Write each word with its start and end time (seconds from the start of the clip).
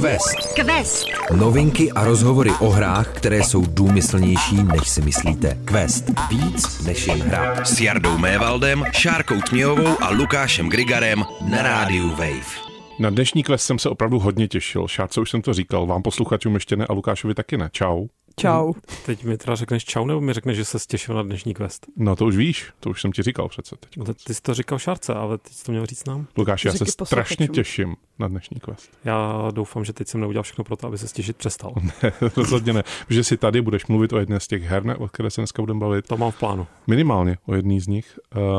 Quest. 0.00 0.54
Quest. 0.54 1.06
Novinky 1.36 1.92
a 1.92 2.04
rozhovory 2.04 2.50
o 2.60 2.70
hrách, 2.70 3.08
které 3.08 3.42
jsou 3.44 3.66
důmyslnější, 3.66 4.62
než 4.62 4.88
si 4.88 5.02
myslíte. 5.02 5.58
Quest. 5.64 6.04
Víc 6.30 6.84
než 6.86 7.06
jen 7.06 7.22
hra. 7.22 7.64
S 7.64 7.80
Jardou 7.80 8.18
Mévaldem, 8.18 8.84
Šárkou 8.92 9.40
Tměhovou 9.40 10.02
a 10.02 10.10
Lukášem 10.10 10.68
Grigarem 10.68 11.24
na 11.50 11.62
rádiu 11.62 12.10
Wave. 12.10 12.70
Na 12.98 13.10
dnešní 13.10 13.42
quest 13.42 13.66
jsem 13.66 13.78
se 13.78 13.88
opravdu 13.88 14.18
hodně 14.18 14.48
těšil. 14.48 14.88
Šárce 14.88 15.20
už 15.20 15.30
jsem 15.30 15.42
to 15.42 15.54
říkal, 15.54 15.86
vám 15.86 16.02
posluchačům 16.02 16.54
ještě 16.54 16.76
ne 16.76 16.86
a 16.86 16.92
Lukášovi 16.92 17.34
taky 17.34 17.56
ne. 17.56 17.68
Čau. 17.72 18.06
Čau. 18.40 18.72
Teď 19.06 19.24
mi 19.24 19.38
teda 19.38 19.54
řekneš 19.54 19.84
čau, 19.84 20.06
nebo 20.06 20.20
mi 20.20 20.32
řekneš, 20.32 20.56
že 20.56 20.64
se 20.64 20.78
těšil 20.88 21.14
na 21.14 21.22
dnešní 21.22 21.54
quest? 21.54 21.86
No 21.96 22.16
to 22.16 22.26
už 22.26 22.36
víš, 22.36 22.66
to 22.80 22.90
už 22.90 23.00
jsem 23.00 23.12
ti 23.12 23.22
říkal 23.22 23.48
přece 23.48 23.76
teď. 23.80 23.96
No, 23.96 24.04
ty 24.04 24.34
jsi 24.34 24.42
to 24.42 24.54
říkal 24.54 24.78
Šárce, 24.78 25.14
ale 25.14 25.38
teď 25.38 25.52
jsi 25.52 25.64
to 25.64 25.72
měl 25.72 25.86
říct 25.86 26.04
nám. 26.04 26.26
Lukáš, 26.36 26.64
já 26.64 26.72
se 26.72 26.84
strašně 26.86 27.48
těším 27.48 27.96
na 28.18 28.28
dnešní 28.28 28.60
quest. 28.60 28.98
Já 29.04 29.48
doufám, 29.54 29.84
že 29.84 29.92
teď 29.92 30.08
jsem 30.08 30.20
neudělal 30.20 30.42
všechno 30.42 30.64
pro 30.64 30.76
to, 30.76 30.86
aby 30.86 30.98
se 30.98 31.08
stěžit 31.08 31.36
přestal. 31.36 31.74
Rozhodně 32.36 32.72
ne, 32.72 32.82
že 33.10 33.24
si 33.24 33.36
tady 33.36 33.62
budeš 33.62 33.86
mluvit 33.86 34.12
o 34.12 34.18
jedné 34.18 34.40
z 34.40 34.46
těch 34.46 34.62
her, 34.62 34.84
ne, 34.84 34.96
o 34.96 35.08
které 35.08 35.30
se 35.30 35.40
dneska 35.40 35.62
budeme 35.62 35.80
bavit. 35.80 36.06
To 36.06 36.16
mám 36.16 36.30
v 36.30 36.38
plánu. 36.38 36.66
Minimálně 36.86 37.38
o 37.46 37.54
jedný 37.54 37.80
z 37.80 37.86
nich, 37.86 38.18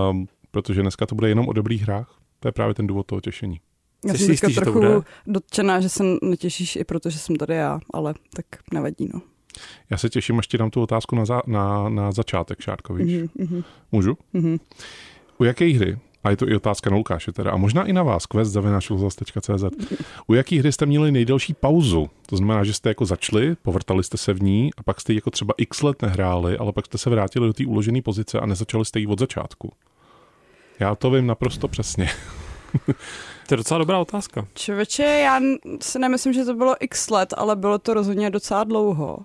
um, 0.09 0.27
protože 0.51 0.81
dneska 0.81 1.05
to 1.05 1.15
bude 1.15 1.29
jenom 1.29 1.47
o 1.47 1.53
dobrých 1.53 1.81
hrách. 1.81 2.17
To 2.39 2.47
je 2.47 2.51
právě 2.51 2.73
ten 2.73 2.87
důvod 2.87 3.05
toho 3.05 3.21
těšení. 3.21 3.59
Já 4.05 4.13
jsem 4.13 4.27
teďka 4.27 4.61
trochu 4.61 5.03
dotčená, 5.27 5.79
že 5.79 5.89
se 5.89 6.03
netěšíš 6.21 6.75
i 6.75 6.83
proto, 6.83 7.09
že 7.09 7.19
jsem 7.19 7.35
tady 7.35 7.55
já, 7.55 7.79
ale 7.93 8.13
tak 8.35 8.45
nevadí, 8.73 9.09
no. 9.13 9.21
Já 9.89 9.97
se 9.97 10.09
těším, 10.09 10.39
až 10.39 10.47
ti 10.47 10.57
dám 10.57 10.69
tu 10.69 10.81
otázku 10.81 11.15
na, 11.15 11.25
za, 11.25 11.41
na, 11.47 11.89
na 11.89 12.11
začátek, 12.11 12.61
Šárko, 12.61 12.93
víš? 12.93 13.13
Mhm, 13.13 13.47
mhm, 13.47 13.63
Můžu? 13.91 14.17
mhm. 14.33 14.57
U 15.37 15.43
jaké 15.43 15.65
hry, 15.65 15.97
a 16.23 16.29
je 16.29 16.37
to 16.37 16.49
i 16.49 16.55
otázka 16.55 16.89
na 16.89 16.97
Lukáše 16.97 17.31
teda, 17.31 17.51
a 17.51 17.57
možná 17.57 17.85
i 17.85 17.93
na 17.93 18.03
vás, 18.03 18.25
quest.cz, 18.25 19.63
u 20.27 20.33
jaké 20.33 20.59
hry 20.59 20.71
jste 20.71 20.85
měli 20.85 21.11
nejdelší 21.11 21.53
pauzu? 21.53 22.09
To 22.25 22.37
znamená, 22.37 22.63
že 22.63 22.73
jste 22.73 22.89
jako 22.89 23.05
začali, 23.05 23.55
povrtali 23.55 24.03
jste 24.03 24.17
se 24.17 24.33
v 24.33 24.43
ní 24.43 24.69
a 24.77 24.83
pak 24.83 25.01
jste 25.01 25.13
ji 25.13 25.17
jako 25.17 25.29
třeba 25.29 25.53
x 25.57 25.81
let 25.81 26.01
nehráli, 26.01 26.57
ale 26.57 26.73
pak 26.73 26.85
jste 26.85 26.97
se 26.97 27.09
vrátili 27.09 27.47
do 27.47 27.53
té 27.53 27.65
uložené 27.65 28.01
pozice 28.01 28.39
a 28.39 28.45
nezačali 28.45 28.85
jste 28.85 28.99
ji 28.99 29.07
od 29.07 29.19
začátku. 29.19 29.71
Já 30.79 30.95
to 30.95 31.11
vím 31.11 31.27
naprosto 31.27 31.67
přesně. 31.67 32.09
To 33.47 33.53
je 33.53 33.57
docela 33.57 33.77
dobrá 33.77 33.99
otázka. 33.99 34.47
Člověče, 34.53 35.03
já 35.03 35.39
si 35.81 35.99
nemyslím, 35.99 36.33
že 36.33 36.45
to 36.45 36.53
bylo 36.53 36.75
x 36.79 37.09
let, 37.09 37.33
ale 37.37 37.55
bylo 37.55 37.79
to 37.79 37.93
rozhodně 37.93 38.29
docela 38.29 38.63
dlouho. 38.63 39.17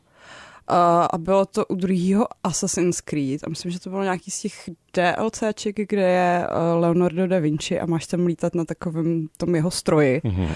A, 0.68 1.04
a 1.04 1.18
bylo 1.18 1.46
to 1.46 1.66
u 1.66 1.74
druhého 1.74 2.26
Assassin's 2.44 3.00
Creed. 3.00 3.44
A 3.44 3.50
myslím, 3.50 3.72
že 3.72 3.80
to 3.80 3.90
bylo 3.90 4.02
nějaký 4.02 4.30
z 4.30 4.40
těch 4.40 4.70
DLCček, 4.94 5.76
kde 5.88 6.08
je 6.08 6.46
uh, 6.48 6.80
Leonardo 6.80 7.26
da 7.26 7.38
Vinci 7.38 7.80
a 7.80 7.86
máš 7.86 8.06
tam 8.06 8.26
lítat 8.26 8.54
na 8.54 8.64
takovém 8.64 9.28
tom 9.36 9.54
jeho 9.54 9.70
stroji. 9.70 10.20
Mhm. 10.24 10.48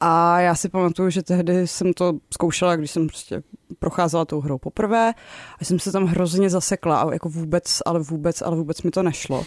A 0.00 0.40
já 0.40 0.54
si 0.54 0.68
pamatuju, 0.68 1.10
že 1.10 1.22
tehdy 1.22 1.66
jsem 1.66 1.92
to 1.92 2.18
zkoušela, 2.32 2.76
když 2.76 2.90
jsem 2.90 3.06
prostě 3.06 3.42
procházela 3.78 4.24
tou 4.24 4.40
hrou 4.40 4.58
poprvé 4.58 5.14
a 5.60 5.64
jsem 5.64 5.78
se 5.78 5.92
tam 5.92 6.06
hrozně 6.06 6.50
zasekla 6.50 7.00
a 7.00 7.12
jako 7.12 7.28
vůbec, 7.28 7.82
ale 7.86 8.00
vůbec, 8.00 8.42
ale 8.42 8.56
vůbec 8.56 8.82
mi 8.82 8.90
to 8.90 9.02
nešlo. 9.02 9.44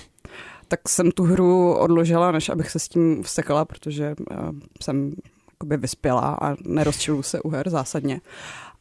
Tak 0.68 0.90
jsem 0.90 1.12
tu 1.12 1.24
hru 1.24 1.74
odložila, 1.74 2.32
než 2.32 2.50
abych 2.50 2.72
se 2.72 2.80
s 2.80 2.88
tím 2.88 3.24
vsekala, 3.24 3.66
protože 3.66 4.16
uh, 4.32 4.38
jsem 4.82 5.14
jakoby 5.52 5.78
vyspělá 5.78 6.38
a 6.42 6.56
nerozčiluju 6.66 7.24
se 7.24 7.42
u 7.42 7.50
her 7.50 7.70
zásadně. 7.70 8.22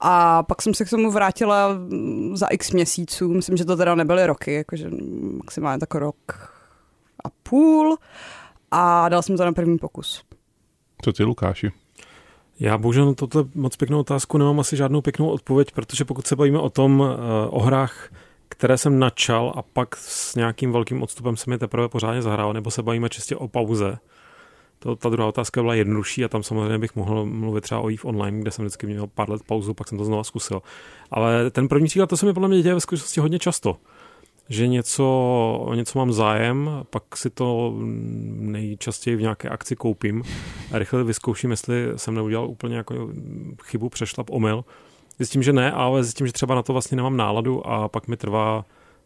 A 0.00 0.42
pak 0.42 0.62
jsem 0.62 0.74
se 0.74 0.84
k 0.84 0.90
tomu 0.90 1.10
vrátila 1.10 1.74
mm, 1.74 2.36
za 2.36 2.46
x 2.46 2.70
měsíců, 2.72 3.28
myslím, 3.28 3.56
že 3.56 3.64
to 3.64 3.76
teda 3.76 3.94
nebyly 3.94 4.26
roky, 4.26 4.54
jakože 4.54 4.90
maximálně 5.36 5.78
tak 5.80 5.94
rok 5.94 6.16
a 7.24 7.28
půl 7.42 7.96
a 8.70 9.08
dal 9.08 9.22
jsem 9.22 9.36
to 9.36 9.44
na 9.44 9.52
první 9.52 9.78
pokus. 9.78 10.22
Co 11.02 11.12
ty, 11.12 11.24
Lukáši? 11.24 11.72
Já 12.60 12.78
bohužel 12.78 13.06
na 13.06 13.14
tohle 13.14 13.44
moc 13.54 13.76
pěknou 13.76 14.00
otázku 14.00 14.38
nemám 14.38 14.60
asi 14.60 14.76
žádnou 14.76 15.00
pěknou 15.00 15.28
odpověď, 15.28 15.72
protože 15.72 16.04
pokud 16.04 16.26
se 16.26 16.36
bavíme 16.36 16.58
o 16.58 16.70
tom, 16.70 17.04
eh, 17.04 17.48
o 17.48 17.60
hrách, 17.60 18.08
které 18.48 18.78
jsem 18.78 18.98
načal 18.98 19.52
a 19.56 19.62
pak 19.62 19.96
s 19.96 20.34
nějakým 20.34 20.72
velkým 20.72 21.02
odstupem 21.02 21.36
se 21.36 21.50
mi 21.50 21.58
teprve 21.58 21.88
pořádně 21.88 22.22
zahrál, 22.22 22.52
nebo 22.52 22.70
se 22.70 22.82
bavíme 22.82 23.08
čistě 23.08 23.36
o 23.36 23.48
pauze, 23.48 23.98
to, 24.78 24.96
ta 24.96 25.08
druhá 25.08 25.28
otázka 25.28 25.62
byla 25.62 25.74
jednodušší 25.74 26.24
a 26.24 26.28
tam 26.28 26.42
samozřejmě 26.42 26.78
bych 26.78 26.96
mohl 26.96 27.26
mluvit 27.26 27.60
třeba 27.60 27.80
o 27.80 27.88
EVE 27.88 28.02
Online, 28.04 28.40
kde 28.40 28.50
jsem 28.50 28.64
vždycky 28.64 28.86
měl 28.86 29.06
pár 29.06 29.30
let 29.30 29.42
pauzu, 29.46 29.74
pak 29.74 29.88
jsem 29.88 29.98
to 29.98 30.04
znova 30.04 30.24
zkusil. 30.24 30.62
Ale 31.10 31.50
ten 31.50 31.68
první 31.68 31.86
příklad, 31.86 32.06
to 32.06 32.16
se 32.16 32.26
mi 32.26 32.32
podle 32.32 32.48
mě 32.48 32.62
děje 32.62 32.74
ve 32.74 32.80
skutečnosti 32.80 33.20
hodně 33.20 33.38
často. 33.38 33.76
Že 34.48 34.66
něco, 34.66 35.72
něco 35.74 35.98
mám 35.98 36.12
zájem, 36.12 36.70
pak 36.90 37.16
si 37.16 37.30
to 37.30 37.74
nejčastěji 38.36 39.16
v 39.16 39.20
nějaké 39.20 39.48
akci 39.48 39.76
koupím 39.76 40.22
a 40.72 40.78
rychle 40.78 41.04
vyzkouším, 41.04 41.50
jestli 41.50 41.88
jsem 41.96 42.14
neudělal 42.14 42.48
úplně 42.48 42.76
jako 42.76 43.08
chybu, 43.64 43.88
přešlap, 43.88 44.30
omyl. 44.30 44.64
Zjistím, 45.18 45.42
že 45.42 45.52
ne, 45.52 45.72
ale 45.72 46.04
zjistím, 46.04 46.26
že 46.26 46.32
třeba 46.32 46.54
na 46.54 46.62
to 46.62 46.72
vlastně 46.72 46.96
nemám 46.96 47.16
náladu 47.16 47.66
a 47.66 47.88
pak 47.88 48.08
mi 48.08 48.16
trvá 48.16 48.64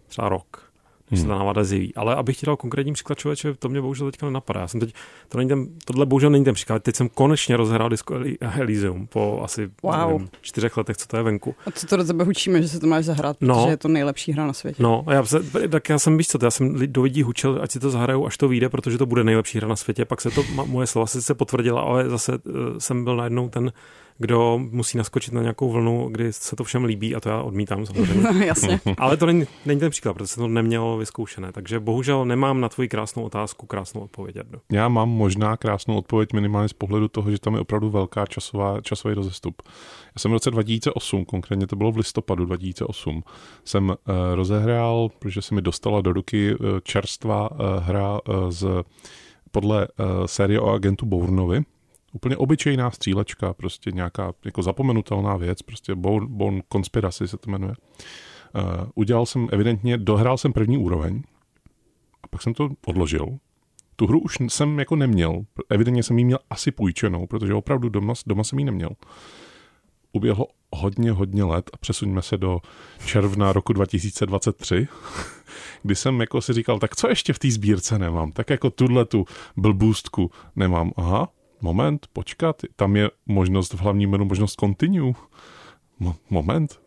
třeba 0.08 0.28
rok, 0.28 0.69
než 1.10 1.20
se 1.20 1.26
ta 1.26 1.34
nálada 1.38 1.64
zjeví. 1.64 1.94
Ale 1.94 2.14
abych 2.14 2.36
ti 2.36 2.46
dal 2.46 2.56
konkrétní 2.56 2.92
příklad 2.92 3.18
člověče, 3.18 3.54
to 3.54 3.68
mě 3.68 3.80
bohužel 3.80 4.10
teďka 4.10 4.26
nenapadá. 4.26 4.60
Já 4.60 4.68
jsem 4.68 4.80
teď, 4.80 4.94
to 5.28 5.38
není 5.38 5.48
ten, 5.48 5.66
tohle 5.84 6.06
bohužel 6.06 6.30
není 6.30 6.44
ten 6.44 6.54
příklad. 6.54 6.82
Teď 6.82 6.96
jsem 6.96 7.08
konečně 7.08 7.56
rozhrál 7.56 7.88
Disco 7.88 8.14
Elysium 8.40 9.06
po 9.06 9.40
asi 9.44 9.70
Wow. 9.82 9.94
nevím, 10.08 10.28
čtyřech 10.40 10.76
letech, 10.76 10.96
co 10.96 11.06
to 11.06 11.16
je 11.16 11.22
venku. 11.22 11.54
A 11.66 11.70
co 11.70 11.86
to 11.86 11.96
do 11.96 12.04
tebe 12.04 12.24
hučíme, 12.24 12.62
že 12.62 12.68
se 12.68 12.80
to 12.80 12.86
máš 12.86 13.04
zahrát, 13.04 13.36
No. 13.40 13.54
protože 13.54 13.70
je 13.70 13.76
to 13.76 13.88
nejlepší 13.88 14.32
hra 14.32 14.46
na 14.46 14.52
světě. 14.52 14.82
No, 14.82 15.04
a 15.06 15.12
já 15.14 15.24
se, 15.24 15.38
tak 15.68 15.88
já 15.88 15.98
jsem, 15.98 16.18
víš 16.18 16.28
co, 16.28 16.38
já 16.42 16.50
jsem 16.50 16.92
do 16.92 17.02
lidí 17.02 17.22
hučel, 17.22 17.58
ať 17.62 17.70
si 17.70 17.80
to 17.80 17.90
zahrajou, 17.90 18.26
až 18.26 18.36
to 18.36 18.48
vyjde, 18.48 18.68
protože 18.68 18.98
to 18.98 19.06
bude 19.06 19.24
nejlepší 19.24 19.58
hra 19.58 19.68
na 19.68 19.76
světě. 19.76 20.04
Pak 20.04 20.20
se 20.20 20.30
to, 20.30 20.42
moje 20.66 20.86
slova 20.86 21.06
se 21.06 21.34
potvrdila, 21.34 21.80
ale 21.82 22.08
zase 22.08 22.32
uh, 22.32 22.38
jsem 22.78 23.04
byl 23.04 23.16
najednou 23.16 23.48
ten, 23.48 23.72
kdo 24.20 24.58
musí 24.58 24.98
naskočit 24.98 25.34
na 25.34 25.40
nějakou 25.40 25.70
vlnu, 25.70 26.08
kdy 26.12 26.32
se 26.32 26.56
to 26.56 26.64
všem 26.64 26.84
líbí 26.84 27.14
a 27.14 27.20
to 27.20 27.28
já 27.28 27.42
odmítám 27.42 27.86
samozřejmě. 27.86 28.22
No, 28.22 28.40
jasně. 28.44 28.80
Ale 28.98 29.16
to 29.16 29.26
není, 29.26 29.46
není 29.66 29.80
ten 29.80 29.90
příklad, 29.90 30.14
protože 30.14 30.26
jsem 30.26 30.40
to 30.40 30.48
neměl 30.48 30.96
vyzkoušené. 30.96 31.52
Takže 31.52 31.80
bohužel 31.80 32.24
nemám 32.24 32.60
na 32.60 32.68
tvoji 32.68 32.88
krásnou 32.88 33.22
otázku 33.22 33.66
krásnou 33.66 34.00
odpověď. 34.00 34.36
Jardo. 34.36 34.58
Já 34.72 34.88
mám 34.88 35.08
možná 35.08 35.56
krásnou 35.56 35.96
odpověď 35.96 36.32
minimálně 36.32 36.68
z 36.68 36.72
pohledu 36.72 37.08
toho, 37.08 37.30
že 37.30 37.40
tam 37.40 37.54
je 37.54 37.60
opravdu 37.60 37.90
velká 37.90 38.26
časová, 38.26 38.80
časový 38.80 39.14
rozestup. 39.14 39.62
Já 40.06 40.18
jsem 40.18 40.30
v 40.30 40.34
roce 40.34 40.50
2008, 40.50 41.24
konkrétně 41.24 41.66
to 41.66 41.76
bylo 41.76 41.92
v 41.92 41.96
listopadu 41.96 42.44
2008, 42.44 43.22
jsem 43.64 43.88
uh, 43.88 43.94
rozehrál, 44.34 45.08
protože 45.18 45.42
se 45.42 45.54
mi 45.54 45.62
dostala 45.62 46.00
do 46.00 46.12
ruky 46.12 46.54
uh, 46.54 46.66
čerstvá 46.82 47.50
uh, 47.50 47.58
hra 47.78 48.12
uh, 48.28 48.50
z, 48.50 48.66
podle 49.50 49.88
uh, 49.88 50.26
série 50.26 50.60
o 50.60 50.70
agentu 50.70 51.06
Bournovi. 51.06 51.62
Úplně 52.12 52.36
obyčejná 52.36 52.90
střílečka, 52.90 53.54
prostě 53.54 53.90
nějaká 53.90 54.32
jako 54.44 54.62
zapomenutelná 54.62 55.36
věc, 55.36 55.62
prostě 55.62 55.94
Bourne, 55.94 56.28
Bourne 56.30 56.62
Conspiracy 56.72 57.28
se 57.28 57.36
to 57.36 57.50
jmenuje. 57.50 57.74
Uh, 58.54 58.62
udělal 58.94 59.26
jsem 59.26 59.48
evidentně, 59.52 59.98
dohrál 59.98 60.38
jsem 60.38 60.52
první 60.52 60.78
úroveň 60.78 61.22
a 62.22 62.26
pak 62.28 62.42
jsem 62.42 62.54
to 62.54 62.68
odložil 62.86 63.38
tu 64.00 64.06
hru 64.06 64.20
už 64.20 64.36
jsem 64.48 64.78
jako 64.78 64.96
neměl. 64.96 65.44
Evidentně 65.68 66.02
jsem 66.02 66.18
ji 66.18 66.24
měl 66.24 66.38
asi 66.50 66.70
půjčenou, 66.70 67.26
protože 67.26 67.54
opravdu 67.54 67.88
doma, 67.88 68.14
doma 68.26 68.44
jsem 68.44 68.58
ji 68.58 68.64
neměl. 68.64 68.90
Uběhlo 70.12 70.46
hodně, 70.72 71.12
hodně 71.12 71.44
let 71.44 71.70
a 71.72 71.76
přesuňme 71.76 72.22
se 72.22 72.36
do 72.36 72.60
června 73.06 73.52
roku 73.52 73.72
2023, 73.72 74.88
kdy 75.82 75.94
jsem 75.94 76.20
jako 76.20 76.40
si 76.40 76.52
říkal, 76.52 76.78
tak 76.78 76.96
co 76.96 77.08
ještě 77.08 77.32
v 77.32 77.38
té 77.38 77.50
sbírce 77.50 77.98
nemám? 77.98 78.32
Tak 78.32 78.50
jako 78.50 78.70
tuhle 78.70 79.04
tu 79.04 79.24
blbůstku 79.56 80.30
nemám. 80.56 80.92
Aha, 80.96 81.28
moment, 81.60 82.06
počkat, 82.12 82.62
tam 82.76 82.96
je 82.96 83.10
možnost 83.26 83.72
v 83.74 83.80
hlavním 83.80 84.10
menu, 84.10 84.24
možnost 84.24 84.60
continue. 84.60 85.12
Mo- 86.00 86.14
moment. 86.30 86.80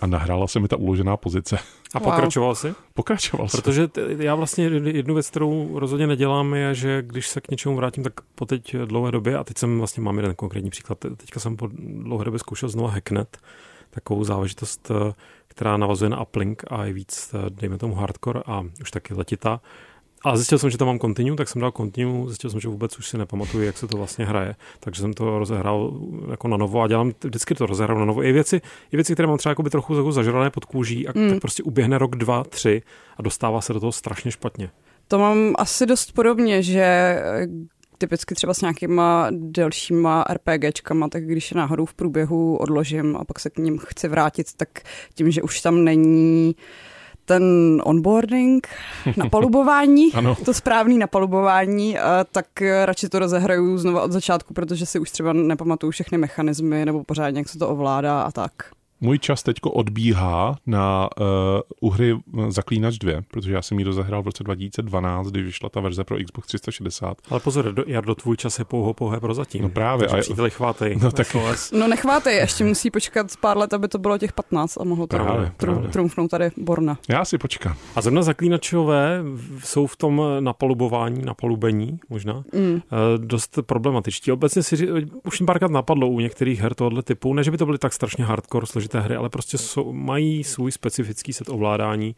A 0.00 0.06
nahrála 0.06 0.46
se 0.46 0.60
mi 0.60 0.68
ta 0.68 0.76
uložená 0.76 1.16
pozice. 1.16 1.58
A 1.94 1.98
Wow. 1.98 2.08
pokračoval 2.08 2.54
jsi? 2.54 2.74
Pokračoval 2.94 3.48
jsem. 3.48 3.60
Protože 3.62 3.88
t- 3.88 4.00
já 4.18 4.34
vlastně 4.34 4.64
jednu 4.64 5.14
věc, 5.14 5.30
kterou 5.30 5.78
rozhodně 5.78 6.06
nedělám, 6.06 6.54
je, 6.54 6.74
že 6.74 7.02
když 7.02 7.28
se 7.28 7.40
k 7.40 7.50
něčemu 7.50 7.76
vrátím, 7.76 8.04
tak 8.04 8.12
po 8.34 8.46
teď 8.46 8.76
dlouhé 8.76 9.12
době, 9.12 9.38
a 9.38 9.44
teď 9.44 9.58
jsem 9.58 9.78
vlastně 9.78 10.02
mám 10.02 10.16
jeden 10.16 10.34
konkrétní 10.34 10.70
příklad, 10.70 10.98
teďka 11.16 11.40
jsem 11.40 11.56
po 11.56 11.68
dlouhé 11.78 12.24
době 12.24 12.38
zkoušel 12.38 12.68
znovu 12.68 12.88
Hacknet, 12.88 13.38
takovou 13.90 14.24
záležitost, 14.24 14.90
eh, 14.90 15.12
která 15.48 15.76
navazuje 15.76 16.08
na 16.08 16.22
uplink 16.22 16.62
a 16.70 16.84
je 16.84 16.92
víc, 16.92 17.34
eh, 17.34 17.50
dejme 17.50 17.78
tomu 17.78 17.94
hardcore 17.94 18.40
a 18.46 18.62
už 18.80 18.90
taky 18.90 19.14
letitá. 19.14 19.60
A 20.24 20.36
zjistil 20.36 20.58
jsem, 20.58 20.70
že 20.70 20.78
tam 20.78 20.86
mám 20.88 20.98
continue, 20.98 21.36
tak 21.36 21.48
jsem 21.48 21.60
dal 21.60 21.70
continue, 21.76 22.26
zjistil 22.26 22.50
jsem, 22.50 22.60
že 22.60 22.68
vůbec 22.68 22.98
už 22.98 23.08
si 23.08 23.18
nepamatuju, 23.18 23.64
jak 23.64 23.78
se 23.78 23.86
to 23.86 23.96
vlastně 23.96 24.24
hraje. 24.26 24.54
Takže 24.80 25.00
jsem 25.00 25.12
to 25.14 25.38
rozehrál 25.38 26.00
jako 26.30 26.48
na 26.48 26.56
novo 26.56 26.82
a 26.82 26.88
dělám 26.88 27.12
vždycky 27.24 27.54
to 27.54 27.66
rozehrál 27.66 27.98
na 27.98 28.04
novo. 28.04 28.22
I 28.24 28.32
věci, 28.32 28.60
i 28.92 28.96
věci 28.96 29.12
které 29.12 29.26
mám 29.26 29.38
třeba 29.38 29.50
jakoby 29.50 29.70
trochu 29.70 29.96
jako 29.96 30.12
zažrané 30.12 30.50
pod 30.50 30.64
kůží 30.64 31.08
a 31.08 31.12
Mm. 31.14 31.30
tak 31.30 31.40
prostě 31.40 31.62
uběhne 31.62 31.98
rok, 31.98 32.16
dva, 32.16 32.44
tři 32.44 32.82
a 33.16 33.22
dostává 33.22 33.60
se 33.60 33.72
do 33.72 33.80
toho 33.80 33.92
strašně 33.92 34.30
špatně. 34.30 34.70
To 35.08 35.18
mám 35.18 35.54
asi 35.58 35.86
dost 35.86 36.12
podobně, 36.12 36.62
že 36.62 36.82
eh, 36.82 37.46
typicky 37.98 38.34
třeba 38.34 38.54
s 38.54 38.60
nějakýma 38.60 39.26
delšíma 39.30 40.24
RPGčkama, 40.32 41.08
tak 41.08 41.26
když 41.26 41.50
je 41.50 41.56
náhodou 41.56 41.84
v 41.84 41.94
průběhu 41.94 42.56
odložím 42.56 43.16
a 43.16 43.24
pak 43.24 43.40
se 43.40 43.50
k 43.50 43.58
ním 43.58 43.78
chci 43.78 44.08
vrátit, 44.08 44.46
tak 44.56 44.68
tím, 45.14 45.30
že 45.30 45.42
už 45.42 45.60
tam 45.60 45.84
není 45.84 46.56
ten 47.24 47.82
onboarding, 47.84 48.68
napalubování, 49.16 50.12
Ano. 50.12 50.36
to 50.44 50.54
správný 50.54 50.98
napalubování, 50.98 51.98
a 51.98 52.24
tak 52.32 52.46
radši 52.84 53.08
to 53.08 53.18
rozehraju 53.18 53.78
znova 53.78 54.02
od 54.02 54.12
začátku, 54.12 54.54
protože 54.54 54.86
si 54.86 54.98
už 54.98 55.10
třeba 55.10 55.32
nepamatuju 55.32 55.90
všechny 55.90 56.18
mechanismy 56.18 56.84
nebo 56.84 57.04
pořádně, 57.04 57.40
jak 57.40 57.48
se 57.48 57.58
to 57.58 57.68
ovládá 57.68 58.22
a 58.22 58.30
tak. 58.30 58.52
Můj 59.04 59.18
čas 59.18 59.42
teďko 59.42 59.70
odbíhá 59.70 60.56
na 60.66 61.08
uh, 61.20 61.26
u 61.80 61.90
hry 61.90 62.16
Zaklínač 62.48 62.98
2, 62.98 63.12
protože 63.30 63.52
já 63.52 63.62
jsem 63.62 63.78
ji 63.78 63.84
rozehrál 63.84 64.22
v 64.22 64.26
roce 64.26 64.44
2012, 64.44 65.26
když 65.30 65.44
vyšla 65.44 65.68
ta 65.68 65.80
verze 65.80 66.04
pro 66.04 66.16
Xbox 66.24 66.46
360. 66.48 67.16
Ale 67.30 67.40
pozor, 67.40 67.72
do, 67.72 67.84
Jardo, 67.86 68.14
tvůj 68.14 68.36
čas 68.36 68.58
je 68.58 68.64
pouho 68.64 68.94
pouhé 68.94 69.20
prozatím. 69.20 69.62
No 69.62 69.68
právě. 69.68 70.08
Takže 70.08 70.16
A- 70.16 70.20
příteli 70.20 70.50
chvátej. 70.50 70.96
No 71.02 71.10
tak- 71.12 71.26
SOS. 71.26 71.72
No 71.72 71.88
nechvátej, 71.88 72.36
ještě 72.36 72.64
musí 72.64 72.90
počkat 72.90 73.26
pár 73.40 73.56
let, 73.56 73.74
aby 73.74 73.88
to 73.88 73.98
bylo 73.98 74.18
těch 74.18 74.32
15 74.32 74.76
a 74.80 74.84
mohlo 74.84 75.06
to 75.06 75.16
Právě, 75.16 75.52
právě. 75.56 75.88
trumfnout 75.88 76.30
tady 76.30 76.50
Borna. 76.56 76.98
Já 77.08 77.24
si 77.24 77.38
počkám. 77.38 77.76
A 77.96 78.00
zrovna 78.00 78.22
zaklínačové 78.22 79.22
jsou 79.64 79.86
v 79.86 79.96
tom 79.96 80.22
napalubování, 80.40 81.22
napalubení 81.24 81.98
možná, 82.08 82.44
Mm. 82.54 82.76
eh, 82.76 83.18
dost 83.18 83.58
problematičtí. 83.66 84.32
Obecně 84.32 84.62
si 84.62 84.88
už 85.26 85.40
mi 85.40 85.46
párkrát 85.46 85.70
napadlo 85.70 86.08
u 86.08 86.20
některých 86.20 86.60
her 86.60 86.74
tohoto 86.74 87.02
typu, 87.02 87.34
ne, 87.34 87.44
že 87.44 87.50
by 87.50 87.58
to 87.58 87.66
byly 87.66 87.78
tak 87.78 87.92
strašně 87.92 88.24
hardcore 88.24 88.66
složité 88.66 88.93
hry, 89.00 89.16
ale 89.16 89.28
prostě 89.28 89.58
jsou, 89.58 89.92
mají 89.92 90.44
svůj 90.44 90.72
specifický 90.72 91.32
set 91.32 91.48
ovládání. 91.48 92.16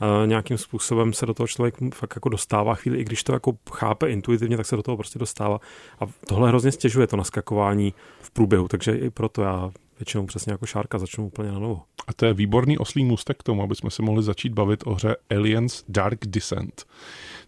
Eh, 0.00 0.26
nějakým 0.26 0.58
způsobem 0.58 1.12
se 1.12 1.26
do 1.26 1.34
toho 1.34 1.46
člověk 1.46 1.74
fakt 1.94 2.12
jako 2.16 2.28
dostává 2.28 2.74
chvíli, 2.74 2.98
i 2.98 3.04
když 3.04 3.24
to 3.24 3.32
jako 3.32 3.52
chápe 3.72 4.10
intuitivně, 4.10 4.56
tak 4.56 4.66
se 4.66 4.76
do 4.76 4.82
toho 4.82 4.96
prostě 4.96 5.18
dostává. 5.18 5.60
A 6.00 6.04
tohle 6.26 6.48
hrozně 6.48 6.72
stěžuje 6.72 7.06
to 7.06 7.16
naskakování 7.16 7.94
v 8.20 8.30
průběhu, 8.30 8.68
takže 8.68 8.92
i 8.92 9.10
proto 9.10 9.42
já 9.42 9.70
většinou 9.98 10.26
přesně 10.26 10.52
jako 10.52 10.66
šárka 10.66 10.98
začnu 10.98 11.26
úplně 11.26 11.52
na 11.52 11.58
novo. 11.58 11.82
A 12.06 12.12
to 12.12 12.26
je 12.26 12.34
výborný 12.34 12.78
oslý 12.78 13.04
můstek 13.04 13.36
k 13.36 13.42
tomu, 13.42 13.62
aby 13.62 13.74
jsme 13.74 13.90
se 13.90 14.02
mohli 14.02 14.22
začít 14.22 14.52
bavit 14.52 14.82
o 14.86 14.94
hře 14.94 15.16
Aliens 15.30 15.84
Dark 15.88 16.26
Descent, 16.26 16.84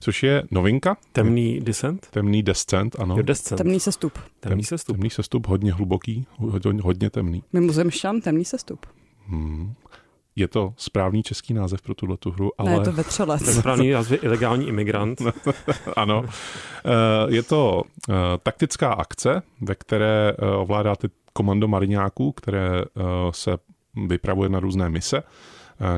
což 0.00 0.23
je 0.23 0.43
novinka. 0.50 0.97
Temný 1.12 1.61
descent? 1.61 2.06
Temný 2.11 2.43
descent, 2.43 2.97
ano. 2.99 3.17
Jo, 3.17 3.23
descent. 3.23 3.58
Temný 3.58 3.81
sestup. 3.81 4.19
Temný 4.41 4.64
sestup. 4.64 4.97
Temný 4.97 5.11
sestup, 5.11 5.47
hodně 5.47 5.73
hluboký, 5.73 6.26
hodně, 6.37 6.82
hodně 6.82 7.11
temný. 7.11 7.43
Mimozemšťan, 7.52 8.20
temný 8.20 8.44
sestup. 8.44 8.87
Hmm. 9.26 9.75
Je 10.37 10.49
to 10.49 10.75
správný 10.77 11.23
český 11.23 11.55
název 11.55 11.82
pro 11.82 11.94
tuhle 11.94 12.17
hru, 12.35 12.50
ale... 12.59 12.71
Ne, 12.71 12.77
je 12.77 12.81
to 12.81 12.93
vetřelec. 12.93 13.43
Ten 13.43 13.55
správný 13.55 13.91
název 13.91 14.12
je 14.12 14.19
ilegální 14.19 14.69
imigrant. 14.69 15.23
ano. 15.97 16.25
Eh, 16.85 17.35
Je 17.35 17.43
to 17.43 17.82
eh, 18.09 18.15
taktická 18.43 18.93
akce, 18.93 19.43
ve 19.61 19.75
které 19.75 20.32
eh, 20.32 20.47
ovládáte 20.47 21.09
komando 21.32 21.69
mariňáků, 21.69 22.32
které 22.32 22.82
se 23.31 23.56
vypravuje 24.06 24.49
na 24.49 24.61
různé 24.61 24.91
mise, 24.91 25.23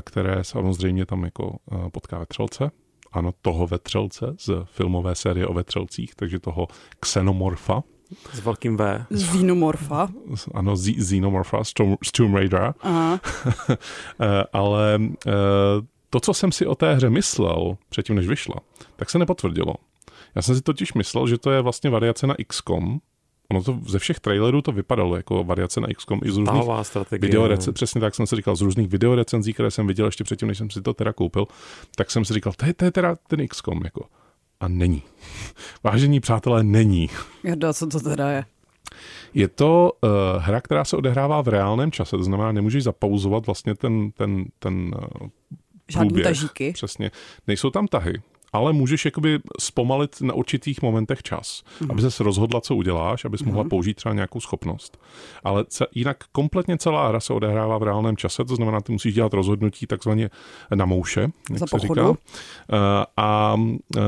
které 0.05 0.45
samozřejmě 0.45 1.07
tam 1.07 1.25
jako 1.25 1.57
potká 1.93 2.19
vetřelce. 2.19 2.71
Ano, 3.13 3.33
toho 3.43 3.67
vetřelce 3.67 4.35
z 4.39 4.51
filmové 4.65 5.15
série 5.15 5.47
o 5.47 5.55
vetřelcích, 5.55 6.15
takže 6.15 6.39
toho 6.39 6.67
xenomorfa, 7.01 7.83
S 8.33 8.41
velkým 8.41 8.77
V. 8.77 9.05
Xenomorfa. 9.15 10.09
ano, 10.55 10.77
Z- 10.77 10.97
Xenomorfa 10.97 11.65
z 11.65 11.73
z 12.05 12.13
Tomb 12.13 12.35
Raider. 12.35 12.75
Aha. 12.81 13.21
Eh, 14.21 14.45
ale 14.53 15.01
eh, 15.27 15.31
to, 16.11 16.21
co 16.21 16.35
jsem 16.35 16.53
si 16.53 16.67
o 16.67 16.75
té 16.75 16.95
hře 16.95 17.11
myslel 17.11 17.77
předtím, 17.89 18.17
než 18.17 18.29
vyšla, 18.29 18.55
tak 18.97 19.11
se 19.11 19.19
nepotvrdilo. 19.19 19.75
Já 20.35 20.43
jsem 20.43 20.55
si 20.55 20.63
totiž 20.63 20.93
myslel, 20.95 21.27
že 21.29 21.39
to 21.39 21.51
je 21.51 21.61
vlastně 21.61 21.91
variace 21.91 22.27
na 22.27 22.35
XCOM. 22.47 23.01
Ono 23.51 23.63
to 23.63 23.79
ze 23.87 23.99
všech 23.99 24.21
trailerů 24.21 24.63
to 24.63 24.73
vypadalo 24.73 25.17
jako 25.17 25.45
variace 25.45 25.81
na 25.81 25.89
XCOM 25.97 26.21
i 26.25 26.31
z 26.31 26.37
různých 26.37 26.63
strategie. 26.83 27.29
videorece, 27.29 27.73
přesně 27.73 28.01
tak 28.01 28.15
jsem 28.15 28.27
si 28.27 28.37
říkal, 28.37 28.57
z 28.57 28.61
různých 28.61 28.89
videorecenzí, 28.89 29.53
které 29.53 29.71
jsem 29.71 29.87
viděl 29.87 30.07
ještě 30.07 30.25
předtím, 30.25 30.49
než 30.49 30.59
jsem 30.59 30.71
si 30.71 30.83
to 30.83 30.95
teda 30.95 31.13
koupil, 31.13 31.47
tak 31.97 32.11
jsem 32.11 32.25
si 32.25 32.35
říkal, 32.35 32.53
to 32.57 32.67
je, 32.67 32.75
to 32.75 32.85
je 32.85 32.91
teda 32.91 33.17
ten 33.29 33.49
XCOM, 33.49 33.81
jako. 33.85 34.05
A 34.63 34.69
není. 34.69 35.03
Vážení 35.85 36.21
přátelé, 36.21 36.65
není. 36.65 37.11
Jarda, 37.45 37.73
co 37.73 37.87
to 37.87 38.01
teda 38.01 38.31
je? 38.31 38.45
Je 39.35 39.49
to 39.49 39.93
uh, 40.01 40.11
hra, 40.39 40.61
která 40.61 40.85
se 40.85 40.97
odehrává 40.97 41.43
v 41.43 41.49
reálném 41.49 41.93
čase, 41.93 42.17
to 42.17 42.23
znamená, 42.25 42.53
nemůžeš 42.53 42.85
zapauzovat 42.85 43.47
vlastně 43.47 43.75
ten, 43.75 44.11
ten, 44.11 44.45
ten 44.59 44.95
uh, 45.23 45.29
Žádný 45.89 46.09
průběh. 46.09 46.27
tažíky. 46.27 46.73
Přesně. 46.73 47.11
Nejsou 47.47 47.71
tam 47.71 47.87
tahy, 47.87 48.23
ale 48.53 48.73
můžeš 48.73 49.05
jakoby 49.05 49.39
zpomalit 49.61 50.21
na 50.21 50.35
určitých 50.35 50.83
momentech 50.83 51.23
čas, 51.23 51.63
Mhm. 51.81 51.91
aby 51.91 52.11
se 52.11 52.25
rozhodla, 52.25 52.61
co 52.61 52.77
uděláš, 52.77 53.25
abys 53.25 53.43
mohla 53.43 53.65
použít 53.65 53.95
třeba 53.95 54.15
nějakou 54.15 54.41
schopnost. 54.41 54.99
Ale 55.45 55.65
ce, 55.69 55.87
jinak 55.95 56.17
kompletně 56.33 56.79
celá 56.79 57.09
hra 57.09 57.21
se 57.21 57.33
odehrává 57.33 57.79
v 57.79 57.83
reálném 57.83 58.17
čase, 58.17 58.45
to 58.45 58.57
znamená, 58.57 58.81
ty 58.81 58.93
musíš 58.93 59.15
dělat 59.15 59.35
rozhodnutí 59.35 59.87
takzvaně 59.87 60.31
na 60.75 60.85
mouše, 60.87 61.21
jak 61.51 61.59
Za 61.59 61.67
se 61.67 61.79
říká. 61.79 61.95
pochodu. 61.95 62.11
Uh, 62.11 62.17
a 63.17 63.55
uh, 63.55 64.03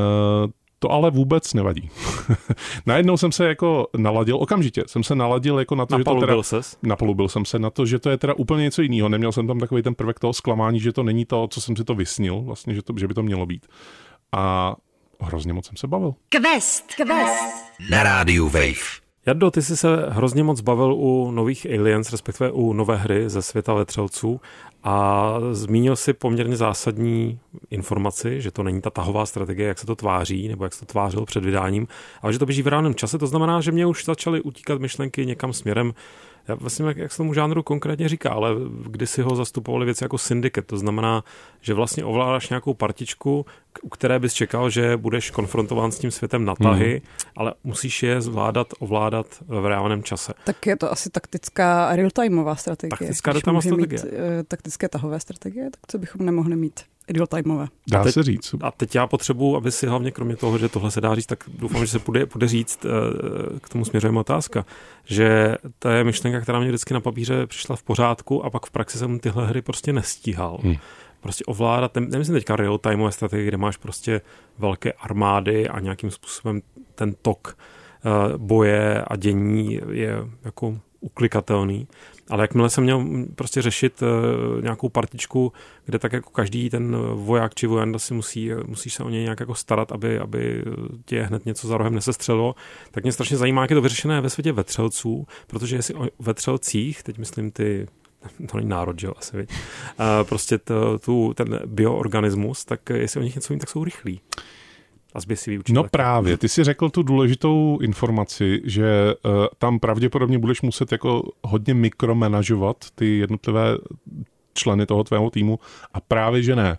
to 0.79 0.91
ale 0.93 1.11
vůbec 1.11 1.55
nevadí. 1.55 1.91
Najednou 2.87 3.17
jsem 3.17 3.33
se 3.33 3.49
jako 3.49 3.87
naladil, 3.97 4.37
okamžitě 4.37 4.85
jsem 4.87 5.03
se 5.05 5.15
naladil 5.15 5.59
jako 5.59 5.75
na 5.75 5.87
to, 5.87 5.99
že 5.99 6.05
to 6.05 6.21
teda 6.21 6.43
ses. 6.43 6.77
napolubil 6.83 7.29
jsem 7.29 7.45
se 7.45 7.59
na 7.59 7.71
to, 7.71 7.87
že 7.87 7.99
to 7.99 8.11
je 8.11 8.17
teda 8.19 8.35
úplně 8.35 8.63
něco 8.63 8.83
jiného. 8.83 9.09
Neměl 9.09 9.33
jsem 9.33 9.47
tam 9.47 9.59
takový 9.61 9.83
ten 9.83 9.95
prvek 9.95 10.19
toho 10.21 10.33
zklamání, 10.33 10.81
že 10.81 10.93
to 10.93 11.03
není 11.03 11.25
to, 11.25 11.49
co 11.51 11.61
jsem 11.61 11.77
si 11.77 11.85
to 11.85 11.95
vysnil, 11.95 12.41
vlastně, 12.41 12.75
že, 12.75 12.83
to, 12.83 12.93
že 12.97 13.09
by 13.09 13.15
to 13.15 13.23
mělo 13.23 13.47
být. 13.47 13.67
A 14.35 14.75
hrozně 15.21 15.53
moc 15.53 15.67
jsem 15.67 15.77
se 15.77 15.87
bavil. 15.87 16.15
Quest. 16.29 16.95
Quest. 16.95 17.55
Na 17.91 18.03
rádiu 18.03 18.49
Wave. 18.49 19.05
Jardo, 19.27 19.51
ty 19.51 19.63
jsi 19.63 19.77
se 19.77 19.89
hrozně 20.09 20.45
moc 20.45 20.61
bavil 20.61 20.95
u 20.95 21.31
nových 21.31 21.67
Aliens, 21.67 22.13
respektive 22.13 22.51
u 22.51 22.73
nové 22.73 22.97
hry 22.97 23.31
ze 23.31 23.43
světa 23.43 23.75
vetřelců 23.75 24.41
a 24.83 25.35
zmínil 25.53 25.97
si 25.97 26.13
poměrně 26.13 26.57
zásadní 26.57 27.41
informaci, 27.71 28.41
že 28.41 28.51
to 28.51 28.63
není 28.63 28.81
ta 28.81 28.91
tahová 28.91 29.27
strategie, 29.27 29.69
jak 29.69 29.79
se 29.79 29.87
to 29.87 29.97
tváří, 29.97 30.49
nebo 30.49 30.65
jak 30.65 30.75
se 30.75 30.81
to 30.81 30.87
tvářilo 30.87 31.27
před 31.27 31.45
vydáním, 31.45 31.87
ale 32.23 32.33
že 32.33 32.39
to 32.39 32.47
běží 32.47 32.63
v 32.63 32.67
reálném 32.67 32.95
čase. 32.95 33.19
To 33.19 33.27
znamená, 33.27 33.61
že 33.61 33.73
mě 33.73 33.87
už 33.87 34.05
začaly 34.05 34.41
utíkat 34.41 34.81
myšlenky 34.81 35.27
někam 35.27 35.53
směrem, 35.53 35.95
já 36.49 36.55
vlastně 36.55 36.85
jak, 36.85 36.97
jak 36.97 37.13
se 37.13 37.17
tomu 37.17 37.35
žánru 37.35 37.63
konkrétně 37.63 38.09
říká, 38.09 38.31
ale 38.31 38.51
když 38.87 39.11
si 39.11 39.23
ho 39.23 39.37
zastupovali 39.37 39.85
věci 39.85 40.05
jako 40.05 40.19
syndicate, 40.19 40.67
to 40.67 40.77
znamená, 40.77 41.25
že 41.61 41.75
vlastně 41.75 42.05
ovládáš 42.05 42.49
nějakou 42.49 42.75
partičku, 42.75 43.47
u 43.83 43.89
které 43.89 44.19
bys 44.19 44.33
čekal, 44.33 44.71
že 44.71 44.97
budeš 44.97 45.31
konfrontován 45.31 45.93
s 45.93 45.99
tím 45.99 46.11
světem 46.11 46.45
na 46.45 46.55
tahy, 46.55 46.91
hmm. 46.91 47.33
ale 47.37 47.55
musíš 47.65 48.03
je 48.03 48.21
zvládat, 48.21 48.67
ovládat 48.79 49.27
v 49.47 49.67
reálném 49.67 50.03
čase. 50.03 50.33
Tak 50.45 50.67
je 50.67 50.77
to 50.77 50.93
asi 50.93 51.11
taktická 51.11 51.97
real-timeová 51.97 52.57
strategie. 52.57 52.99
Taktická 52.99 53.33
real-timeová 53.33 53.61
strategie. 53.61 54.03
Mít, 54.03 54.13
uh, 54.13 54.19
taktické 54.49 54.89
tahové 54.89 55.21
strategie, 55.21 55.71
tak 55.71 55.81
co 55.87 55.99
bychom 55.99 56.27
nemohli 56.27 56.57
mít 56.57 56.81
real-timeové. 57.13 57.67
Dá 57.91 58.05
teď- 58.05 58.15
se 58.15 58.23
říct. 58.23 58.55
A 58.63 58.71
teď 58.71 58.95
já 58.95 59.07
potřebuji, 59.07 59.57
aby 59.57 59.73
si 59.73 59.87
hlavně 59.87 60.11
kromě 60.11 60.37
toho, 60.37 60.59
že 60.59 60.69
tohle 60.69 60.91
se 60.91 61.01
dá 61.01 61.15
říct, 61.15 61.27
tak 61.27 61.45
doufám, 61.59 61.81
že 61.81 61.87
se 61.91 61.99
bude, 61.99 62.27
bude 62.27 62.49
říct, 62.49 62.85
eh, 62.87 62.89
k 63.61 63.69
tomu 63.69 63.85
směřujeme 63.85 64.21
otázka, 64.21 64.67
že 65.05 65.57
to 65.79 65.89
je 65.89 66.05
myšlenka, 66.05 66.41
která 66.41 66.59
mě 66.59 66.69
vždycky 66.69 66.95
na 66.95 67.01
papíře 67.01 67.47
přišla 67.47 67.77
v 67.77 67.83
pořádku 67.83 68.45
a 68.45 68.51
pak 68.51 68.67
v 68.67 68.71
praxi 68.71 68.99
jsem 68.99 69.19
tyhle 69.19 69.47
hry 69.47 69.63
prostě 69.63 69.93
nestíhal. 69.93 70.59
Hmm. 70.63 70.75
Prostě 71.21 71.45
ovládat, 71.45 71.95
nem- 71.95 72.11
nemyslím 72.11 72.35
teďka 72.35 72.57
real-timeové 72.57 73.11
strategie, 73.11 73.49
kde 73.49 73.57
máš 73.57 73.77
prostě 73.77 74.21
velké 74.59 74.93
armády 74.93 75.69
a 75.69 75.81
nějakým 75.81 76.11
způsobem 76.11 76.61
ten 76.95 77.15
tok 77.23 77.57
eh, 78.07 78.39
boje 78.39 79.05
a 79.07 79.17
dění 79.17 79.81
je 79.91 80.17
jako 80.45 80.79
uklikatelný. 81.01 81.87
Ale 82.31 82.45
jakmile 82.45 82.71
jsem 82.71 82.85
měl 82.85 83.07
prostě 83.35 83.63
řešit 83.63 84.03
uh, 84.03 84.63
nějakou 84.63 84.89
partičku, 84.89 85.53
kde 85.85 85.99
tak 85.99 86.13
jako 86.13 86.31
každý 86.31 86.71
ten 86.71 86.97
voják 87.15 87.55
či 87.55 87.67
vojanda 87.67 87.99
si 87.99 88.15
musí, 88.15 88.51
musíš 88.67 88.95
se 88.95 89.03
o 89.03 89.09
něj 89.09 89.23
nějak 89.23 89.41
jako 89.41 89.55
starat, 89.55 89.93
aby, 89.93 90.19
aby 90.19 90.65
tě 91.05 91.23
hned 91.23 91.47
něco 91.47 91.69
za 91.69 91.77
rohem 91.77 91.95
nesestřelilo, 91.95 92.55
tak 92.91 93.03
mě 93.03 93.13
strašně 93.13 93.37
zajímá, 93.37 93.63
jak 93.63 93.71
je 93.71 93.77
to 93.77 93.83
vyřešené 93.83 94.21
ve 94.21 94.31
světě 94.31 94.53
vetřelců, 94.53 95.27
protože 95.47 95.77
jestli 95.77 95.95
o 95.95 96.07
vetřelcích, 96.19 97.03
teď 97.03 97.19
myslím 97.19 97.51
ty 97.51 97.87
to 98.51 98.57
není 98.57 98.69
národ, 98.69 99.01
že 99.01 99.07
jo, 99.07 99.13
asi, 99.17 99.37
viď? 99.37 99.51
Uh, 99.51 99.57
prostě 100.29 100.59
to, 100.59 100.99
tu, 100.99 101.35
ten 101.35 101.61
bioorganismus, 101.67 102.65
tak 102.65 102.91
jestli 102.91 103.21
o 103.21 103.25
nich 103.25 103.35
něco 103.35 103.53
vím, 103.53 103.61
tak 103.61 103.71
jsou 103.71 103.85
rychlí. 103.85 104.21
A 105.15 105.21
zbě 105.21 105.37
si 105.37 105.51
vyučit. 105.51 105.73
No 105.73 105.85
právě, 105.85 106.37
ty 106.37 106.49
si 106.49 106.65
řekl 106.65 106.91
tu 106.91 107.03
důležitou 107.03 107.79
informaci, 107.83 108.63
že 108.65 109.15
uh, 109.25 109.33
tam 109.59 109.79
pravděpodobně 109.79 110.39
budeš 110.39 110.63
muset 110.63 110.93
jako 110.93 111.23
hodně 111.43 111.75
mikromanažovat 111.75 112.77
ty 112.95 113.19
jednotlivé 113.19 113.79
členy 114.55 114.87
toho 114.87 115.05
tvého 115.05 115.31
týmu 115.31 115.59
a 115.93 116.01
právě, 116.01 116.43
že 116.43 116.57
ne. 116.57 116.79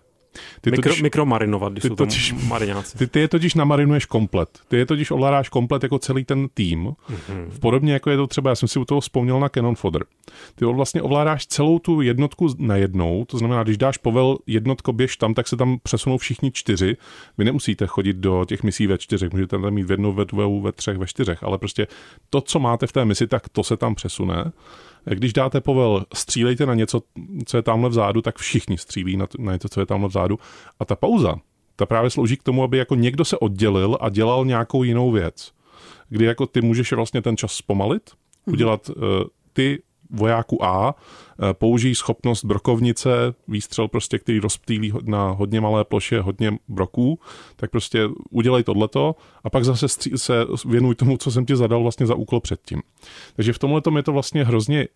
Ty 0.60 0.70
Mikro, 0.70 0.92
totiž- 0.92 1.02
mikromarinovat, 1.02 1.72
když 1.72 1.82
ty 1.82 1.88
jsou 1.88 1.94
tam 1.94 2.06
totiž- 2.08 2.48
mariňáci. 2.48 2.98
Ty, 2.98 3.06
ty 3.06 3.20
je 3.20 3.28
totiž 3.28 3.54
namarinuješ 3.54 4.06
komplet. 4.06 4.48
Ty 4.68 4.76
je 4.76 4.86
totiž 4.86 5.10
ovládáš 5.10 5.48
komplet 5.48 5.82
jako 5.82 5.98
celý 5.98 6.24
ten 6.24 6.48
tým. 6.54 6.80
Mhm. 7.08 7.50
Podobně 7.60 7.92
jako 7.92 8.10
je 8.10 8.16
to 8.16 8.26
třeba, 8.26 8.50
já 8.50 8.54
jsem 8.56 8.68
si 8.68 8.78
u 8.78 8.84
toho 8.84 9.00
vzpomněl 9.00 9.40
na 9.40 9.48
Cannon 9.48 9.74
Fodder. 9.74 10.04
Ty 10.54 10.64
vlastně 10.64 11.02
ovládáš 11.02 11.46
celou 11.46 11.78
tu 11.78 12.00
jednotku 12.00 12.48
najednou, 12.58 13.24
to 13.24 13.38
znamená, 13.38 13.62
když 13.62 13.76
dáš 13.78 13.96
povel 13.96 14.38
jednotko 14.46 14.92
běž 14.92 15.16
tam, 15.16 15.34
tak 15.34 15.48
se 15.48 15.56
tam 15.56 15.78
přesunou 15.82 16.18
všichni 16.18 16.50
čtyři. 16.52 16.96
Vy 17.38 17.44
nemusíte 17.44 17.86
chodit 17.86 18.16
do 18.16 18.44
těch 18.48 18.62
misí 18.62 18.86
ve 18.86 18.98
čtyřech, 18.98 19.32
můžete 19.32 19.58
tam 19.58 19.70
mít 19.70 19.86
v 19.86 19.90
jednou, 19.90 20.12
ve 20.12 20.24
dvou, 20.24 20.60
ve 20.60 20.72
třech, 20.72 20.98
ve 20.98 21.06
čtyřech, 21.06 21.42
ale 21.42 21.58
prostě 21.58 21.86
to, 22.30 22.40
co 22.40 22.58
máte 22.58 22.86
v 22.86 22.92
té 22.92 23.04
misi, 23.04 23.26
tak 23.26 23.48
to 23.48 23.62
se 23.62 23.76
tam 23.76 23.94
přesune. 23.94 24.52
Když 25.14 25.32
dáte 25.32 25.60
povel, 25.60 26.04
střílejte 26.14 26.66
na 26.66 26.74
něco, 26.74 27.02
co 27.46 27.56
je 27.56 27.62
tamhle 27.62 27.90
vzadu, 27.90 28.22
tak 28.22 28.38
všichni 28.38 28.78
střílí 28.78 29.16
na, 29.16 29.26
na 29.38 29.52
něco, 29.52 29.68
co 29.68 29.80
je 29.80 29.86
tamhle 29.86 30.08
vzadu. 30.08 30.38
A 30.80 30.84
ta 30.84 30.96
pauza, 30.96 31.36
ta 31.76 31.86
právě 31.86 32.10
slouží 32.10 32.36
k 32.36 32.42
tomu, 32.42 32.62
aby 32.62 32.78
jako 32.78 32.94
někdo 32.94 33.24
se 33.24 33.38
oddělil 33.38 33.98
a 34.00 34.08
dělal 34.08 34.44
nějakou 34.44 34.82
jinou 34.82 35.10
věc. 35.10 35.52
Kdy 36.08 36.24
jako 36.24 36.46
ty 36.46 36.60
můžeš 36.60 36.92
vlastně 36.92 37.22
ten 37.22 37.36
čas 37.36 37.52
zpomalit, 37.52 38.10
udělat 38.46 38.88
uh, 38.88 38.94
ty 39.52 39.82
vojáku 40.10 40.64
A 40.64 40.94
eh, 40.94 41.54
použijí 41.54 41.94
schopnost 41.94 42.44
brokovnice, 42.44 43.10
výstřel 43.48 43.88
prostě, 43.88 44.18
který 44.18 44.40
rozptýlí 44.40 44.92
na 45.04 45.30
hodně 45.30 45.60
malé 45.60 45.84
ploše 45.84 46.20
hodně 46.20 46.58
broků, 46.68 47.20
tak 47.56 47.70
prostě 47.70 48.08
udělej 48.30 48.62
tohleto 48.62 49.14
a 49.44 49.50
pak 49.50 49.64
zase 49.64 49.88
se 50.16 50.46
věnuj 50.68 50.94
tomu, 50.94 51.16
co 51.16 51.30
jsem 51.30 51.46
ti 51.46 51.56
zadal 51.56 51.82
vlastně 51.82 52.06
za 52.06 52.14
úkol 52.14 52.40
předtím. 52.40 52.82
Takže 53.36 53.52
v 53.52 53.58
tomhle 53.58 53.82
je 53.96 54.02
to 54.02 54.12
vlastně 54.12 54.44
hrozně 54.44 54.88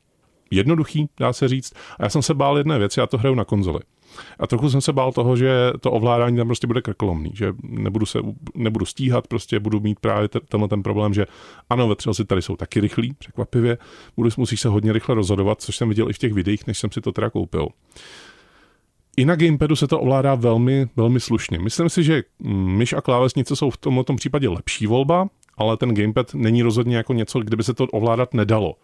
jednoduchý, 0.50 1.09
dá 1.19 1.33
se 1.33 1.49
říct. 1.49 1.73
A 1.99 2.05
já 2.05 2.09
jsem 2.09 2.23
se 2.23 2.35
bál 2.35 2.59
jedné 2.59 2.79
věci, 2.79 3.00
já 3.00 3.07
to 3.07 3.19
hraju 3.19 3.35
na 3.35 3.45
konzoli. 3.45 3.81
A 4.38 4.47
trochu 4.47 4.71
jsem 4.71 4.81
se 4.81 4.93
bál 4.93 5.12
toho, 5.12 5.37
že 5.37 5.73
to 5.81 5.93
ovládání 5.93 6.37
tam 6.37 6.47
prostě 6.47 6.67
bude 6.67 6.83
krkolomný, 6.83 7.31
že 7.35 7.52
nebudu, 7.62 8.07
se, 8.07 8.19
nebudu 8.55 8.85
stíhat, 8.87 9.26
prostě 9.26 9.61
budu 9.61 9.81
mít 9.81 10.00
právě 10.00 10.29
tenhle 10.29 10.69
ten 10.69 10.83
problém, 10.83 11.14
že 11.14 11.26
ano, 11.71 11.88
vetřelci 11.88 12.25
tady 12.25 12.43
jsou 12.43 12.57
taky 12.57 12.81
rychlí, 12.81 13.14
překvapivě, 13.19 13.79
budu, 14.17 14.31
musíš 14.37 14.61
se 14.61 14.69
hodně 14.69 14.93
rychle 14.93 15.14
rozhodovat, 15.14 15.61
což 15.62 15.76
jsem 15.76 15.88
viděl 15.88 16.11
i 16.11 16.12
v 16.12 16.19
těch 16.19 16.33
videích, 16.33 16.67
než 16.67 16.79
jsem 16.79 16.90
si 16.90 17.00
to 17.00 17.12
teda 17.12 17.31
koupil. 17.31 17.69
I 19.17 19.25
na 19.25 19.37
gamepadu 19.37 19.76
se 19.76 19.87
to 19.87 20.00
ovládá 20.00 20.35
velmi, 20.35 20.88
velmi 20.97 21.21
slušně. 21.21 21.59
Myslím 21.59 21.88
si, 21.88 22.02
že 22.02 22.23
myš 22.49 22.93
a 22.93 23.00
klávesnice 23.00 23.57
jsou 23.57 23.71
v 23.71 23.76
tomto 23.76 24.14
případě 24.14 24.49
lepší 24.49 24.87
volba, 24.87 25.29
ale 25.61 25.76
ten 25.76 25.95
gamepad 25.95 26.35
není 26.35 26.62
rozhodně 26.62 26.97
jako 26.97 27.12
něco, 27.12 27.40
kdyby 27.40 27.64
se 27.64 27.75
to 27.75 27.85
ovládat 27.85 28.35
nedalo. 28.35 28.75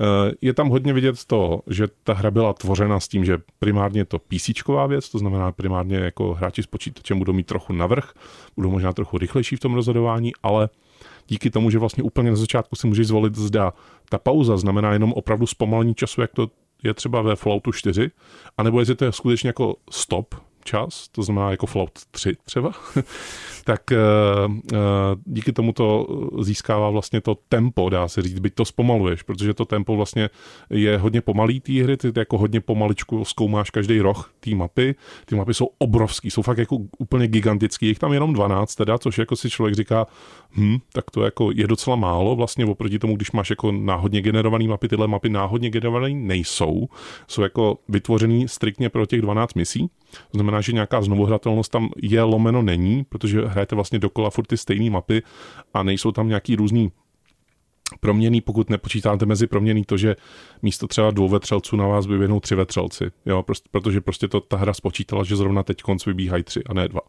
Eh, 0.00 0.32
je 0.40 0.54
tam 0.54 0.68
hodně 0.68 0.92
vidět 0.92 1.24
to, 1.24 1.60
že 1.66 1.86
ta 2.04 2.14
hra 2.14 2.30
byla 2.30 2.52
tvořena 2.52 3.00
s 3.00 3.08
tím, 3.08 3.24
že 3.24 3.38
primárně 3.58 4.04
to 4.04 4.18
PC 4.18 4.50
věc, 4.88 5.08
to 5.08 5.18
znamená 5.18 5.52
primárně 5.52 5.96
jako 5.96 6.34
hráči 6.34 6.62
s 6.62 6.66
počítačem 6.66 7.18
budou 7.18 7.32
mít 7.32 7.46
trochu 7.46 7.72
navrh, 7.72 8.12
budou 8.56 8.70
možná 8.70 8.92
trochu 8.92 9.18
rychlejší 9.18 9.56
v 9.56 9.60
tom 9.60 9.74
rozhodování, 9.74 10.32
ale 10.42 10.68
díky 11.28 11.50
tomu, 11.50 11.70
že 11.70 11.78
vlastně 11.78 12.02
úplně 12.02 12.30
na 12.30 12.36
začátku 12.36 12.76
si 12.76 12.86
můžeš 12.86 13.06
zvolit, 13.06 13.36
zda 13.36 13.72
ta 14.08 14.18
pauza 14.18 14.56
znamená 14.56 14.92
jenom 14.92 15.12
opravdu 15.12 15.46
zpomalení 15.46 15.94
času, 15.94 16.20
jak 16.20 16.32
to 16.32 16.50
je 16.82 16.94
třeba 16.94 17.22
ve 17.22 17.36
Falloutu 17.36 17.72
4, 17.72 18.10
anebo 18.58 18.80
jestli 18.80 18.94
to 18.94 19.04
je 19.04 19.12
skutečně 19.12 19.48
jako 19.48 19.76
stop, 19.90 20.34
čas, 20.64 21.08
to 21.08 21.22
znamená 21.22 21.50
jako 21.50 21.66
Fallout 21.66 21.98
3 22.10 22.36
třeba, 22.44 22.72
tak 23.64 23.82
uh, 23.92 24.52
uh, 24.52 24.78
díky 25.26 25.52
tomu 25.52 25.72
to 25.72 26.06
získává 26.40 26.90
vlastně 26.90 27.20
to 27.20 27.36
tempo, 27.48 27.88
dá 27.88 28.08
se 28.08 28.22
říct, 28.22 28.38
byť 28.38 28.54
to 28.54 28.64
zpomaluješ, 28.64 29.22
protože 29.22 29.54
to 29.54 29.64
tempo 29.64 29.96
vlastně 29.96 30.30
je 30.70 30.98
hodně 30.98 31.20
pomalý 31.20 31.60
té 31.60 31.72
hry, 31.72 31.96
ty 31.96 32.12
jako 32.16 32.38
hodně 32.38 32.60
pomaličku 32.60 33.24
zkoumáš 33.24 33.70
každý 33.70 34.00
roh 34.00 34.32
té 34.40 34.54
mapy, 34.54 34.94
ty 35.24 35.34
mapy 35.34 35.54
jsou 35.54 35.68
obrovský, 35.78 36.30
jsou 36.30 36.42
fakt 36.42 36.58
jako 36.58 36.76
úplně 36.98 37.28
gigantický, 37.28 37.86
jich 37.86 37.98
tam 37.98 38.12
jenom 38.12 38.32
12 38.32 38.74
teda, 38.74 38.98
což 38.98 39.18
jako 39.18 39.36
si 39.36 39.50
člověk 39.50 39.74
říká, 39.74 40.06
hm, 40.56 40.78
tak 40.92 41.10
to 41.10 41.24
jako 41.24 41.50
je 41.54 41.66
docela 41.66 41.96
málo 41.96 42.36
vlastně 42.36 42.66
oproti 42.66 42.98
tomu, 42.98 43.16
když 43.16 43.32
máš 43.32 43.50
jako 43.50 43.72
náhodně 43.72 44.20
generované 44.20 44.68
mapy, 44.68 44.88
tyhle 44.88 45.08
mapy 45.08 45.28
náhodně 45.28 45.70
generované 45.70 46.14
nejsou, 46.14 46.88
jsou 47.28 47.42
jako 47.42 47.78
vytvořený 47.88 48.48
striktně 48.48 48.88
pro 48.88 49.06
těch 49.06 49.20
12 49.20 49.54
misí, 49.54 49.90
to 50.10 50.38
znamená, 50.38 50.59
že 50.60 50.72
nějaká 50.72 51.02
znovuhratelnost 51.02 51.72
tam 51.72 51.88
je 51.96 52.22
lomeno 52.22 52.62
není, 52.62 53.04
protože 53.08 53.46
hrajete 53.46 53.74
vlastně 53.74 53.98
dokola 53.98 54.30
furt 54.30 54.46
ty 54.46 54.56
stejné 54.56 54.90
mapy 54.90 55.22
a 55.74 55.82
nejsou 55.82 56.12
tam 56.12 56.28
nějaký 56.28 56.56
různý 56.56 56.92
proměný, 58.00 58.40
pokud 58.40 58.70
nepočítáte 58.70 59.26
mezi 59.26 59.46
proměný 59.46 59.84
to, 59.84 59.96
že 59.96 60.16
místo 60.62 60.86
třeba 60.86 61.10
dvou 61.10 61.28
vetřelců 61.28 61.76
na 61.76 61.86
vás 61.86 62.06
vyvinou 62.06 62.40
tři 62.40 62.54
vetřelci, 62.54 63.10
jo, 63.26 63.42
prostě, 63.42 63.68
protože 63.70 64.00
prostě 64.00 64.28
to 64.28 64.40
ta 64.40 64.56
hra 64.56 64.74
spočítala, 64.74 65.24
že 65.24 65.36
zrovna 65.36 65.62
teď 65.62 65.82
konc 65.82 66.06
vybíhají 66.06 66.42
tři 66.42 66.64
a 66.64 66.74
ne 66.74 66.88
dva. 66.88 67.00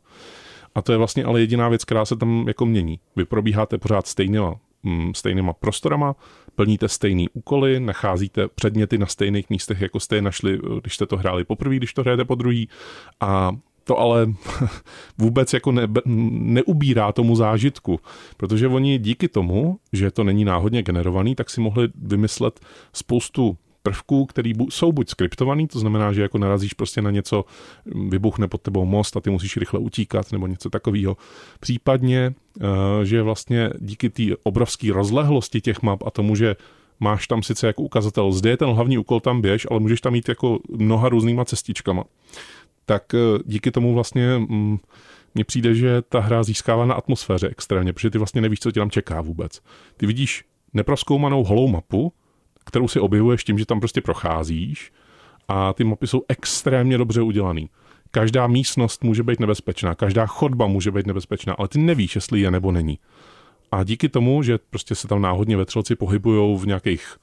A 0.75 0.81
to 0.81 0.91
je 0.91 0.97
vlastně 0.97 1.23
ale 1.23 1.39
jediná 1.39 1.69
věc, 1.69 1.85
která 1.85 2.05
se 2.05 2.15
tam 2.15 2.47
jako 2.47 2.65
mění. 2.65 2.99
Vy 3.15 3.25
probíháte 3.25 3.77
pořád 3.77 4.07
stejnýma, 4.07 4.55
mm, 4.83 5.13
stejnýma 5.13 5.53
prostorama, 5.53 6.15
plníte 6.55 6.87
stejný 6.87 7.29
úkoly, 7.29 7.79
nacházíte 7.79 8.47
předměty 8.47 8.97
na 8.97 9.05
stejných 9.05 9.49
místech, 9.49 9.81
jako 9.81 9.99
jste 9.99 10.15
je 10.15 10.21
našli, 10.21 10.59
když 10.81 10.95
jste 10.95 11.05
to 11.05 11.17
hráli 11.17 11.43
poprvé, 11.43 11.75
když 11.75 11.93
to 11.93 12.01
hrajete 12.01 12.25
po 12.25 12.35
druhý. 12.35 12.69
A 13.19 13.51
to 13.83 13.99
ale 13.99 14.27
vůbec 15.17 15.53
jako 15.53 15.71
ne, 15.71 15.87
neubírá 16.05 17.11
tomu 17.11 17.35
zážitku, 17.35 17.99
protože 18.37 18.67
oni 18.67 18.97
díky 18.97 19.27
tomu, 19.27 19.79
že 19.93 20.11
to 20.11 20.23
není 20.23 20.45
náhodně 20.45 20.83
generovaný, 20.83 21.35
tak 21.35 21.49
si 21.49 21.61
mohli 21.61 21.89
vymyslet 21.95 22.59
spoustu 22.93 23.57
prvků, 23.83 24.25
které 24.25 24.51
jsou 24.69 24.91
buď 24.91 25.09
skriptovaný, 25.09 25.67
to 25.67 25.79
znamená, 25.79 26.13
že 26.13 26.21
jako 26.21 26.37
narazíš 26.37 26.73
prostě 26.73 27.01
na 27.01 27.11
něco, 27.11 27.45
vybuchne 27.85 28.47
pod 28.47 28.61
tebou 28.61 28.85
most 28.85 29.17
a 29.17 29.21
ty 29.21 29.29
musíš 29.29 29.57
rychle 29.57 29.79
utíkat 29.79 30.31
nebo 30.31 30.47
něco 30.47 30.69
takového. 30.69 31.17
Případně, 31.59 32.33
eh, 32.61 32.65
že 33.05 33.21
vlastně 33.21 33.69
díky 33.79 34.09
té 34.09 34.23
obrovské 34.43 34.93
rozlehlosti 34.93 35.61
těch 35.61 35.81
map 35.81 36.03
a 36.03 36.11
tomu, 36.11 36.35
že 36.35 36.55
máš 36.99 37.27
tam 37.27 37.43
sice 37.43 37.67
jako 37.67 37.81
ukazatel, 37.81 38.31
zde 38.31 38.49
je 38.49 38.57
ten 38.57 38.69
hlavní 38.69 38.97
úkol, 38.97 39.19
tam 39.19 39.41
běž, 39.41 39.67
ale 39.71 39.79
můžeš 39.79 40.01
tam 40.01 40.13
mít 40.13 40.29
jako 40.29 40.59
mnoha 40.69 41.09
různýma 41.09 41.45
cestičkama. 41.45 42.03
Tak 42.85 43.13
eh, 43.13 43.39
díky 43.45 43.71
tomu 43.71 43.93
vlastně 43.93 44.37
mm, 44.37 44.77
mně 45.35 45.43
přijde, 45.43 45.75
že 45.75 46.01
ta 46.01 46.19
hra 46.19 46.43
získává 46.43 46.85
na 46.85 46.95
atmosféře 46.95 47.49
extrémně, 47.49 47.93
protože 47.93 48.09
ty 48.09 48.17
vlastně 48.17 48.41
nevíš, 48.41 48.59
co 48.59 48.71
tě 48.71 48.79
tam 48.79 48.89
čeká 48.89 49.21
vůbec. 49.21 49.61
Ty 49.97 50.05
vidíš 50.05 50.43
neproskoumanou 50.73 51.43
holou 51.43 51.67
mapu, 51.67 52.13
kterou 52.71 52.87
si 52.87 52.99
objevuješ 52.99 53.43
tím, 53.43 53.59
že 53.59 53.65
tam 53.65 53.79
prostě 53.79 54.01
procházíš 54.01 54.91
a 55.47 55.73
ty 55.73 55.83
mapy 55.83 56.07
jsou 56.07 56.21
extrémně 56.27 56.97
dobře 56.97 57.21
udělaný. 57.21 57.69
Každá 58.11 58.47
místnost 58.47 59.03
může 59.03 59.23
být 59.23 59.39
nebezpečná, 59.39 59.95
každá 59.95 60.25
chodba 60.25 60.67
může 60.67 60.91
být 60.91 61.07
nebezpečná, 61.07 61.53
ale 61.53 61.67
ty 61.67 61.79
nevíš, 61.79 62.15
jestli 62.15 62.39
je 62.39 62.51
nebo 62.51 62.71
není. 62.71 62.99
A 63.71 63.83
díky 63.83 64.09
tomu, 64.09 64.43
že 64.43 64.59
prostě 64.69 64.95
se 64.95 65.07
tam 65.07 65.21
náhodně 65.21 65.57
vetřelci 65.57 65.95
pohybují 65.95 66.57
v 66.57 66.67
nějakých 66.67 67.17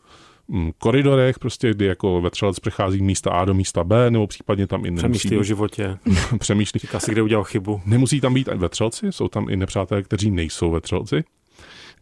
mm, 0.49 0.73
koridorech, 0.78 1.38
prostě, 1.38 1.71
kdy 1.71 1.85
jako 1.85 2.21
vetřelec 2.21 2.61
přechází 2.61 3.02
místa 3.02 3.31
A 3.31 3.45
do 3.45 3.55
místa 3.55 3.85
B, 3.85 4.11
nebo 4.11 4.26
případně 4.26 4.67
tam 4.67 4.81
i 4.87 4.90
nemusí 4.90 5.00
Přemýšlí 5.00 5.38
o 5.38 5.43
životě. 5.43 5.99
Přemýšlí. 6.38 6.81
Říká 6.81 7.00
si, 7.00 7.12
kde 7.12 7.23
udělal 7.23 7.45
chybu. 7.45 7.81
Nemusí 7.87 8.21
tam 8.21 8.35
být 8.35 8.49
vetřelci, 8.49 9.12
jsou 9.12 9.28
tam 9.28 9.49
i 9.50 9.57
nepřátelé, 9.57 10.02
kteří 10.02 10.31
nejsou 10.31 10.71
vetřelci. 10.71 11.25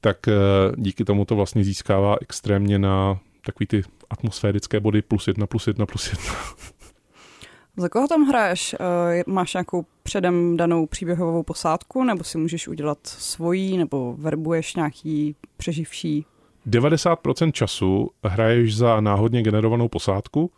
Tak 0.01 0.29
eh, 0.29 0.33
díky 0.77 1.05
tomu 1.05 1.25
to 1.25 1.37
vlastně 1.37 1.65
získává 1.65 2.17
extrémně 2.21 2.79
na 2.79 3.19
takový 3.47 3.67
ty 3.67 3.83
atmosférické 4.11 4.81
body 4.81 5.03
plus 5.03 5.29
jedna, 5.29 5.47
plus 5.47 5.67
jedna, 5.67 5.87
plus 5.87 6.11
jedna. 6.13 6.33
Za 7.77 7.89
koho 7.89 8.09
tam 8.09 8.25
hraješ? 8.25 8.75
Eh, 8.75 9.23
máš 9.27 9.55
nějakou 9.55 9.87
předem 10.03 10.57
danou 10.57 10.87
příběhovou 10.87 11.43
posádku, 11.43 12.05
nebo 12.05 12.25
si 12.25 12.39
můžeš 12.39 12.69
udělat 12.69 12.99
svojí, 13.03 13.79
nebo 13.79 14.15
verbuješ 14.19 14.75
nějaký 14.75 15.37
přeživší? 15.57 16.27
90% 16.67 17.53
času 17.53 18.11
hraješ 18.25 18.77
za 18.77 19.01
náhodně 19.01 19.43
generovanou 19.43 19.89
posádku, 19.89 20.51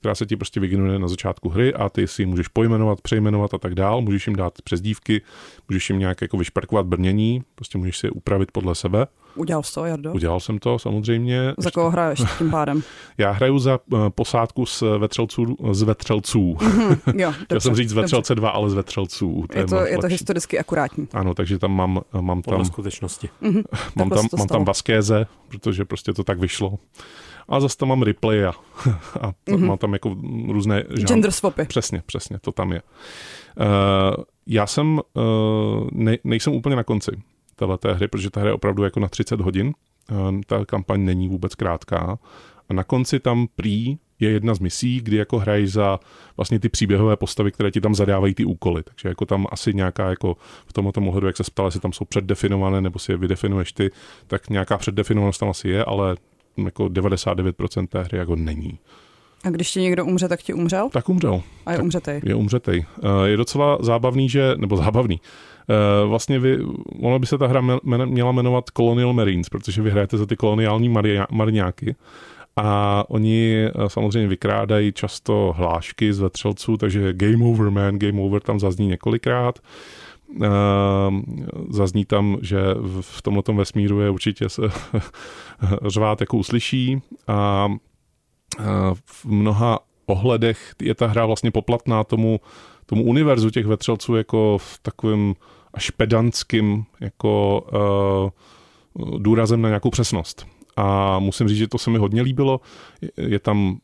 která 0.00 0.14
se 0.14 0.26
ti 0.26 0.36
prostě 0.36 0.60
vygeneruje 0.60 0.98
na 0.98 1.08
začátku 1.08 1.48
hry 1.48 1.74
a 1.74 1.88
ty 1.88 2.06
si 2.06 2.22
ji 2.22 2.26
můžeš 2.26 2.48
pojmenovat, 2.48 3.00
přejmenovat 3.00 3.54
a 3.54 3.58
tak 3.58 3.74
dál, 3.74 4.00
můžeš 4.00 4.26
jim 4.26 4.36
dát 4.36 4.62
přezdívky, 4.62 5.22
můžeš 5.68 5.90
jim 5.90 5.98
nějak 5.98 6.22
jako 6.22 6.36
vyšperkovat 6.36 6.86
brnění, 6.86 7.42
prostě 7.54 7.78
můžeš 7.78 7.98
si 7.98 8.06
je 8.06 8.10
upravit 8.10 8.52
podle 8.52 8.74
sebe. 8.74 9.06
Udělal 9.34 9.62
jsi 9.62 9.74
to, 9.74 9.84
Jardo? 9.84 10.12
Udělal 10.12 10.40
jsem 10.40 10.58
to, 10.58 10.78
samozřejmě. 10.78 11.54
Za 11.58 11.70
koho 11.70 11.90
hraješ 11.90 12.22
tím 12.38 12.50
pádem? 12.50 12.82
Já 13.18 13.30
hraju 13.30 13.58
za 13.58 13.78
uh, 13.92 14.08
posádku 14.08 14.66
z 14.66 14.82
vetřelců. 14.98 15.56
Z 15.72 15.82
vetřelců. 15.82 16.56
Mm-hmm, 16.60 17.20
jo, 17.20 17.30
dobře, 17.30 17.46
Já 17.54 17.60
jsem 17.60 17.74
říct 17.74 17.90
z 17.90 17.92
vetřelce 17.92 18.34
2, 18.34 18.50
ale 18.50 18.70
z 18.70 18.74
vetřelců. 18.74 19.44
To 19.52 19.58
je, 19.58 19.66
to, 19.66 19.86
je 19.86 19.98
to 19.98 20.06
historicky 20.06 20.58
akurátní. 20.58 21.08
Ano, 21.12 21.34
takže 21.34 21.58
tam 21.58 21.72
mám, 21.76 22.00
mám 22.20 22.42
tam... 22.42 22.64
skutečnosti. 22.64 23.28
Mm-hmm, 23.42 23.62
mám 23.96 24.10
tam, 24.10 24.26
mám 24.38 24.46
tam 24.46 24.64
Vaskéze, 24.64 25.26
protože 25.48 25.84
prostě 25.84 26.12
to 26.12 26.24
tak 26.24 26.38
vyšlo. 26.38 26.78
A 27.50 27.60
zase 27.60 27.76
tam 27.76 27.88
mám 27.88 28.02
replay 28.02 28.44
a, 28.44 28.52
a 29.20 29.30
mm-hmm. 29.30 29.66
mám 29.66 29.78
tam 29.78 29.92
jako 29.92 30.16
různé... 30.48 30.84
Žán... 30.94 31.06
Gender 31.06 31.30
swapy. 31.30 31.64
Přesně, 31.64 32.02
přesně, 32.06 32.38
to 32.38 32.52
tam 32.52 32.72
je. 32.72 32.82
Uh, 33.60 34.24
já 34.46 34.66
jsem, 34.66 35.00
uh, 35.14 35.88
ne, 35.92 36.16
nejsem 36.24 36.52
úplně 36.52 36.76
na 36.76 36.84
konci 36.84 37.10
této 37.56 37.94
hry, 37.94 38.08
protože 38.08 38.30
ta 38.30 38.40
hra 38.40 38.48
je 38.48 38.54
opravdu 38.54 38.84
jako 38.84 39.00
na 39.00 39.08
30 39.08 39.40
hodin. 39.40 39.74
Uh, 40.10 40.40
ta 40.46 40.64
kampaň 40.64 41.04
není 41.04 41.28
vůbec 41.28 41.54
krátká. 41.54 42.18
A 42.68 42.74
na 42.74 42.84
konci 42.84 43.20
tam 43.20 43.46
prý 43.56 43.98
je 44.20 44.30
jedna 44.30 44.54
z 44.54 44.58
misí, 44.58 45.00
kdy 45.00 45.16
jako 45.16 45.38
hraješ 45.38 45.72
za 45.72 45.98
vlastně 46.36 46.60
ty 46.60 46.68
příběhové 46.68 47.16
postavy, 47.16 47.52
které 47.52 47.70
ti 47.70 47.80
tam 47.80 47.94
zadávají 47.94 48.34
ty 48.34 48.44
úkoly. 48.44 48.82
Takže 48.82 49.08
jako 49.08 49.26
tam 49.26 49.46
asi 49.50 49.74
nějaká 49.74 50.10
jako 50.10 50.36
v 50.66 50.72
tomto 50.72 51.00
ohledu, 51.00 51.26
jak 51.26 51.36
se 51.36 51.42
ptala, 51.44 51.66
jestli 51.66 51.80
tam 51.80 51.92
jsou 51.92 52.04
předdefinované 52.04 52.80
nebo 52.80 52.98
si 52.98 53.12
je 53.12 53.16
vydefinuješ 53.16 53.72
ty, 53.72 53.90
tak 54.26 54.50
nějaká 54.50 54.78
předdefinovanost 54.78 55.40
tam 55.40 55.48
asi 55.48 55.68
je, 55.68 55.84
ale 55.84 56.16
jako 56.56 56.84
99% 56.84 57.86
té 57.86 58.02
hry 58.02 58.18
jako 58.18 58.36
není. 58.36 58.78
A 59.44 59.50
když 59.50 59.70
ti 59.70 59.80
někdo 59.80 60.04
umře, 60.04 60.28
tak 60.28 60.40
ti 60.40 60.54
umřel? 60.54 60.88
Tak 60.92 61.08
umřel. 61.08 61.42
A 61.66 61.70
je 61.72 61.76
tak 61.76 61.84
umřetej. 61.84 62.20
Je 62.24 62.34
umřetej. 62.34 62.84
Eh, 63.02 63.28
je 63.28 63.36
docela 63.36 63.78
zábavný, 63.80 64.28
že, 64.28 64.54
nebo 64.56 64.76
zábavný, 64.76 65.20
eh, 65.70 66.06
vlastně 66.06 66.38
vy, 66.38 66.58
ono 67.02 67.18
by 67.18 67.26
se 67.26 67.38
ta 67.38 67.46
hra 67.46 67.60
měla 68.04 68.32
jmenovat 68.32 68.64
Colonial 68.76 69.12
Marines, 69.12 69.48
protože 69.48 69.82
vy 69.82 69.90
hrajete 69.90 70.16
za 70.16 70.26
ty 70.26 70.36
koloniální 70.36 70.94
marňáky 71.30 71.96
A 72.56 73.04
oni 73.08 73.64
eh, 73.64 73.70
samozřejmě 73.88 74.28
vykrádají 74.28 74.92
často 74.92 75.54
hlášky 75.56 76.12
z 76.12 76.18
vetřelců, 76.18 76.76
takže 76.76 77.12
game 77.12 77.44
over 77.44 77.70
man, 77.70 77.98
game 77.98 78.20
over 78.20 78.42
tam 78.42 78.60
zazní 78.60 78.86
několikrát. 78.86 79.58
Uh, 79.58 79.64
zazní 81.70 82.04
tam, 82.04 82.38
že 82.42 82.58
v 83.00 83.22
tomto 83.22 83.52
vesmíru 83.52 84.00
je 84.00 84.10
určitě 84.10 84.48
se 84.48 84.62
řvát 85.86 86.20
jako 86.20 86.36
uslyší 86.36 87.02
a 87.28 87.66
uh, 87.66 88.64
v 89.04 89.24
mnoha 89.24 89.78
ohledech 90.06 90.74
je 90.82 90.94
ta 90.94 91.06
hra 91.06 91.26
vlastně 91.26 91.50
poplatná 91.50 92.04
tomu, 92.04 92.40
tomu 92.86 93.04
univerzu 93.04 93.50
těch 93.50 93.66
vetřelců 93.66 94.14
jako 94.14 94.58
v 94.58 94.78
takovém 94.82 95.34
až 95.74 95.90
pedantským 95.90 96.84
jako 97.00 97.64
uh, 98.94 99.18
důrazem 99.18 99.62
na 99.62 99.68
nějakou 99.68 99.90
přesnost. 99.90 100.46
A 100.76 101.18
musím 101.18 101.48
říct, 101.48 101.58
že 101.58 101.68
to 101.68 101.78
se 101.78 101.90
mi 101.90 101.98
hodně 101.98 102.22
líbilo. 102.22 102.60
Je 103.16 103.38
tam 103.38 103.78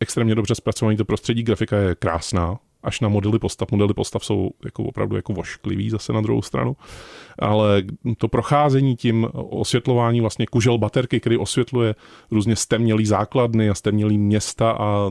extrémně 0.00 0.34
dobře 0.34 0.54
zpracovaný 0.54 0.96
to 0.96 1.04
prostředí, 1.04 1.42
grafika 1.42 1.76
je 1.76 1.94
krásná, 1.94 2.58
až 2.82 3.00
na 3.00 3.08
modely 3.08 3.38
postav. 3.38 3.72
Modely 3.72 3.94
postav 3.94 4.24
jsou 4.24 4.50
jako 4.64 4.82
opravdu 4.82 5.16
jako 5.16 5.32
vošklivý 5.32 5.90
zase 5.90 6.12
na 6.12 6.20
druhou 6.20 6.42
stranu. 6.42 6.76
Ale 7.38 7.82
to 8.18 8.28
procházení 8.28 8.96
tím 8.96 9.28
osvětlování 9.32 10.20
vlastně 10.20 10.46
kužel 10.46 10.78
baterky, 10.78 11.20
který 11.20 11.36
osvětluje 11.36 11.94
různě 12.30 12.56
stemnělý 12.56 13.06
základny 13.06 13.70
a 13.70 13.74
stemnělý 13.74 14.18
města 14.18 14.70
a 14.70 15.10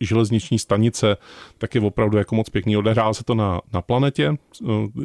železniční 0.00 0.58
stanice, 0.58 1.16
tak 1.58 1.74
je 1.74 1.80
opravdu 1.80 2.18
jako 2.18 2.34
moc 2.34 2.48
pěkný. 2.48 2.76
Odehrává 2.76 3.14
se 3.14 3.24
to 3.24 3.34
na, 3.34 3.60
na 3.72 3.82
planetě, 3.82 4.34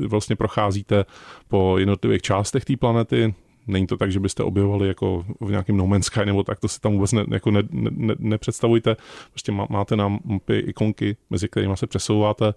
vlastně 0.07 0.35
procházíte 0.35 1.05
po 1.47 1.77
jednotlivých 1.77 2.21
částech 2.21 2.65
té 2.65 2.77
planety, 2.77 3.33
Není 3.67 3.87
to 3.87 3.97
tak, 3.97 4.11
že 4.11 4.19
byste 4.19 4.43
objevovali 4.43 4.87
jako 4.87 5.25
v 5.39 5.49
nějakém 5.49 5.77
No 5.77 5.87
Man's 5.87 6.05
Sky 6.05 6.25
nebo 6.25 6.43
tak, 6.43 6.59
to 6.59 6.67
si 6.67 6.79
tam 6.79 6.93
vůbec 6.93 7.11
ne, 7.11 7.25
jako 7.31 7.51
ne, 7.51 7.63
ne, 7.71 8.15
nepředstavujte. 8.19 8.95
Prostě 9.29 9.51
má, 9.51 9.67
máte 9.69 9.95
na 9.95 10.07
mapy 10.23 10.59
ikonky, 10.59 11.17
mezi 11.29 11.47
kterými 11.47 11.77
se 11.77 11.87
přesouváte. 11.87 12.53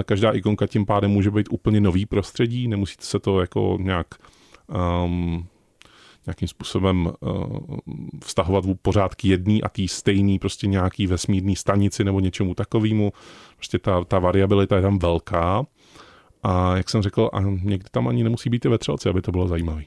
Eh, 0.00 0.04
každá 0.04 0.30
ikonka 0.30 0.66
tím 0.66 0.86
pádem 0.86 1.10
může 1.10 1.30
být 1.30 1.48
úplně 1.50 1.80
nový 1.80 2.06
prostředí, 2.06 2.68
nemusíte 2.68 3.04
se 3.04 3.18
to 3.18 3.40
jako 3.40 3.78
nějak 3.80 4.06
um, 5.04 5.46
nějakým 6.26 6.48
způsobem 6.48 7.12
uh, 7.20 7.76
vztahovat 8.24 8.64
pořád 8.82 9.14
k 9.14 9.24
jedný 9.24 9.62
a 9.62 9.68
tý 9.68 9.88
stejný 9.88 10.38
prostě 10.38 10.66
nějaký 10.66 11.06
vesmírný 11.06 11.56
stanici 11.56 12.04
nebo 12.04 12.20
něčemu 12.20 12.54
takovému. 12.54 13.12
Prostě 13.56 13.78
ta, 13.78 14.04
ta 14.04 14.18
variabilita 14.18 14.76
je 14.76 14.82
tam 14.82 14.98
velká. 14.98 15.66
A 16.42 16.76
jak 16.76 16.90
jsem 16.90 17.02
řekl, 17.02 17.30
a 17.32 17.40
někdy 17.40 17.88
tam 17.90 18.08
ani 18.08 18.24
nemusí 18.24 18.50
být 18.50 18.58
ty 18.58 18.68
vetřelci, 18.68 19.08
aby 19.08 19.22
to 19.22 19.32
bylo 19.32 19.48
zajímavé. 19.48 19.82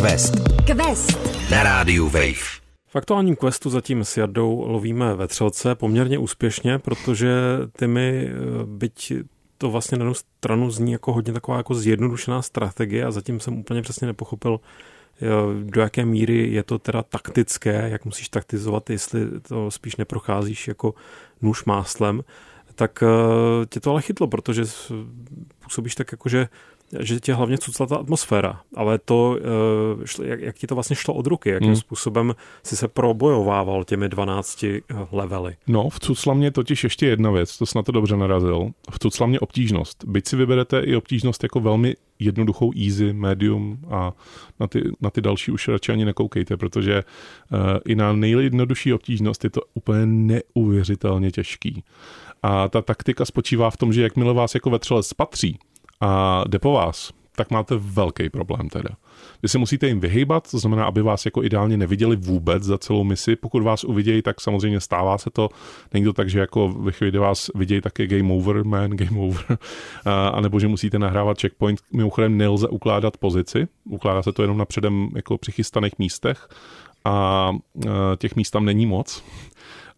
Quest. 0.00 0.34
Quest. 0.66 1.18
Na 1.50 1.62
rádiu 1.62 2.04
Wave. 2.08 2.60
V 2.86 2.96
aktuálním 2.96 3.36
questu 3.36 3.70
zatím 3.70 4.04
s 4.04 4.16
Jardou 4.16 4.64
lovíme 4.68 5.14
vetřelce 5.14 5.74
poměrně 5.74 6.18
úspěšně, 6.18 6.78
protože 6.78 7.30
ty 7.72 7.86
mi, 7.86 8.28
eh, 8.28 8.32
byť 8.66 9.12
to 9.58 9.70
vlastně 9.70 9.98
na 9.98 10.02
jednu 10.02 10.14
stranu 10.14 10.70
zní 10.70 10.92
jako 10.92 11.12
hodně 11.12 11.32
taková 11.32 11.56
jako 11.56 11.74
zjednodušená 11.74 12.42
strategie 12.42 13.04
a 13.04 13.10
zatím 13.10 13.40
jsem 13.40 13.58
úplně 13.58 13.82
přesně 13.82 14.06
nepochopil, 14.06 14.60
eh, 15.22 15.26
do 15.64 15.80
jaké 15.80 16.04
míry 16.04 16.48
je 16.52 16.62
to 16.62 16.78
teda 16.78 17.02
taktické, 17.02 17.88
jak 17.90 18.04
musíš 18.04 18.28
taktizovat, 18.28 18.90
jestli 18.90 19.40
to 19.40 19.70
spíš 19.70 19.96
neprocházíš 19.96 20.68
jako 20.68 20.94
nůž 21.42 21.64
máslem, 21.64 22.24
tak 22.74 23.02
eh, 23.02 23.66
tě 23.66 23.80
to 23.80 23.90
ale 23.90 24.02
chytlo, 24.02 24.26
protože 24.26 24.62
působíš 25.58 25.94
tak 25.94 26.12
jako, 26.12 26.28
že 26.28 26.48
že 27.00 27.20
tě 27.20 27.34
hlavně 27.34 27.58
cucla 27.58 27.86
ta 27.86 27.96
atmosféra, 27.96 28.60
ale 28.76 28.98
to, 28.98 29.38
eh, 30.20 30.28
jak, 30.28 30.40
jak 30.40 30.56
ti 30.56 30.66
to 30.66 30.74
vlastně 30.74 30.96
šlo 30.96 31.14
od 31.14 31.26
ruky, 31.26 31.50
jakým 31.50 31.68
hmm. 31.68 31.76
způsobem 31.76 32.34
si 32.62 32.76
se 32.76 32.88
probojovával 32.88 33.84
těmi 33.84 34.08
12 34.08 34.64
eh, 34.64 34.80
levely. 35.12 35.56
No, 35.66 35.88
v 35.88 36.00
cucla 36.00 36.34
mě 36.34 36.50
totiž 36.50 36.84
ještě 36.84 37.06
jedna 37.06 37.30
věc, 37.30 37.58
to 37.58 37.66
snad 37.66 37.86
to 37.86 37.92
dobře 37.92 38.16
narazil. 38.16 38.70
V 38.90 38.98
cucla 38.98 39.26
mě 39.26 39.40
obtížnost. 39.40 40.04
Byť 40.04 40.28
si 40.28 40.36
vyberete 40.36 40.80
i 40.80 40.96
obtížnost 40.96 41.42
jako 41.42 41.60
velmi 41.60 41.96
jednoduchou 42.18 42.72
easy, 42.86 43.12
medium 43.12 43.78
a 43.90 44.12
na 44.60 44.66
ty, 44.66 44.82
na 45.00 45.10
ty 45.10 45.20
další 45.20 45.52
už 45.52 45.68
radši 45.68 45.92
ani 45.92 46.04
nekoukejte, 46.04 46.56
protože 46.56 47.04
uh, 47.52 47.58
i 47.86 47.94
na 47.94 48.12
nejjednodušší 48.12 48.94
obtížnost 48.94 49.44
je 49.44 49.50
to 49.50 49.60
úplně 49.74 50.06
neuvěřitelně 50.06 51.30
těžký. 51.30 51.84
A 52.42 52.68
ta 52.68 52.82
taktika 52.82 53.24
spočívá 53.24 53.70
v 53.70 53.76
tom, 53.76 53.92
že 53.92 54.02
jakmile 54.02 54.34
vás 54.34 54.54
jako 54.54 54.70
vetřelec 54.70 55.06
spatří, 55.06 55.58
a 56.00 56.44
jde 56.48 56.58
po 56.58 56.72
vás, 56.72 57.12
tak 57.38 57.50
máte 57.50 57.74
velký 57.78 58.30
problém 58.30 58.68
teda. 58.68 58.90
Vy 59.42 59.48
se 59.48 59.58
musíte 59.58 59.86
jim 59.86 60.00
vyhýbat, 60.00 60.50
to 60.50 60.58
znamená, 60.58 60.84
aby 60.84 61.02
vás 61.02 61.24
jako 61.24 61.44
ideálně 61.44 61.76
neviděli 61.76 62.16
vůbec 62.16 62.62
za 62.62 62.78
celou 62.78 63.04
misi. 63.04 63.36
Pokud 63.36 63.62
vás 63.62 63.84
uvidějí, 63.84 64.22
tak 64.22 64.40
samozřejmě 64.40 64.80
stává 64.80 65.18
se 65.18 65.30
to. 65.30 65.48
Není 65.94 66.04
to 66.04 66.12
tak, 66.12 66.30
že 66.30 66.40
jako 66.40 66.68
ve 66.68 66.92
chvíli, 66.92 67.10
kdy 67.10 67.18
vás 67.18 67.50
vidějí, 67.54 67.80
tak 67.80 67.98
je 67.98 68.06
game 68.06 68.34
over, 68.34 68.64
man, 68.64 68.90
game 68.96 69.20
over. 69.20 69.58
A, 70.04 70.40
nebo 70.40 70.60
že 70.60 70.68
musíte 70.68 70.98
nahrávat 70.98 71.40
checkpoint. 71.40 71.80
Mimochodem 71.92 72.36
nelze 72.36 72.68
ukládat 72.68 73.16
pozici, 73.16 73.68
ukládá 73.84 74.22
se 74.22 74.32
to 74.32 74.42
jenom 74.42 74.58
na 74.58 74.64
předem 74.64 75.08
jako 75.16 75.38
přichystaných 75.38 75.98
místech 75.98 76.48
a 77.04 77.50
těch 78.18 78.36
míst 78.36 78.50
tam 78.50 78.64
není 78.64 78.86
moc 78.86 79.22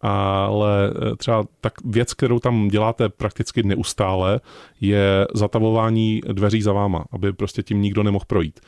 ale 0.00 0.90
eh, 0.90 1.16
třeba 1.16 1.44
tak 1.60 1.72
věc, 1.84 2.14
kterou 2.14 2.38
tam 2.38 2.68
děláte 2.68 3.08
prakticky 3.08 3.62
neustále, 3.62 4.40
je 4.80 5.26
zatavování 5.34 6.20
dveří 6.32 6.62
za 6.62 6.72
váma, 6.72 7.04
aby 7.12 7.32
prostě 7.32 7.62
tím 7.62 7.82
nikdo 7.82 8.02
nemohl 8.02 8.24
projít. 8.26 8.60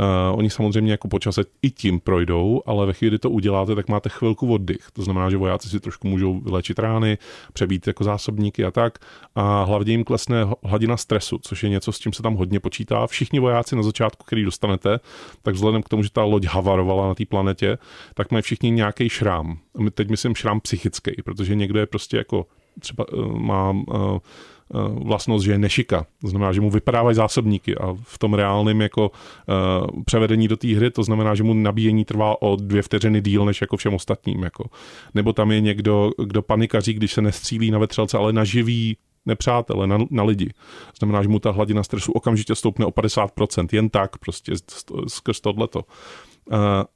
Uh, 0.00 0.38
oni 0.38 0.50
samozřejmě 0.50 0.92
jako 0.92 1.08
počase 1.08 1.42
i 1.62 1.70
tím 1.70 2.00
projdou, 2.00 2.62
ale 2.66 2.86
ve 2.86 2.92
chvíli, 2.92 3.10
kdy 3.10 3.18
to 3.18 3.30
uděláte, 3.30 3.74
tak 3.74 3.88
máte 3.88 4.08
chvilku 4.08 4.52
oddych. 4.52 4.86
To 4.92 5.02
znamená, 5.02 5.30
že 5.30 5.36
vojáci 5.36 5.68
si 5.68 5.80
trošku 5.80 6.08
můžou 6.08 6.40
vylečit 6.40 6.78
rány, 6.78 7.18
přebít 7.52 7.86
jako 7.86 8.04
zásobníky 8.04 8.64
a 8.64 8.70
tak. 8.70 8.98
A 9.34 9.64
hlavně 9.64 9.92
jim 9.92 10.04
klesne 10.04 10.36
hladina 10.62 10.96
stresu, 10.96 11.38
což 11.42 11.62
je 11.62 11.68
něco, 11.68 11.92
s 11.92 11.98
čím 11.98 12.12
se 12.12 12.22
tam 12.22 12.34
hodně 12.34 12.60
počítá. 12.60 13.06
Všichni 13.06 13.40
vojáci 13.40 13.76
na 13.76 13.82
začátku, 13.82 14.24
který 14.24 14.44
dostanete, 14.44 15.00
tak 15.42 15.54
vzhledem 15.54 15.82
k 15.82 15.88
tomu, 15.88 16.02
že 16.02 16.10
ta 16.12 16.22
loď 16.22 16.44
havarovala 16.44 17.08
na 17.08 17.14
té 17.14 17.26
planetě, 17.26 17.78
tak 18.14 18.30
mají 18.30 18.42
všichni 18.42 18.70
nějaký 18.70 19.08
šrám. 19.08 19.58
Teď 19.94 20.10
myslím 20.10 20.34
šrám 20.34 20.60
psychický, 20.60 20.79
protože 21.24 21.54
někdo 21.54 21.80
je 21.80 21.86
prostě 21.86 22.16
jako 22.16 22.46
třeba 22.80 23.12
uh, 23.12 23.38
má 23.38 23.70
uh, 23.70 24.18
Eh, 24.74 24.88
vlastnost, 25.04 25.44
že 25.44 25.52
je 25.52 25.58
nešika. 25.58 26.06
To 26.20 26.28
znamená, 26.28 26.52
že 26.52 26.60
mu 26.60 26.70
vypadávají 26.70 27.16
zásobníky 27.16 27.76
a 27.76 27.96
v 28.02 28.18
tom 28.18 28.34
reálném 28.34 28.80
jako 28.80 29.10
uh, 29.10 30.02
převedení 30.04 30.48
do 30.48 30.56
té 30.56 30.68
hry 30.68 30.90
to 30.90 31.02
znamená, 31.02 31.34
že 31.34 31.42
mu 31.42 31.54
nabíjení 31.54 32.04
trvá 32.04 32.42
o 32.42 32.56
dvě 32.56 32.82
vteřiny 32.82 33.20
díl 33.20 33.44
než 33.44 33.60
jako 33.60 33.76
všem 33.76 33.94
ostatním. 33.94 34.42
Jako. 34.42 34.64
Nebo 35.14 35.32
tam 35.32 35.50
je 35.50 35.60
někdo, 35.60 36.10
kdo 36.24 36.42
panikaří, 36.42 36.92
když 36.92 37.12
se 37.12 37.22
nestřílí 37.22 37.70
na 37.70 37.78
vetřelce, 37.78 38.18
ale 38.18 38.32
na 38.32 38.44
živý 38.44 38.96
nepřátele, 39.26 39.86
na, 39.86 39.98
na 40.10 40.22
lidi. 40.22 40.50
Znamená, 40.98 41.22
že 41.22 41.28
mu 41.28 41.38
ta 41.38 41.50
hladina 41.50 41.82
stresu 41.82 42.12
okamžitě 42.12 42.54
stoupne 42.54 42.86
o 42.86 42.90
50%, 42.90 43.68
jen 43.72 43.88
tak 43.88 44.18
prostě 44.18 44.52
skrz 45.08 45.40
tohleto. 45.40 45.78
Uh, 45.78 45.84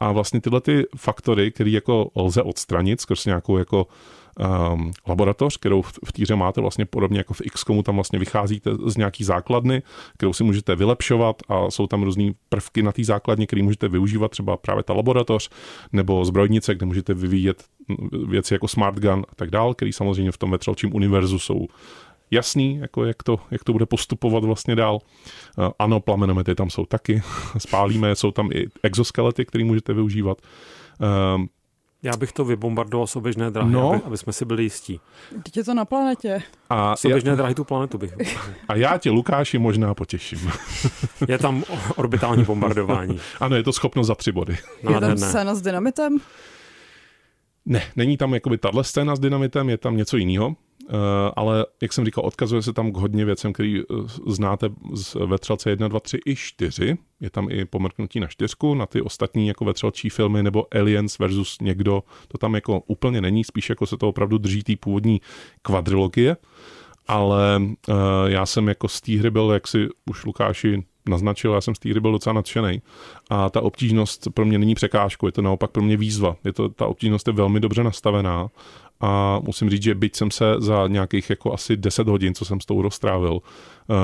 a 0.00 0.12
vlastně 0.12 0.40
tyhle 0.40 0.60
ty 0.60 0.86
faktory, 0.96 1.50
které 1.50 1.70
jako 1.70 2.10
lze 2.16 2.42
odstranit 2.42 3.00
skrz 3.00 3.26
nějakou 3.26 3.58
jako 3.58 3.86
um, 4.74 4.92
laboratoř, 5.08 5.56
kterou 5.56 5.82
v, 5.82 5.92
v 6.04 6.12
týře 6.12 6.36
máte 6.36 6.60
vlastně 6.60 6.84
podobně 6.84 7.18
jako 7.18 7.34
v 7.34 7.42
XCOMu, 7.52 7.82
tam 7.82 7.94
vlastně 7.94 8.18
vycházíte 8.18 8.70
z 8.86 8.96
nějaký 8.96 9.24
základny, 9.24 9.82
kterou 10.16 10.32
si 10.32 10.44
můžete 10.44 10.76
vylepšovat 10.76 11.42
a 11.48 11.70
jsou 11.70 11.86
tam 11.86 12.02
různé 12.02 12.32
prvky 12.48 12.82
na 12.82 12.92
té 12.92 13.04
základně, 13.04 13.46
které 13.46 13.62
můžete 13.62 13.88
využívat, 13.88 14.30
třeba 14.30 14.56
právě 14.56 14.82
ta 14.82 14.92
laboratoř 14.92 15.50
nebo 15.92 16.24
zbrojnice, 16.24 16.74
kde 16.74 16.86
můžete 16.86 17.14
vyvíjet 17.14 17.64
věci 18.26 18.54
jako 18.54 18.68
smart 18.68 18.98
gun 18.98 19.24
a 19.28 19.34
tak 19.36 19.50
dál, 19.50 19.74
který 19.74 19.92
samozřejmě 19.92 20.32
v 20.32 20.38
tom 20.38 20.50
vetřelčím 20.50 20.94
univerzu 20.94 21.38
jsou 21.38 21.66
jasný, 22.34 22.76
jako 22.76 23.04
jak 23.04 23.22
to, 23.22 23.40
jak 23.50 23.64
to 23.64 23.72
bude 23.72 23.86
postupovat 23.86 24.44
vlastně 24.44 24.76
dál. 24.76 24.98
Ano, 25.78 26.00
plamenomety 26.00 26.54
tam 26.54 26.70
jsou 26.70 26.86
taky, 26.86 27.22
spálíme, 27.58 28.16
jsou 28.16 28.30
tam 28.30 28.48
i 28.52 28.66
exoskelety, 28.82 29.44
které 29.44 29.64
můžete 29.64 29.92
využívat. 29.92 30.38
Um, 31.34 31.48
já 32.04 32.16
bych 32.16 32.32
to 32.32 32.44
vybombardoval 32.44 33.06
z 33.06 33.16
oběžné 33.16 33.50
dráhy, 33.50 33.72
no. 33.72 33.92
aby, 33.92 34.02
aby 34.04 34.18
jsme 34.18 34.32
si 34.32 34.44
byli 34.44 34.62
jistí. 34.62 35.00
Teď 35.42 35.56
je 35.56 35.64
to 35.64 35.74
na 35.74 35.84
planetě. 35.84 36.42
A 36.70 36.96
z 36.96 37.04
oběžné 37.04 37.30
já... 37.30 37.36
dráhy 37.36 37.54
tu 37.54 37.64
planetu 37.64 37.98
bych. 37.98 38.14
A 38.68 38.74
já 38.74 38.98
tě, 38.98 39.10
Lukáši, 39.10 39.58
možná 39.58 39.94
potěším. 39.94 40.50
Je 41.28 41.38
tam 41.38 41.64
orbitální 41.96 42.44
bombardování. 42.44 43.18
Ano, 43.40 43.56
je 43.56 43.62
to 43.62 43.72
schopno 43.72 44.04
za 44.04 44.14
tři 44.14 44.32
body. 44.32 44.58
No, 44.82 44.92
je 44.92 45.00
tam 45.00 45.18
scéna 45.18 45.54
s 45.54 45.62
dynamitem? 45.62 46.18
Ne, 47.66 47.82
není 47.96 48.16
tam 48.16 48.34
jakoby 48.34 48.58
tahle 48.58 48.84
scéna 48.84 49.16
s 49.16 49.20
dynamitem, 49.20 49.68
je 49.68 49.78
tam 49.78 49.96
něco 49.96 50.16
jiného. 50.16 50.56
Eh, 50.88 51.30
ale 51.36 51.66
jak 51.82 51.92
jsem 51.92 52.04
říkal, 52.04 52.24
odkazuje 52.24 52.62
se 52.62 52.72
tam 52.72 52.92
k 52.92 52.96
hodně 52.96 53.24
věcem, 53.24 53.52
který 53.52 53.80
eh, 53.80 53.84
znáte 54.26 54.68
z 54.94 55.14
Vetřelce 55.14 55.70
1, 55.70 55.88
2, 55.88 56.00
3 56.00 56.18
i 56.26 56.36
4. 56.36 56.96
Je 57.20 57.30
tam 57.30 57.48
i 57.50 57.64
pomrknutí 57.64 58.20
na 58.20 58.26
čtyřku, 58.26 58.74
na 58.74 58.86
ty 58.86 59.02
ostatní 59.02 59.48
jako 59.48 59.64
vetřelčí 59.64 60.10
filmy 60.10 60.42
nebo 60.42 60.66
Aliens 60.74 61.18
versus 61.18 61.58
někdo, 61.60 62.02
to 62.28 62.38
tam 62.38 62.54
jako 62.54 62.82
úplně 62.86 63.20
není, 63.20 63.44
spíš 63.44 63.68
jako 63.68 63.86
se 63.86 63.96
to 63.96 64.08
opravdu 64.08 64.38
drží 64.38 64.62
té 64.62 64.76
původní 64.76 65.20
kvadrilogie. 65.62 66.36
Ale 67.06 67.60
uh, 67.88 67.94
já 68.26 68.46
jsem 68.46 68.68
jako 68.68 68.88
z 68.88 69.00
té 69.00 69.12
hry 69.12 69.30
byl, 69.30 69.50
jak 69.50 69.68
si 69.68 69.88
už 70.10 70.24
Lukáši 70.24 70.84
naznačil, 71.08 71.52
já 71.52 71.60
jsem 71.60 71.74
z 71.74 71.78
té 71.78 71.90
hry 71.90 72.00
byl 72.00 72.12
docela 72.12 72.32
nadšený. 72.32 72.82
A 73.30 73.50
ta 73.50 73.60
obtížnost 73.60 74.28
pro 74.34 74.44
mě 74.44 74.58
není 74.58 74.74
překážkou, 74.74 75.26
je 75.26 75.32
to 75.32 75.42
naopak 75.42 75.70
pro 75.70 75.82
mě 75.82 75.96
výzva. 75.96 76.36
Je 76.44 76.52
to, 76.52 76.68
ta 76.68 76.86
obtížnost 76.86 77.26
je 77.26 77.32
velmi 77.32 77.60
dobře 77.60 77.84
nastavená 77.84 78.48
a 79.00 79.40
musím 79.42 79.70
říct, 79.70 79.82
že 79.82 79.94
byť 79.94 80.16
jsem 80.16 80.30
se 80.30 80.54
za 80.58 80.88
nějakých 80.88 81.30
jako 81.30 81.52
asi 81.52 81.76
10 81.76 82.08
hodin, 82.08 82.34
co 82.34 82.44
jsem 82.44 82.60
s 82.60 82.66
tou 82.66 82.82
roztrávil, 82.82 83.32
uh, 83.32 83.40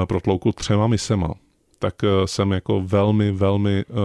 protloukl 0.05 0.53
třema 0.53 0.87
misema, 0.87 1.35
tak 1.79 1.95
uh, 2.03 2.25
jsem 2.25 2.53
jako 2.53 2.81
velmi, 2.81 3.33
velmi 3.33 3.85
uh, 3.89 3.97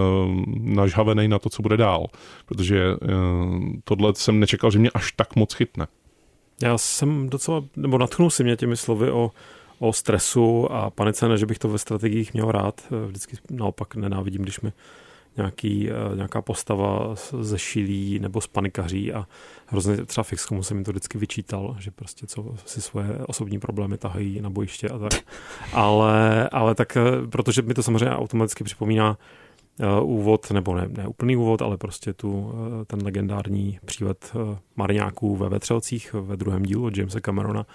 nažhavený 0.58 1.28
na 1.28 1.40
to, 1.40 1.50
co 1.50 1.62
bude 1.62 1.78
dál. 1.78 2.08
Protože 2.46 2.96
uh, 2.96 3.00
tohle 3.84 4.14
jsem 4.16 4.40
nečekal, 4.40 4.72
že 4.72 4.80
mě 4.80 4.90
až 4.94 5.12
tak 5.12 5.36
moc 5.36 5.54
chytne. 5.54 5.88
Já 6.62 6.78
jsem 6.78 7.30
docela, 7.30 7.64
nebo 7.76 7.98
natchnul 7.98 8.30
si 8.30 8.44
mě 8.44 8.56
těmi 8.56 8.78
slovy 8.78 9.12
o, 9.12 9.32
o 9.80 9.94
stresu 9.94 10.72
a 10.72 10.90
panice, 10.90 11.28
ne, 11.28 11.38
že 11.38 11.46
bych 11.46 11.60
to 11.60 11.70
ve 11.70 11.78
strategiích 11.78 12.34
měl 12.34 12.52
rád. 12.52 12.82
Vždycky 13.08 13.38
naopak 13.52 13.96
nenávidím, 13.96 14.42
když 14.42 14.62
mi 14.62 14.72
nějaký, 15.38 15.90
eh, 15.90 16.16
nějaká 16.16 16.42
postava 16.42 17.16
zešilí 17.42 18.20
nebo 18.20 18.40
panikaří 18.52 19.14
a 19.14 19.28
hrozně 19.66 20.06
třeba 20.06 20.24
Fixkomu 20.24 20.64
se 20.64 20.74
mi 20.74 20.84
to 20.84 20.92
vždycky 20.92 21.18
vyčítal, 21.18 21.76
že 21.80 21.92
prostě 21.92 22.28
co 22.28 22.56
si 22.66 22.82
svoje 22.82 23.08
osobní 23.28 23.60
problémy 23.60 23.98
tahají 23.98 24.42
na 24.42 24.50
bojiště 24.50 24.90
a 24.90 24.98
tak. 25.00 25.14
Ale, 25.74 26.50
ale 26.50 26.76
tak, 26.76 26.98
eh, 26.98 27.28
protože 27.30 27.62
mi 27.62 27.74
to 27.74 27.84
samozřejmě 27.84 28.16
automaticky 28.16 28.64
připomíná 28.64 29.18
uh, 29.80 30.10
úvod, 30.10 30.52
nebo 30.52 30.76
ne, 30.76 30.88
ne 30.90 31.08
úplný 31.08 31.36
úvod, 31.36 31.62
ale 31.62 31.78
prostě 31.78 32.14
tu, 32.14 32.40
uh, 32.40 32.52
ten 32.88 33.04
legendární 33.04 33.80
přílet 33.86 34.32
uh, 34.36 34.58
Marňáků 34.76 35.36
ve 35.36 35.50
Vetřelcích 35.50 36.14
ve 36.14 36.38
druhém 36.38 36.64
dílu 36.64 36.86
od 36.86 36.98
Jamesa 36.98 37.20
Camerona, 37.20 37.66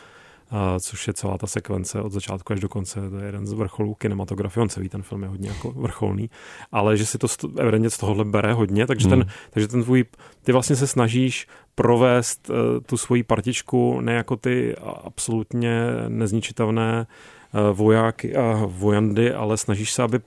což 0.81 1.07
je 1.07 1.15
celá 1.15 1.39
ta 1.39 1.47
sekvence 1.47 2.03
od 2.03 2.13
začátku 2.13 2.53
až 2.53 2.61
do 2.61 2.69
konce, 2.69 3.11
to 3.11 3.17
je 3.17 3.27
jeden 3.27 3.47
z 3.47 3.53
vrcholů 3.53 3.95
kinematografie, 3.95 4.63
on 4.63 4.69
celý 4.69 4.89
ten 4.89 5.03
film 5.03 5.23
je 5.23 5.29
hodně 5.29 5.49
jako 5.49 5.71
vrcholný, 5.71 6.31
ale 6.73 6.97
že 6.97 7.07
si 7.07 7.19
to 7.19 7.27
evidentně 7.59 7.91
z 7.91 7.99
tohohle 7.99 8.25
bere 8.25 8.53
hodně, 8.53 8.87
takže, 8.87 9.09
hmm. 9.09 9.19
ten, 9.19 9.31
takže 9.51 9.69
ten 9.69 9.83
tvůj, 9.83 10.05
ty 10.43 10.53
vlastně 10.53 10.77
se 10.77 10.87
snažíš 10.87 11.47
provést 11.75 12.51
uh, 12.51 12.57
tu 12.87 12.97
svoji 12.97 13.23
partičku 13.23 14.01
ne 14.01 14.15
jako 14.15 14.37
ty 14.37 14.77
absolutně 15.05 15.81
nezničitelné 16.09 17.07
uh, 17.07 17.77
vojáky 17.77 18.37
a 18.37 18.63
vojandy, 18.67 19.35
ale 19.35 19.57
snažíš 19.57 19.93
se, 19.93 20.03
aby 20.03 20.21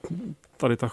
tady 0.57 0.77
ta 0.77 0.91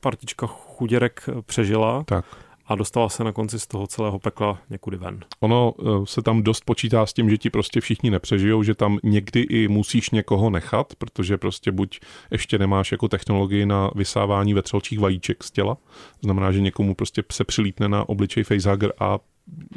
partička 0.00 0.46
chuděrek 0.46 1.26
přežila. 1.46 2.04
Tak 2.04 2.24
a 2.68 2.74
dostala 2.74 3.08
se 3.08 3.24
na 3.24 3.32
konci 3.32 3.58
z 3.58 3.66
toho 3.66 3.86
celého 3.86 4.18
pekla 4.18 4.58
někudy 4.70 4.96
ven. 4.96 5.20
Ono 5.40 5.74
eh, 5.78 5.82
se 6.04 6.22
tam 6.22 6.42
dost 6.42 6.64
počítá 6.64 7.06
s 7.06 7.12
tím, 7.12 7.30
že 7.30 7.38
ti 7.38 7.50
prostě 7.50 7.80
všichni 7.80 8.10
nepřežijou, 8.10 8.62
že 8.62 8.74
tam 8.74 8.98
někdy 9.02 9.40
i 9.40 9.68
musíš 9.68 10.10
někoho 10.10 10.50
nechat, 10.50 10.94
protože 10.98 11.38
prostě 11.38 11.72
buď 11.72 12.00
ještě 12.30 12.58
nemáš 12.58 12.92
jako 12.92 13.08
technologii 13.08 13.66
na 13.66 13.90
vysávání 13.94 14.54
vetřelčích 14.54 14.98
vajíček 14.98 15.44
z 15.44 15.50
těla, 15.50 15.76
znamená, 16.22 16.52
že 16.52 16.60
někomu 16.60 16.94
prostě 16.94 17.22
se 17.32 17.44
přilítne 17.44 17.88
na 17.88 18.08
obličej 18.08 18.44
facehugger 18.44 18.92
a 19.00 19.18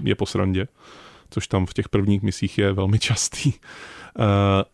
je 0.04 0.16
po 0.16 0.26
srandě, 0.26 0.68
což 1.30 1.48
tam 1.48 1.66
v 1.66 1.74
těch 1.74 1.90
prvních 1.90 2.22
misích 2.22 2.58
je 2.58 2.74
velmi 2.74 3.00
častý. 3.00 3.54
Uh, 4.20 4.26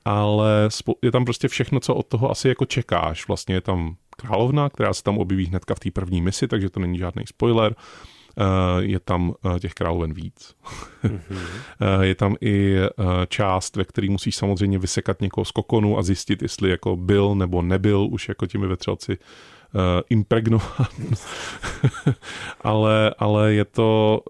ale 0.06 0.70
je 1.02 1.12
tam 1.12 1.26
prostě 1.26 1.48
všechno, 1.48 1.80
co 1.80 1.96
od 1.96 2.08
toho 2.08 2.32
asi 2.32 2.48
jako 2.48 2.66
čekáš. 2.66 3.28
Vlastně 3.28 3.56
je 3.56 3.62
tam 3.62 3.96
královna, 4.18 4.70
která 4.70 4.94
se 4.94 5.04
tam 5.04 5.18
objeví 5.18 5.46
hnedka 5.46 5.76
v 5.76 5.80
té 5.80 5.92
první 5.92 6.22
misi, 6.22 6.48
takže 6.48 6.70
to 6.70 6.80
není 6.80 6.98
žádný 6.98 7.24
spoiler. 7.26 7.76
Eh, 8.40 8.84
je 8.84 9.00
tam 9.00 9.34
eh, 9.56 9.60
těch 9.60 9.74
královen 9.74 10.14
víc. 10.14 10.56
Mm-hmm. 11.04 12.02
je 12.02 12.16
tam 12.16 12.36
i 12.42 12.76
část, 13.28 13.76
ve 13.76 13.86
které 13.86 14.10
musíš 14.10 14.36
samozřejmě 14.36 14.80
vysekat 14.80 15.22
někoho 15.22 15.46
z 15.46 15.52
kokonu 15.52 15.98
a 15.98 16.04
zjistit, 16.04 16.42
jestli 16.42 16.70
jako 16.70 16.96
byl 16.96 17.36
nebo 17.36 17.62
nebyl 17.62 18.08
už 18.12 18.30
jako 18.30 18.46
těmi 18.46 18.68
vetřelci 18.68 19.18
impregnován. 20.10 20.88
ale, 22.62 23.16
ale 23.20 23.54
je 23.54 23.66
to 23.66 24.22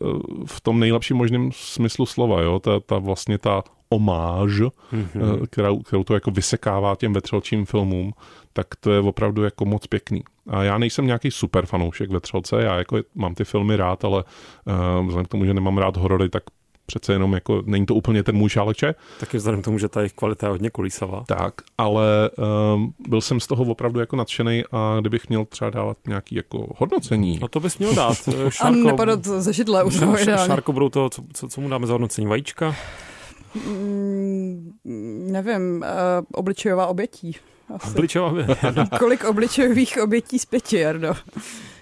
v 0.45 0.61
tom 0.61 0.79
nejlepším 0.79 1.17
možném 1.17 1.49
smyslu 1.53 2.05
slova, 2.05 2.41
jo? 2.41 2.59
Ta, 2.59 2.79
ta 2.79 2.97
vlastně 2.97 3.37
ta 3.37 3.63
omáž, 3.89 4.51
mm-hmm. 4.51 5.47
kterou, 5.47 5.79
kterou 5.79 6.03
to 6.03 6.13
jako 6.13 6.31
vysekává 6.31 6.95
těm 6.95 7.13
vetřelčím 7.13 7.65
filmům, 7.65 8.13
tak 8.53 8.67
to 8.79 8.91
je 8.91 8.99
opravdu 8.99 9.43
jako 9.43 9.65
moc 9.65 9.87
pěkný. 9.87 10.23
A 10.49 10.63
já 10.63 10.77
nejsem 10.77 11.05
nějaký 11.05 11.31
super 11.31 11.65
fanoušek 11.65 12.11
vetřelce, 12.11 12.63
já 12.63 12.77
jako 12.77 12.97
mám 13.15 13.35
ty 13.35 13.43
filmy 13.43 13.75
rád, 13.75 14.05
ale 14.05 14.23
uh, 14.65 15.07
vzhledem 15.07 15.25
k 15.25 15.27
tomu, 15.27 15.45
že 15.45 15.53
nemám 15.53 15.77
rád 15.77 15.97
horory, 15.97 16.29
tak 16.29 16.43
přece 16.87 17.13
jenom 17.13 17.33
jako 17.33 17.63
není 17.65 17.85
to 17.85 17.95
úplně 17.95 18.23
ten 18.23 18.35
můj 18.35 18.49
šálek 18.49 18.77
Taky 19.19 19.37
vzhledem 19.37 19.61
k 19.61 19.65
tomu, 19.65 19.79
že 19.79 19.87
ta 19.87 19.99
jejich 19.99 20.13
kvalita 20.13 20.47
je 20.47 20.51
hodně 20.51 20.69
kolísavá. 20.69 21.23
Tak, 21.27 21.53
ale 21.77 22.29
um, 22.75 22.93
byl 23.07 23.21
jsem 23.21 23.39
z 23.39 23.47
toho 23.47 23.63
opravdu 23.63 23.99
jako 23.99 24.15
nadšený 24.15 24.63
a 24.71 24.97
kdybych 25.01 25.29
měl 25.29 25.45
třeba 25.45 25.69
dávat 25.69 25.97
nějaký 26.07 26.35
jako 26.35 26.67
hodnocení. 26.77 27.39
No 27.41 27.47
to 27.47 27.59
bys 27.59 27.77
měl 27.77 27.95
dát. 27.95 28.17
Šárko, 28.49 28.79
a 28.79 28.91
nepadat 28.91 29.25
ze 29.25 29.53
židle 29.53 29.83
už 29.83 29.99
toho 29.99 30.17
Šárko, 30.17 30.73
budou 30.73 30.89
to, 30.89 31.09
co, 31.09 31.23
co, 31.33 31.47
co 31.47 31.61
mu 31.61 31.69
dáme 31.69 31.87
za 31.87 31.93
hodnocení? 31.93 32.27
Vajíčka? 32.27 32.75
Mm, 33.65 34.73
nevím, 35.31 35.77
uh, 35.77 36.25
obličejová 36.33 36.87
obětí. 36.87 37.35
Asi. 37.69 37.89
Obličejová 37.89 38.31
Kolik 38.99 39.23
obličejových 39.23 39.97
obětí 40.03 40.39
z 40.39 40.45
pěti, 40.45 40.79
Jardo? 40.79 41.13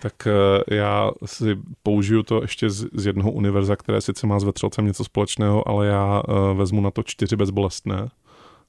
Tak 0.01 0.13
uh, 0.27 0.77
já 0.77 1.11
si 1.25 1.57
použiju 1.83 2.23
to 2.23 2.41
ještě 2.41 2.69
z, 2.69 2.87
z 2.93 3.05
jednoho 3.05 3.31
univerza, 3.31 3.75
které 3.75 4.01
sice 4.01 4.27
má 4.27 4.39
s 4.39 4.43
vetřelcem 4.43 4.85
něco 4.85 5.03
společného, 5.03 5.67
ale 5.67 5.87
já 5.87 6.23
uh, 6.27 6.57
vezmu 6.57 6.81
na 6.81 6.91
to 6.91 7.03
čtyři 7.03 7.35
bezbolestné 7.35 8.09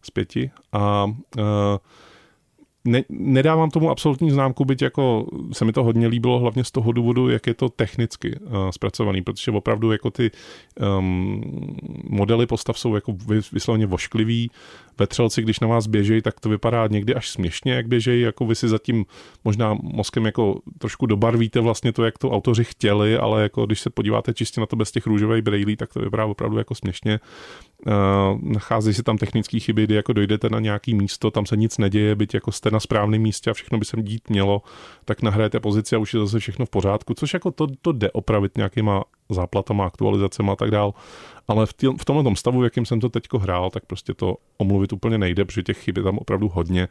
z 0.03 0.11
pěti 0.11 0.51
a 0.73 1.05
uh, 1.05 1.43
ne, 2.87 3.03
nedávám 3.09 3.71
tomu 3.71 3.91
absolutní 3.91 4.31
známku, 4.31 4.65
byť 4.65 4.83
jako 4.83 5.27
se 5.53 5.65
mi 5.65 5.73
to 5.73 5.85
hodně 5.85 6.07
líbilo, 6.07 6.39
hlavně 6.39 6.65
z 6.65 6.71
toho 6.71 6.93
důvodu, 6.93 7.29
jak 7.29 7.47
je 7.47 7.55
to 7.55 7.69
technicky 7.69 8.39
uh, 8.41 8.71
zpracovaný, 8.71 9.23
protože 9.23 9.51
opravdu 9.51 9.93
jako 9.93 10.11
ty 10.11 10.31
um, 10.99 11.43
modely 12.09 12.47
postav 12.47 12.79
jsou 12.79 12.95
jako 12.95 13.17
vysloveně 13.53 13.87
vošklivý, 13.87 14.51
vetřelci, 14.99 15.43
když 15.43 15.61
na 15.61 15.69
vás 15.69 15.87
běžejí, 15.87 16.23
tak 16.23 16.41
to 16.41 16.49
vypadá 16.49 16.87
někdy 16.87 17.15
až 17.15 17.31
směšně, 17.31 17.73
jak 17.73 17.89
běžejí, 17.89 18.23
jako 18.23 18.47
vy 18.47 18.55
si 18.55 18.69
zatím 18.69 19.05
možná 19.45 19.77
mozkem 19.83 20.27
jako 20.27 20.61
trošku 20.79 21.07
dobarvíte 21.07 21.61
vlastně 21.61 21.93
to, 21.93 22.05
jak 22.05 22.19
to 22.19 22.31
autoři 22.31 22.65
chtěli, 22.65 23.19
ale 23.19 23.43
jako 23.43 23.67
když 23.67 23.81
se 23.81 23.91
podíváte 23.91 24.35
čistě 24.35 24.61
na 24.61 24.67
to 24.67 24.77
bez 24.77 24.93
těch 24.93 25.07
růžových 25.07 25.43
brejlí, 25.43 25.77
tak 25.77 25.93
to 25.93 26.01
vypadá 26.01 26.25
opravdu 26.25 26.59
jako 26.59 26.75
směšně. 26.75 27.21
Uh, 27.87 27.93
nachází 28.43 28.95
se 28.95 29.03
tam 29.03 29.19
technické 29.19 29.61
chyby, 29.61 29.85
kdy 29.85 29.95
jako 29.95 30.13
dojdete 30.13 30.49
na 30.49 30.61
nějaký 30.61 30.95
místo, 30.95 31.31
tam 31.31 31.47
se 31.47 31.57
nic 31.57 31.79
neděje, 31.79 32.15
byť 32.15 32.35
jako 32.35 32.53
jste 32.53 32.71
na 32.71 32.81
správném 32.81 33.23
místě 33.23 33.51
a 33.51 33.55
všechno 33.55 33.79
by 33.79 33.85
se 33.85 34.03
dít 34.03 34.31
mělo, 34.31 34.63
tak 35.05 35.23
nahrajete 35.23 35.61
pozici 35.61 35.97
a 35.97 35.99
už 35.99 36.15
je 36.15 36.21
zase 36.21 36.39
všechno 36.39 36.67
v 36.67 36.71
pořádku, 36.71 37.15
což 37.15 37.35
jako 37.35 37.51
to, 37.51 37.67
to 37.83 37.93
jde 37.93 38.11
opravit 38.11 38.57
nějakýma 38.57 39.05
záplatama, 39.31 39.87
aktualizacemi 39.87 40.51
a 40.51 40.57
tak 40.57 40.71
dál. 40.71 40.95
Ale 41.49 41.67
v, 41.67 41.73
tý, 41.73 41.87
v 42.01 42.05
tomhle 42.05 42.37
stavu, 42.37 42.65
jakým 42.65 42.87
jsem 42.87 43.01
to 43.01 43.09
teďko 43.09 43.39
hrál, 43.39 43.71
tak 43.71 43.87
prostě 43.87 44.15
to 44.15 44.37
omluvit 44.59 44.93
úplně 44.93 45.19
nejde, 45.19 45.45
protože 45.45 45.63
těch 45.63 45.79
chyb 45.79 45.97
je 45.97 46.03
tam 46.03 46.19
opravdu 46.19 46.49
hodně 46.49 46.89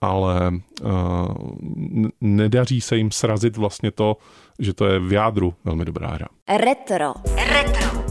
ale 0.00 0.50
uh, 0.82 2.08
nedaří 2.20 2.80
se 2.80 2.96
jim 2.96 3.10
srazit 3.10 3.56
vlastně 3.56 3.90
to, 3.90 4.16
že 4.58 4.74
to 4.74 4.86
je 4.86 4.98
v 4.98 5.12
jádru 5.12 5.54
velmi 5.64 5.84
dobrá 5.84 6.08
hra. 6.08 6.26
Retro. 6.48 7.14
Retro. 7.36 8.04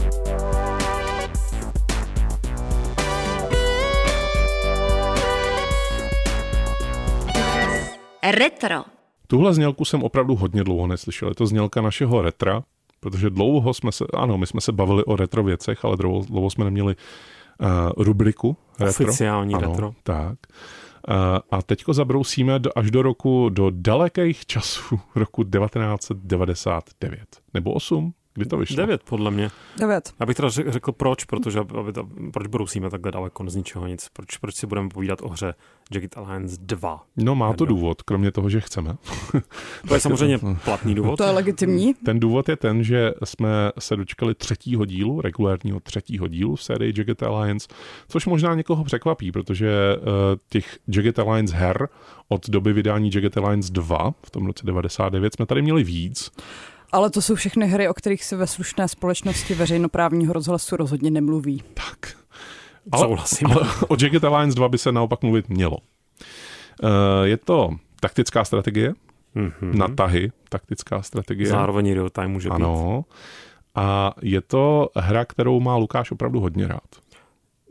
Retro. 8.30 8.84
Tuhle 9.26 9.54
znělku 9.54 9.84
jsem 9.84 10.02
opravdu 10.02 10.36
hodně 10.36 10.64
dlouho 10.64 10.86
neslyšel. 10.86 11.28
Je 11.28 11.34
to 11.34 11.46
znělka 11.46 11.80
našeho 11.82 12.22
retra, 12.22 12.62
protože 13.00 13.30
dlouho 13.30 13.74
jsme 13.74 13.92
se, 13.92 14.04
ano, 14.14 14.38
my 14.38 14.46
jsme 14.46 14.60
se 14.60 14.72
bavili 14.72 15.04
o 15.04 15.16
retro 15.16 15.42
věcech, 15.42 15.84
ale 15.84 15.96
dlouho, 15.96 16.24
dlouho 16.24 16.50
jsme 16.50 16.64
neměli 16.64 16.96
uh, 17.60 17.68
rubriku 17.96 18.56
retro. 18.80 19.06
Oficiální 19.06 19.54
ano, 19.54 19.68
retro. 19.70 19.92
Tak. 20.02 20.38
Uh, 21.08 21.14
a 21.50 21.62
teďko 21.62 21.94
zabrousíme 21.94 22.58
do, 22.58 22.70
až 22.76 22.90
do 22.90 23.02
roku, 23.02 23.48
do 23.48 23.70
dalekých 23.70 24.46
časů 24.46 25.00
roku 25.14 25.44
1999. 25.44 27.26
Nebo 27.54 27.72
8? 27.72 28.14
Kdy 28.40 28.48
to 28.48 28.56
vyšlo? 28.56 28.76
Devět, 28.76 29.02
podle 29.02 29.30
mě. 29.30 29.50
Devět. 29.78 30.12
Já 30.20 30.26
bych 30.26 30.36
teda 30.36 30.48
řekl 30.48 30.92
proč, 30.92 31.24
protože 31.24 31.60
aby 31.78 31.92
to, 31.92 32.08
proč 32.32 32.46
brousíme 32.46 32.90
takhle 32.90 33.12
daleko 33.12 33.50
z 33.50 33.56
ničeho 33.56 33.86
nic. 33.86 34.08
Proč, 34.12 34.36
proč 34.36 34.54
si 34.54 34.66
budeme 34.66 34.88
povídat 34.88 35.18
o 35.22 35.28
hře 35.28 35.54
Jagged 35.94 36.16
Alliance 36.16 36.56
2. 36.60 37.02
No 37.16 37.34
má 37.34 37.52
to 37.52 37.64
důvod, 37.64 38.02
kromě 38.02 38.32
toho, 38.32 38.50
že 38.50 38.60
chceme. 38.60 38.96
to 39.88 39.94
je 39.94 40.00
samozřejmě 40.00 40.38
platný 40.64 40.94
důvod. 40.94 41.16
To 41.16 41.24
je 41.24 41.30
legitimní. 41.30 41.94
Ten 41.94 42.20
důvod 42.20 42.48
je 42.48 42.56
ten, 42.56 42.84
že 42.84 43.12
jsme 43.24 43.48
se 43.78 43.96
dočkali 43.96 44.34
třetího 44.34 44.84
dílu, 44.84 45.20
regulárního 45.20 45.80
třetího 45.80 46.28
dílu 46.28 46.56
v 46.56 46.62
sérii 46.62 46.92
Jagged 46.96 47.22
Alliance, 47.22 47.68
což 48.08 48.26
možná 48.26 48.54
někoho 48.54 48.84
překvapí, 48.84 49.32
protože 49.32 49.96
uh, 49.96 50.04
těch 50.48 50.78
Jagged 50.88 51.18
Alliance 51.18 51.56
her 51.56 51.88
od 52.28 52.50
doby 52.50 52.72
vydání 52.72 53.10
Jagged 53.14 53.36
Alliance 53.36 53.72
2 53.72 54.14
v 54.26 54.30
tom 54.30 54.46
roce 54.46 54.66
99 54.66 55.34
jsme 55.34 55.46
tady 55.46 55.62
měli 55.62 55.84
víc. 55.84 56.30
Ale 56.92 57.10
to 57.10 57.22
jsou 57.22 57.34
všechny 57.34 57.66
hry, 57.66 57.88
o 57.88 57.94
kterých 57.94 58.24
se 58.24 58.36
ve 58.36 58.46
slušné 58.46 58.88
společnosti 58.88 59.54
veřejnoprávního 59.54 60.32
rozhlasu 60.32 60.76
rozhodně 60.76 61.10
nemluví. 61.10 61.62
Tak. 61.74 62.16
Ale, 62.92 63.06
ale 63.06 63.16
o 63.88 63.96
Jagged 64.02 64.24
Alliance 64.24 64.56
2 64.56 64.68
by 64.68 64.78
se 64.78 64.92
naopak 64.92 65.22
mluvit 65.22 65.48
mělo. 65.48 65.76
Uh, 66.82 66.90
je 67.24 67.36
to 67.36 67.70
taktická 68.00 68.44
strategie, 68.44 68.94
Mm-hmm. 69.36 69.74
na 69.74 69.88
tahy, 69.88 70.32
taktická 70.48 71.02
strategie. 71.02 71.48
Zároveň 71.48 71.94
real 71.94 72.10
time 72.10 72.30
může 72.30 72.48
být. 72.48 72.54
Ano. 72.54 73.04
A 73.74 74.12
je 74.22 74.40
to 74.40 74.90
hra, 74.96 75.24
kterou 75.24 75.60
má 75.60 75.76
Lukáš 75.76 76.10
opravdu 76.10 76.40
hodně 76.40 76.68
rád. 76.68 76.88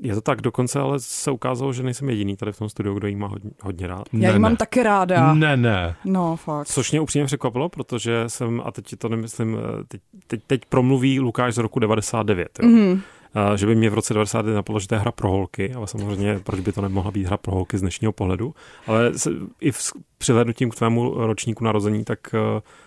Je 0.01 0.15
to 0.15 0.21
tak, 0.21 0.41
dokonce 0.41 0.79
ale 0.79 0.99
se 0.99 1.31
ukázalo, 1.31 1.73
že 1.73 1.83
nejsem 1.83 2.09
jediný 2.09 2.37
tady 2.37 2.51
v 2.51 2.57
tom 2.57 2.69
studiu, 2.69 2.95
kdo 2.95 3.07
jí 3.07 3.15
má 3.15 3.27
hodně, 3.27 3.51
hodně 3.61 3.87
rád. 3.87 4.03
Já 4.13 4.29
ne, 4.29 4.35
ji 4.35 4.39
mám 4.39 4.51
ne. 4.51 4.57
taky 4.57 4.83
ráda. 4.83 5.33
Ne, 5.33 5.57
ne. 5.57 5.95
No, 6.05 6.35
fakt. 6.35 6.67
Což 6.67 6.91
mě 6.91 7.01
upřímně 7.01 7.25
překvapilo, 7.25 7.69
protože 7.69 8.23
jsem, 8.27 8.61
a 8.65 8.71
teď 8.71 8.95
to 8.97 9.09
nemyslím, 9.09 9.57
eh, 9.57 9.83
teď, 9.87 10.01
teď, 10.27 10.41
teď 10.47 10.61
promluví 10.69 11.19
Lukáš 11.19 11.53
z 11.53 11.57
roku 11.57 11.79
99, 11.79 12.59
jo. 12.61 12.69
Mhm. 12.69 13.01
A 13.01 13.18
že 13.55 13.65
by 13.65 13.75
mě 13.75 13.89
v 13.89 13.93
roce 13.93 14.13
99 14.13 14.55
napadlo, 14.55 14.79
že 14.79 14.87
to 14.87 14.95
je 14.95 14.99
hra 14.99 15.11
pro 15.11 15.31
holky, 15.31 15.73
ale 15.73 15.87
samozřejmě 15.87 16.39
proč 16.43 16.59
by 16.59 16.71
to 16.71 16.81
nemohla 16.81 17.11
být 17.11 17.25
hra 17.25 17.37
pro 17.37 17.55
holky 17.55 17.77
z 17.77 17.81
dnešního 17.81 18.11
pohledu. 18.11 18.53
Ale 18.87 19.13
se, 19.13 19.31
i 19.61 19.71
v 19.71 19.91
přihlednutím 20.17 20.69
k 20.69 20.75
tvému 20.75 21.13
ročníku 21.13 21.63
narození, 21.63 22.03
tak 22.03 22.19
uh, 22.33 22.39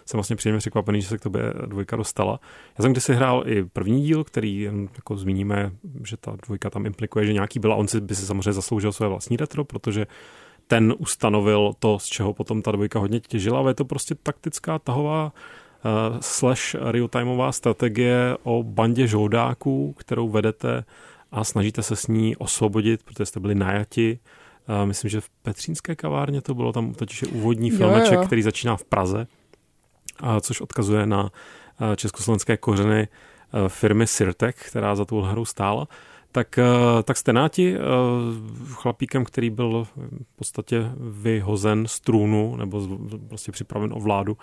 jsem 0.06 0.18
vlastně 0.18 0.36
příjemně 0.36 0.58
překvapený, 0.58 1.00
že 1.02 1.08
se 1.08 1.18
k 1.18 1.22
tobě 1.22 1.42
dvojka 1.66 1.96
dostala. 1.96 2.40
Já 2.78 2.82
jsem 2.82 2.92
kdysi 2.92 3.14
hrál 3.14 3.42
i 3.46 3.64
první 3.64 4.02
díl, 4.02 4.24
který 4.24 4.62
jako 4.94 5.16
zmíníme, 5.16 5.72
že 6.04 6.16
ta 6.16 6.36
dvojka 6.46 6.70
tam 6.70 6.86
implikuje, 6.86 7.26
že 7.26 7.32
nějaký 7.32 7.58
byl 7.58 7.72
a 7.72 7.76
on 7.76 7.88
si 7.88 8.00
by 8.00 8.14
si 8.14 8.26
samozřejmě 8.26 8.52
zasloužil 8.52 8.92
své 8.92 9.08
vlastní 9.08 9.36
retro, 9.36 9.64
protože 9.64 10.06
ten 10.66 10.94
ustanovil 10.98 11.72
to, 11.78 11.98
z 11.98 12.04
čeho 12.04 12.34
potom 12.34 12.62
ta 12.62 12.72
dvojka 12.72 12.98
hodně 12.98 13.20
těžila, 13.20 13.58
ale 13.58 13.70
je 13.70 13.74
to 13.74 13.84
prostě 13.84 14.14
taktická 14.14 14.78
tahová 14.78 15.32
slash 16.20 16.74
real-timeová 16.74 17.52
strategie 17.52 18.36
o 18.42 18.62
bandě 18.62 19.06
žoldáků, 19.06 19.94
kterou 19.98 20.28
vedete 20.28 20.84
a 21.32 21.44
snažíte 21.44 21.82
se 21.82 21.96
s 21.96 22.06
ní 22.06 22.36
osvobodit, 22.36 23.02
protože 23.02 23.26
jste 23.26 23.40
byli 23.40 23.54
najati. 23.54 24.18
Myslím, 24.84 25.10
že 25.10 25.20
v 25.20 25.28
Petřínské 25.28 25.96
kavárně 25.96 26.40
to 26.40 26.54
bylo, 26.54 26.72
tam 26.72 26.94
totiž 26.94 27.22
je 27.22 27.28
úvodní 27.28 27.68
Jo, 27.68 27.76
filmeček, 27.76 28.18
jo. 28.18 28.22
který 28.26 28.42
začíná 28.42 28.76
v 28.76 28.84
Praze, 28.84 29.26
a 30.20 30.40
což 30.40 30.60
odkazuje 30.60 31.06
na 31.06 31.30
československé 31.96 32.56
kořeny 32.56 33.08
firmy 33.68 34.06
Sirtek, 34.06 34.56
která 34.56 34.94
za 34.94 35.04
tou 35.04 35.20
hrou 35.20 35.44
stála. 35.44 35.88
Tak, 36.32 36.58
tak 37.04 37.16
jste 37.16 37.32
náti 37.32 37.76
chlapíkem, 38.72 39.24
který 39.24 39.50
byl 39.50 39.84
v 39.84 40.36
podstatě 40.36 40.90
vyhozen 40.96 41.86
z 41.86 42.00
trůnu, 42.00 42.56
nebo 42.56 42.80
z, 42.80 42.88
prostě 43.28 43.52
připraven 43.52 43.92
o 43.92 44.00
vládu 44.00 44.36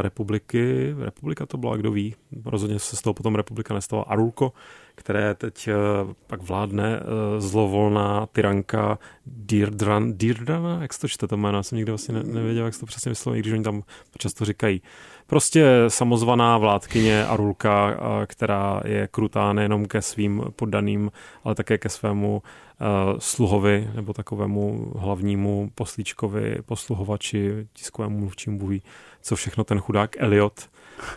republiky. 0.00 0.94
Republika 0.98 1.46
to 1.46 1.58
byla, 1.58 1.76
kdo 1.76 1.90
ví. 1.90 2.14
Rozhodně 2.44 2.78
se 2.78 2.96
z 2.96 3.02
toho 3.02 3.14
potom 3.14 3.34
republika 3.34 3.74
nestala. 3.74 4.02
Arulko, 4.02 4.52
které 4.94 5.34
teď 5.34 5.68
uh, 5.68 6.12
pak 6.26 6.42
vládne 6.42 7.00
uh, 7.00 7.04
zlovolná 7.40 8.26
tyranka 8.26 8.98
Dirdran, 9.26 10.12
Dirdrana, 10.12 10.78
jak 10.82 10.92
se 10.92 11.00
to 11.00 11.08
čte 11.08 11.26
to 11.26 11.36
jméno, 11.36 11.58
já 11.58 11.62
jsem 11.62 11.76
nikdy 11.76 11.92
vlastně 11.92 12.14
ne, 12.14 12.22
nevěděl, 12.22 12.64
jak 12.64 12.74
se 12.74 12.80
to 12.80 12.86
přesně 12.86 13.08
vysloví, 13.08 13.38
i 13.38 13.40
když 13.40 13.52
oni 13.52 13.62
tam 13.62 13.82
často 14.18 14.44
říkají. 14.44 14.82
Prostě 15.26 15.66
samozvaná 15.88 16.58
vládkyně 16.58 17.26
Arulka, 17.26 17.88
a, 17.88 18.26
která 18.26 18.80
je 18.84 19.08
krutá 19.10 19.52
nejenom 19.52 19.86
ke 19.86 20.02
svým 20.02 20.42
poddaným, 20.56 21.10
ale 21.44 21.54
také 21.54 21.78
ke 21.78 21.88
svému 21.88 22.42
uh, 22.80 23.18
sluhovi 23.18 23.90
nebo 23.94 24.12
takovému 24.12 24.92
hlavnímu 24.96 25.70
poslíčkovi, 25.74 26.56
posluhovači, 26.66 27.68
tiskovému 27.72 28.18
mluvčímu 28.18 28.58
buví, 28.58 28.82
co 29.22 29.36
všechno 29.36 29.64
ten 29.64 29.80
chudák 29.80 30.16
Eliot, 30.18 30.68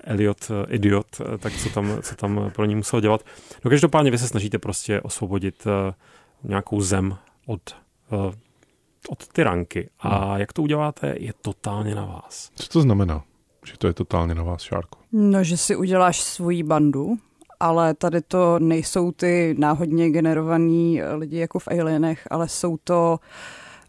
Eliot, 0.03 0.51
eh, 0.51 0.75
idiot, 0.75 1.07
eh, 1.21 1.37
tak 1.37 1.53
co 1.53 1.69
tam, 1.69 1.97
co 2.01 2.15
tam 2.15 2.51
pro 2.55 2.65
ní 2.65 2.75
musel 2.75 3.01
dělat. 3.01 3.25
No 3.65 3.69
každopádně 3.69 4.11
vy 4.11 4.17
se 4.17 4.27
snažíte 4.27 4.59
prostě 4.59 5.01
osvobodit 5.01 5.65
uh, 5.65 5.93
nějakou 6.49 6.81
zem 6.81 7.17
od, 7.45 7.75
uh, 8.11 8.33
od 9.09 9.27
tyranky. 9.27 9.89
A 9.99 10.37
jak 10.37 10.53
to 10.53 10.61
uděláte, 10.61 11.15
je 11.19 11.33
totálně 11.41 11.95
na 11.95 12.05
vás. 12.05 12.51
Co 12.55 12.67
to 12.67 12.81
znamená? 12.81 13.23
Že 13.65 13.77
to 13.77 13.87
je 13.87 13.93
totálně 13.93 14.35
na 14.35 14.43
vás, 14.43 14.61
Šárku. 14.61 14.99
No, 15.11 15.43
že 15.43 15.57
si 15.57 15.75
uděláš 15.75 16.21
svoji 16.21 16.63
bandu, 16.63 17.17
ale 17.59 17.93
tady 17.93 18.21
to 18.21 18.59
nejsou 18.59 19.11
ty 19.11 19.55
náhodně 19.57 20.09
generovaný 20.09 21.01
lidi 21.15 21.37
jako 21.37 21.59
v 21.59 21.67
Alienech, 21.67 22.27
ale 22.31 22.47
jsou 22.47 22.77
to 22.83 23.19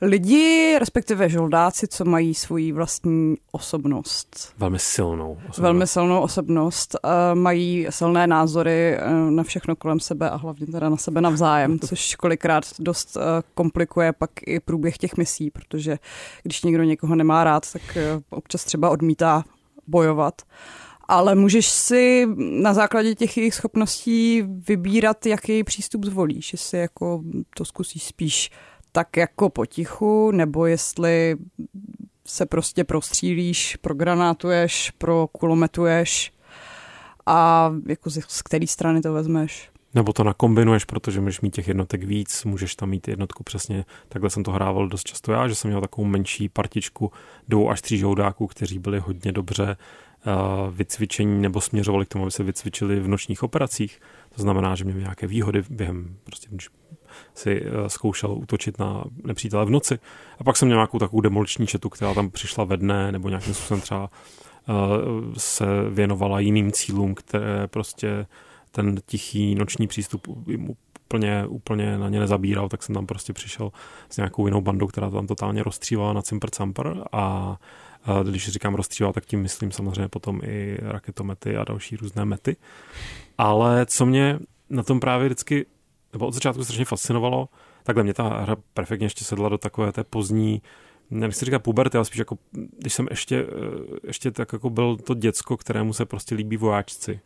lidi, 0.00 0.76
respektive 0.78 1.28
žoldáci, 1.28 1.88
co 1.88 2.04
mají 2.04 2.34
svoji 2.34 2.72
vlastní 2.72 3.34
osobnost. 3.52 4.54
Velmi 4.58 4.78
silnou. 4.78 5.32
osobnost. 5.32 5.58
Velmi 5.58 5.86
silnou 5.86 6.20
osobnost, 6.20 6.96
uh, 7.04 7.10
mají 7.38 7.86
silné 7.90 8.26
názory 8.26 8.98
uh, 8.98 9.30
na 9.30 9.42
všechno 9.42 9.76
kolem 9.76 10.00
sebe 10.00 10.30
a 10.30 10.36
hlavně 10.36 10.66
teda 10.66 10.88
na 10.88 10.96
sebe 10.96 11.20
navzájem, 11.20 11.78
což 11.86 12.14
kolikrát 12.14 12.64
dost 12.78 13.16
uh, 13.16 13.22
komplikuje 13.54 14.12
pak 14.12 14.30
i 14.46 14.60
průběh 14.60 14.98
těch 14.98 15.16
misí, 15.16 15.50
protože 15.50 15.98
když 16.42 16.62
někdo 16.62 16.82
někoho 16.82 17.14
nemá 17.14 17.44
rád, 17.44 17.72
tak 17.72 17.98
občas 18.30 18.64
třeba 18.64 18.90
odmítá 18.90 19.44
bojovat. 19.86 20.42
Ale 21.08 21.34
můžeš 21.34 21.68
si 21.68 22.26
na 22.36 22.74
základě 22.74 23.14
těch 23.14 23.36
jejich 23.36 23.54
schopností 23.54 24.42
vybírat, 24.68 25.26
jaký 25.26 25.64
přístup 25.64 26.04
zvolíš, 26.04 26.52
jestli 26.52 26.78
jako 26.78 27.22
to 27.56 27.64
zkusíš 27.64 28.02
spíš 28.02 28.50
tak 28.96 29.16
jako 29.16 29.50
potichu, 29.50 30.30
nebo 30.30 30.66
jestli 30.66 31.36
se 32.26 32.46
prostě 32.46 32.84
prostřílíš, 32.84 33.76
progranátuješ, 33.76 34.90
prokulometuješ 34.90 36.32
a 37.26 37.70
jako 37.86 38.10
z, 38.10 38.20
z 38.28 38.42
které 38.42 38.66
strany 38.66 39.00
to 39.00 39.12
vezmeš. 39.12 39.70
Nebo 39.94 40.12
to 40.12 40.24
nakombinuješ, 40.24 40.84
protože 40.84 41.20
můžeš 41.20 41.40
mít 41.40 41.54
těch 41.54 41.68
jednotek 41.68 42.04
víc, 42.04 42.44
můžeš 42.44 42.74
tam 42.76 42.88
mít 42.88 43.08
jednotku 43.08 43.44
přesně. 43.44 43.84
Takhle 44.08 44.30
jsem 44.30 44.42
to 44.42 44.50
hrával 44.50 44.88
dost 44.88 45.06
často 45.06 45.32
já, 45.32 45.48
že 45.48 45.54
jsem 45.54 45.68
měl 45.68 45.80
takovou 45.80 46.06
menší 46.06 46.48
partičku 46.48 47.12
dvou 47.48 47.70
až 47.70 47.82
tří 47.82 47.98
žoudáků, 47.98 48.46
kteří 48.46 48.78
byli 48.78 48.98
hodně 48.98 49.32
dobře 49.32 49.76
uh, 50.26 50.74
vycvičení 50.74 51.42
nebo 51.42 51.60
směřovali 51.60 52.06
k 52.06 52.08
tomu, 52.08 52.24
aby 52.24 52.30
se 52.30 52.42
vycvičili 52.42 53.00
v 53.00 53.08
nočních 53.08 53.42
operacích. 53.42 54.00
To 54.36 54.42
znamená, 54.42 54.74
že 54.74 54.84
měli 54.84 55.00
nějaké 55.00 55.26
výhody 55.26 55.62
během, 55.70 56.16
prostě 56.24 56.48
si 57.34 57.60
uh, 57.60 57.86
zkoušel 57.86 58.32
útočit 58.32 58.78
na 58.78 59.04
nepřítele 59.24 59.64
v 59.64 59.70
noci. 59.70 59.98
A 60.38 60.44
pak 60.44 60.56
jsem 60.56 60.68
měl 60.68 60.76
nějakou 60.76 60.98
takovou 60.98 61.20
demoliční 61.20 61.66
četu, 61.66 61.88
která 61.88 62.14
tam 62.14 62.30
přišla 62.30 62.64
ve 62.64 62.76
dne, 62.76 63.12
nebo 63.12 63.28
nějakým 63.28 63.54
způsobem 63.54 63.80
třeba 63.80 64.10
uh, 64.68 65.34
se 65.36 65.66
věnovala 65.90 66.40
jiným 66.40 66.72
cílům, 66.72 67.14
které 67.14 67.66
prostě 67.66 68.26
ten 68.70 68.96
tichý 69.06 69.54
noční 69.54 69.86
přístup 69.86 70.28
úplně, 71.06 71.46
úplně 71.46 71.98
na 71.98 72.08
ně 72.08 72.20
nezabíral, 72.20 72.68
tak 72.68 72.82
jsem 72.82 72.94
tam 72.94 73.06
prostě 73.06 73.32
přišel 73.32 73.72
s 74.08 74.16
nějakou 74.16 74.46
jinou 74.46 74.60
bandou, 74.60 74.86
která 74.86 75.10
to 75.10 75.16
tam 75.16 75.26
totálně 75.26 75.62
rozstřívala 75.62 76.12
na 76.12 76.22
cimpr 76.22 76.50
campr 76.50 76.94
a 77.12 77.56
a 78.04 78.22
když 78.22 78.48
říkám 78.48 78.74
rozstříval, 78.74 79.12
tak 79.12 79.26
tím 79.26 79.42
myslím 79.42 79.72
samozřejmě 79.72 80.08
potom 80.08 80.40
i 80.44 80.78
raketomety 80.80 81.56
a 81.56 81.64
další 81.64 81.96
různé 81.96 82.24
mety. 82.24 82.56
Ale 83.38 83.86
co 83.86 84.06
mě 84.06 84.38
na 84.70 84.82
tom 84.82 85.00
právě 85.00 85.28
vždycky, 85.28 85.66
nebo 86.14 86.26
od 86.26 86.34
začátku 86.34 86.64
strašně 86.64 86.84
fascinovalo, 86.84 87.48
takhle 87.82 88.04
mě 88.04 88.14
ta 88.14 88.22
hra 88.22 88.56
perfektně 88.74 89.06
ještě 89.06 89.24
sedla 89.24 89.48
do 89.48 89.58
takové 89.58 89.92
té 89.92 90.04
pozdní, 90.04 90.62
nechci 91.10 91.44
říkat 91.44 91.58
puberty, 91.58 91.98
ale 91.98 92.04
spíš 92.04 92.18
jako, 92.18 92.38
když 92.78 92.94
jsem 92.94 93.06
ještě, 93.10 93.46
ještě 94.06 94.30
tak 94.30 94.52
jako 94.52 94.70
byl 94.70 94.96
to 94.96 95.14
děcko, 95.14 95.56
kterému 95.56 95.92
se 95.92 96.04
prostě 96.04 96.34
líbí 96.34 96.56
vojáčci. 96.56 97.20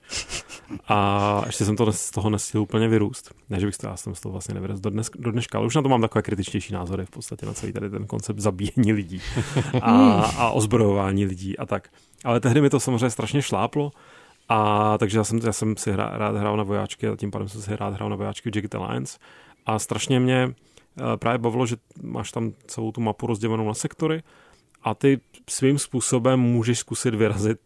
A 0.89 1.43
ještě 1.47 1.65
jsem 1.65 1.77
to 1.77 1.93
z 1.93 2.11
toho 2.11 2.31
nestihl 2.31 2.63
úplně 2.63 2.89
vyrůst. 2.89 3.35
Ne, 3.51 3.61
že 3.61 3.67
bych 3.67 3.77
to, 3.77 3.87
já 3.87 3.97
jsem 3.97 4.15
z 4.15 4.21
toho 4.21 4.33
vlastně 4.33 4.55
nevyrostl 4.55 4.83
do, 4.83 4.91
dnes, 4.91 5.11
do 5.19 5.33
dneška, 5.33 5.59
ale 5.59 5.67
už 5.67 5.75
na 5.75 5.83
to 5.83 5.89
mám 5.89 6.01
takové 6.01 6.23
kritičtější 6.23 6.73
názory 6.73 7.07
v 7.07 7.11
podstatě 7.11 7.47
na 7.47 7.55
celý 7.55 7.73
tady 7.73 7.91
ten 7.91 8.07
koncept 8.07 8.39
zabíjení 8.39 8.93
lidí 8.93 9.21
a, 9.83 10.23
a 10.25 10.51
ozbrojování 10.51 11.27
lidí 11.27 11.59
a 11.59 11.67
tak. 11.67 11.89
Ale 12.25 12.41
tehdy 12.41 12.61
mi 12.61 12.71
to 12.71 12.81
samozřejmě 12.81 13.11
strašně 13.11 13.43
šláplo, 13.43 13.91
a 14.49 14.99
takže 14.99 15.19
já 15.19 15.25
jsem, 15.25 15.39
já 15.45 15.53
jsem 15.53 15.77
si 15.77 15.93
hra, 15.93 16.11
rád 16.15 16.37
hrál 16.37 16.57
na 16.57 16.63
vojáčky 16.63 17.09
a 17.09 17.17
tím 17.17 17.31
pádem 17.31 17.49
jsem 17.49 17.61
si 17.63 17.77
rád 17.77 17.95
hrál 17.95 18.09
na 18.11 18.17
vojáčky 18.17 18.51
v 18.51 18.57
Jagged 18.57 18.75
Alliance. 18.75 19.19
A 19.67 19.79
strašně 19.79 20.21
mě 20.21 20.43
eh, 20.99 21.17
právě 21.17 21.39
bavilo, 21.39 21.67
že 21.67 21.77
máš 22.03 22.33
tam 22.33 22.53
celou 22.67 22.93
tu 22.93 23.01
mapu 23.01 23.27
rozdělenou 23.27 23.69
na 23.69 23.75
sektory 23.75 24.23
a 24.83 24.95
ty 24.95 25.21
svým 25.51 25.79
způsobem 25.79 26.41
můžeš 26.41 26.79
zkusit 26.79 27.15
vyrazit 27.15 27.59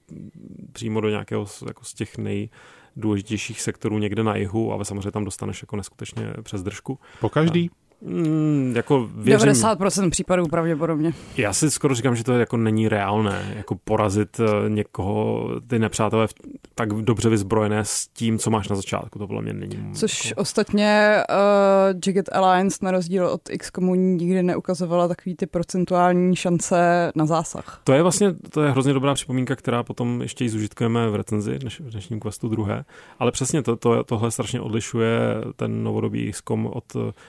přímo 0.72 1.00
do 1.00 1.08
nějakého 1.08 1.46
z- 1.46 1.62
jako 1.66 1.84
z 1.84 1.94
těch 1.94 2.18
nejdůležitějších 2.18 3.60
sektorů 3.60 3.98
někde 3.98 4.22
na 4.22 4.36
jihu, 4.36 4.72
ale 4.72 4.84
samozřejmě 4.84 5.10
tam 5.10 5.24
dostaneš 5.24 5.62
jako 5.62 5.76
neskutečně 5.76 6.32
přes 6.42 6.62
držku. 6.62 6.98
Po 7.20 7.28
každý? 7.28 7.70
Mm, 8.04 8.72
jako 8.76 9.08
věřím, 9.14 9.48
90% 9.48 10.10
případů 10.10 10.46
pravděpodobně. 10.46 11.12
já 11.36 11.52
si 11.52 11.70
skoro 11.70 11.94
říkám, 11.94 12.16
že 12.16 12.24
to 12.24 12.32
jako 12.32 12.56
není 12.56 12.88
reálné, 12.88 13.52
jako 13.56 13.74
porazit 13.84 14.40
eh, 14.40 14.68
někoho, 14.68 15.48
ty 15.66 15.78
nepřátelé 15.78 16.26
v, 16.26 16.34
tak 16.74 16.88
dobře 16.88 17.28
vyzbrojené 17.28 17.84
s 17.84 18.06
tím, 18.06 18.38
co 18.38 18.50
máš 18.50 18.68
na 18.68 18.76
začátku. 18.76 19.18
To 19.18 19.26
podle 19.26 19.42
mě 19.42 19.52
není. 19.52 19.92
Což 19.94 20.24
jako... 20.24 20.40
ostatně 20.40 21.16
uh, 21.30 22.00
Jagged 22.06 22.28
Alliance 22.32 22.78
na 22.82 22.90
rozdíl 22.90 23.26
od 23.26 23.40
XCOMu 23.58 23.94
nikdy 23.94 24.42
neukazovala 24.42 25.08
takový 25.08 25.36
ty 25.36 25.46
procentuální 25.46 26.36
šance 26.36 27.12
na 27.14 27.26
zásah. 27.26 27.80
To 27.84 27.92
je 27.92 28.02
vlastně 28.02 28.32
to 28.50 28.62
je 28.62 28.70
hrozně 28.70 28.92
dobrá 28.92 29.14
připomínka, 29.14 29.56
která 29.56 29.82
potom 29.82 30.22
ještě 30.22 30.44
i 30.44 30.48
zužitkujeme 30.48 31.10
v 31.10 31.14
recenzi 31.14 31.58
v 31.80 31.90
dnešním 31.90 32.20
questu 32.20 32.48
druhé. 32.48 32.84
Ale 33.18 33.32
přesně 33.32 33.62
to, 33.62 33.76
to, 33.76 34.04
tohle 34.04 34.30
strašně 34.30 34.60
odlišuje 34.60 35.18
ten 35.56 35.84
novodobý 35.84 36.32
XCOM 36.32 36.66
od... 36.66 36.84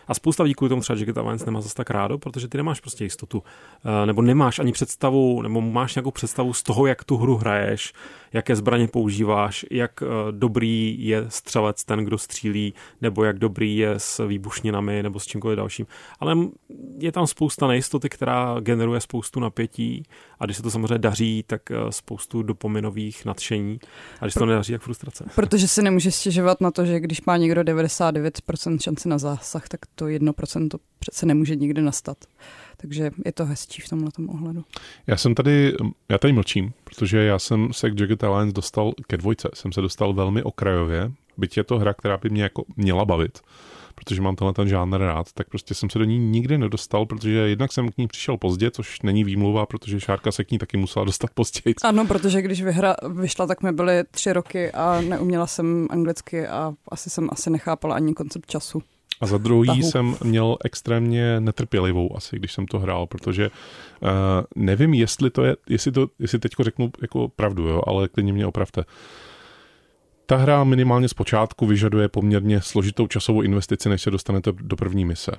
A 0.08 0.14
spousta 0.14 0.44
lidí 0.44 0.56
kvůli 0.64 0.70
tomu 0.70 0.82
třeba 0.82 1.00
Jagged 1.00 1.18
Alliance 1.18 1.46
nemá 1.46 1.62
zase 1.62 1.76
tak 1.76 1.90
rádo, 1.90 2.18
protože 2.18 2.48
ty 2.48 2.58
nemáš 2.58 2.80
prostě 2.80 3.04
jistotu. 3.04 3.38
Uh, 3.38 4.06
nebo 4.06 4.22
nemáš 4.22 4.60
ani 4.60 4.72
představu, 4.72 5.42
nebo 5.42 5.62
máš 5.62 5.96
nějakou 5.96 6.12
představu 6.12 6.54
z 6.54 6.64
toho, 6.64 6.86
jak 6.86 7.04
tu 7.04 7.18
hru 7.18 7.36
hraješ, 7.36 7.94
jaké 8.34 8.56
zbraně 8.56 8.88
používáš, 8.88 9.66
jak 9.72 10.02
uh, 10.02 10.08
dobrý 10.32 10.96
je 11.00 11.26
střelec 11.30 11.84
ten, 11.84 12.06
kdo 12.06 12.18
střílí, 12.18 12.74
nebo 13.02 13.24
jak 13.24 13.40
dobrý 13.40 13.78
je 13.78 13.94
s 13.98 14.28
výbušninami 14.28 15.04
nebo 15.04 15.20
s 15.20 15.26
čímkoliv 15.26 15.58
dalším. 15.58 15.86
Ale 16.20 16.38
je 16.98 17.12
tam 17.12 17.28
spousta 17.28 17.68
nejistoty, 17.68 18.10
která 18.10 18.60
generuje 18.60 19.02
spoustu 19.02 19.40
napětí 19.40 20.04
a 20.40 20.46
když 20.46 20.58
se 20.58 20.64
to 20.64 20.72
samozřejmě 20.72 20.98
daří, 20.98 21.44
tak 21.48 21.62
uh, 21.70 21.90
spoustu 21.90 22.44
dopominových 22.44 23.26
nadšení 23.26 23.80
a 24.20 24.26
když 24.26 24.34
se 24.34 24.40
to 24.40 24.46
nedaří, 24.46 24.74
jak 24.74 24.82
frustrace. 24.82 25.26
Protože 25.36 25.68
si 25.68 25.82
nemůže 25.82 26.12
stěžovat 26.12 26.62
na 26.62 26.72
to, 26.72 26.86
že 26.86 27.00
když 27.00 27.26
má 27.26 27.38
někdo 27.38 27.62
99% 27.62 28.80
šance 28.80 29.10
na 29.10 29.18
zásah, 29.18 29.68
tak 29.68 29.80
to 29.96 30.06
1% 30.06 30.68
to 30.70 30.78
přece 31.04 31.26
nemůže 31.26 31.56
nikdy 31.56 31.82
nastat. 31.82 32.18
Takže 32.78 33.12
je 33.26 33.32
to 33.32 33.46
hezčí 33.46 33.82
v 33.82 33.90
tomhle 33.90 34.10
ohledu. 34.28 34.64
Já 35.08 35.18
jsem 35.18 35.36
tady, 35.36 35.74
já 36.10 36.18
tady 36.18 36.34
mlčím, 36.34 36.74
protože 36.84 37.24
já 37.24 37.40
jsem 37.40 37.74
se 37.74 37.92
k 37.92 38.00
Jagged 38.00 38.24
Alliance 38.24 38.54
dostal 38.54 38.94
ke 39.08 39.18
dvojce. 39.18 39.50
Jsem 39.54 39.72
se 39.72 39.82
dostal 39.82 40.14
velmi 40.14 40.44
okrajově, 40.44 41.12
byť 41.38 41.58
je 41.58 41.64
to 41.64 41.80
hra, 41.80 41.94
která 41.94 42.18
by 42.18 42.30
mě 42.30 42.44
jako 42.44 42.64
měla 42.78 43.06
bavit, 43.06 43.40
protože 43.96 44.22
mám 44.22 44.36
tenhle 44.36 44.54
ten 44.54 44.68
žánr 44.68 44.98
rád, 44.98 45.32
tak 45.34 45.50
prostě 45.50 45.74
jsem 45.74 45.90
se 45.90 46.00
do 46.00 46.06
ní 46.06 46.20
nikdy 46.20 46.58
nedostal, 46.58 47.06
protože 47.06 47.30
jednak 47.32 47.72
jsem 47.72 47.92
k 47.92 47.98
ní 47.98 48.08
přišel 48.08 48.38
pozdě, 48.38 48.72
což 48.72 49.02
není 49.02 49.24
výmluva, 49.24 49.66
protože 49.66 50.00
Šárka 50.00 50.32
se 50.32 50.44
k 50.44 50.52
ní 50.52 50.58
taky 50.58 50.78
musela 50.78 51.06
dostat 51.06 51.30
později. 51.34 51.76
Ano, 51.84 52.06
protože 52.06 52.42
když 52.42 52.64
vyhra, 52.64 52.96
vyšla, 53.10 53.48
tak 53.48 53.62
mi 53.64 53.72
byly 53.72 54.04
tři 54.12 54.34
roky 54.34 54.72
a 54.72 55.02
neuměla 55.02 55.48
jsem 55.48 55.88
anglicky 55.90 56.48
a 56.48 56.74
asi 56.88 57.10
jsem 57.10 57.30
asi 57.32 57.50
nechápala 57.50 57.96
ani 57.96 58.14
koncept 58.14 58.50
času. 58.50 58.82
A 59.24 59.26
za 59.26 59.38
druhý 59.38 59.68
tahu. 59.68 59.82
jsem 59.82 60.16
měl 60.24 60.58
extrémně 60.66 61.40
netrpělivou 61.40 62.18
asi, 62.18 62.36
když 62.36 62.54
jsem 62.54 62.66
to 62.66 62.80
hrál, 62.80 63.08
protože 63.08 63.50
uh, 63.50 64.10
nevím, 64.56 64.94
jestli 64.94 65.30
to 65.30 65.44
je, 65.44 65.56
jestli, 65.70 65.92
to, 65.92 66.08
jestli 66.20 66.40
teďko 66.40 66.64
řeknu 66.64 66.92
jako 67.02 67.28
pravdu, 67.28 67.68
jo, 67.68 67.82
ale 67.88 68.08
klidně 68.08 68.34
mě 68.34 68.46
opravte. 68.46 68.84
Ta 70.26 70.38
hra 70.38 70.64
minimálně 70.64 71.08
z 71.08 71.14
počátku 71.14 71.66
vyžaduje 71.66 72.10
poměrně 72.10 72.62
složitou 72.62 73.08
časovou 73.08 73.42
investici, 73.42 73.90
než 73.90 74.02
se 74.02 74.12
dostanete 74.12 74.52
do 74.52 74.76
první 74.76 75.06
mise. 75.06 75.32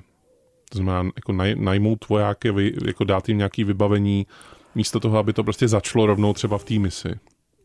To 0.70 0.78
znamená, 0.78 1.10
jako 1.16 1.32
naj, 1.32 1.54
najmout 1.58 2.08
vojáky, 2.08 2.52
jako 2.86 3.04
dát 3.04 3.28
jim 3.28 3.38
nějaké 3.38 3.64
vybavení, 3.64 4.26
místo 4.74 5.00
toho, 5.00 5.18
aby 5.18 5.32
to 5.32 5.44
prostě 5.44 5.68
začalo 5.68 6.06
rovnou 6.06 6.32
třeba 6.32 6.58
v 6.58 6.64
té 6.64 6.78
misi. 6.78 7.08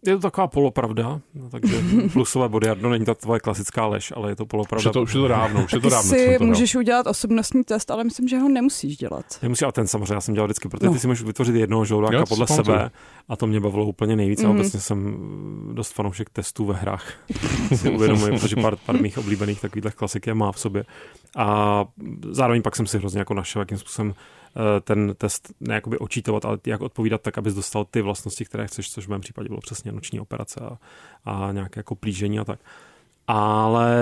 Je 0.05 0.15
to 0.15 0.21
taková 0.21 0.47
polopravda, 0.47 1.21
no, 1.35 1.49
takže 1.49 1.83
plusové 2.13 2.49
body, 2.49 2.67
no 2.81 2.89
není 2.89 3.05
to 3.05 3.15
tvoje 3.15 3.39
klasická 3.39 3.85
lež, 3.85 4.13
ale 4.15 4.31
je 4.31 4.35
to 4.35 4.45
polopravda. 4.45 4.81
Už 4.81 4.85
je 4.85 4.91
to, 4.91 5.01
už 5.01 5.13
je 5.13 5.21
to 5.21 5.27
dávno, 5.27 5.63
už 5.63 5.73
je 5.73 5.79
to 5.79 5.89
dávno. 5.89 6.09
si 6.09 6.37
můžeš 6.39 6.75
udělat 6.75 7.07
osobnostní 7.07 7.63
test, 7.63 7.91
ale 7.91 8.03
myslím, 8.03 8.27
že 8.27 8.37
ho 8.37 8.49
nemusíš 8.49 8.97
dělat. 8.97 9.25
Nemusíš, 9.41 9.61
ale 9.61 9.71
ten 9.71 9.87
samozřejmě 9.87 10.13
já 10.13 10.21
jsem 10.21 10.33
dělal 10.33 10.47
vždycky, 10.47 10.69
protože 10.69 10.87
no. 10.87 10.93
ty 10.93 10.99
si 10.99 11.07
můžeš 11.07 11.23
vytvořit 11.23 11.55
jednoho 11.55 11.85
žoldáka 11.85 12.25
podle 12.25 12.47
sebe 12.47 12.91
a 13.29 13.35
to 13.35 13.47
mě 13.47 13.59
bavilo 13.59 13.85
úplně 13.85 14.15
nejvíc. 14.15 14.39
Mm-hmm. 14.39 14.45
A 14.45 14.49
mhm. 14.49 14.59
obecně 14.59 14.79
jsem 14.79 15.17
dost 15.73 15.93
fanoušek 15.93 16.29
testů 16.29 16.65
ve 16.65 16.73
hrách. 16.73 17.13
si 17.75 17.89
uvědomuji, 17.89 18.39
protože 18.39 18.55
pár, 18.55 18.75
pár 18.75 19.01
mých 19.01 19.17
oblíbených 19.17 19.61
takových 19.61 19.95
klasik 19.95 20.27
je 20.27 20.33
má 20.33 20.51
v 20.51 20.59
sobě. 20.59 20.85
A 21.37 21.85
zároveň 22.29 22.61
pak 22.61 22.75
jsem 22.75 22.87
si 22.87 22.97
hrozně 22.97 23.19
jako 23.19 23.33
našel, 23.33 23.61
jakým 23.61 23.77
způsobem 23.77 24.13
ten 24.81 25.15
test 25.17 25.53
ne 25.59 25.81
očítovat, 25.99 26.45
ale 26.45 26.57
jak 26.65 26.81
odpovídat 26.81 27.21
tak, 27.21 27.37
abys 27.37 27.53
dostal 27.53 27.85
ty 27.85 28.01
vlastnosti, 28.01 28.45
které 28.45 28.67
chceš, 28.67 28.91
což 28.91 29.05
v 29.05 29.09
mém 29.09 29.21
případě 29.21 29.49
bylo 29.49 29.61
přesně 29.61 29.91
noční 29.91 30.19
operace 30.19 30.59
a, 30.59 30.77
a 31.25 31.51
nějaké 31.51 31.79
jako 31.79 31.95
plížení 31.95 32.39
a 32.39 32.45
tak. 32.45 32.59
Ale 33.27 33.95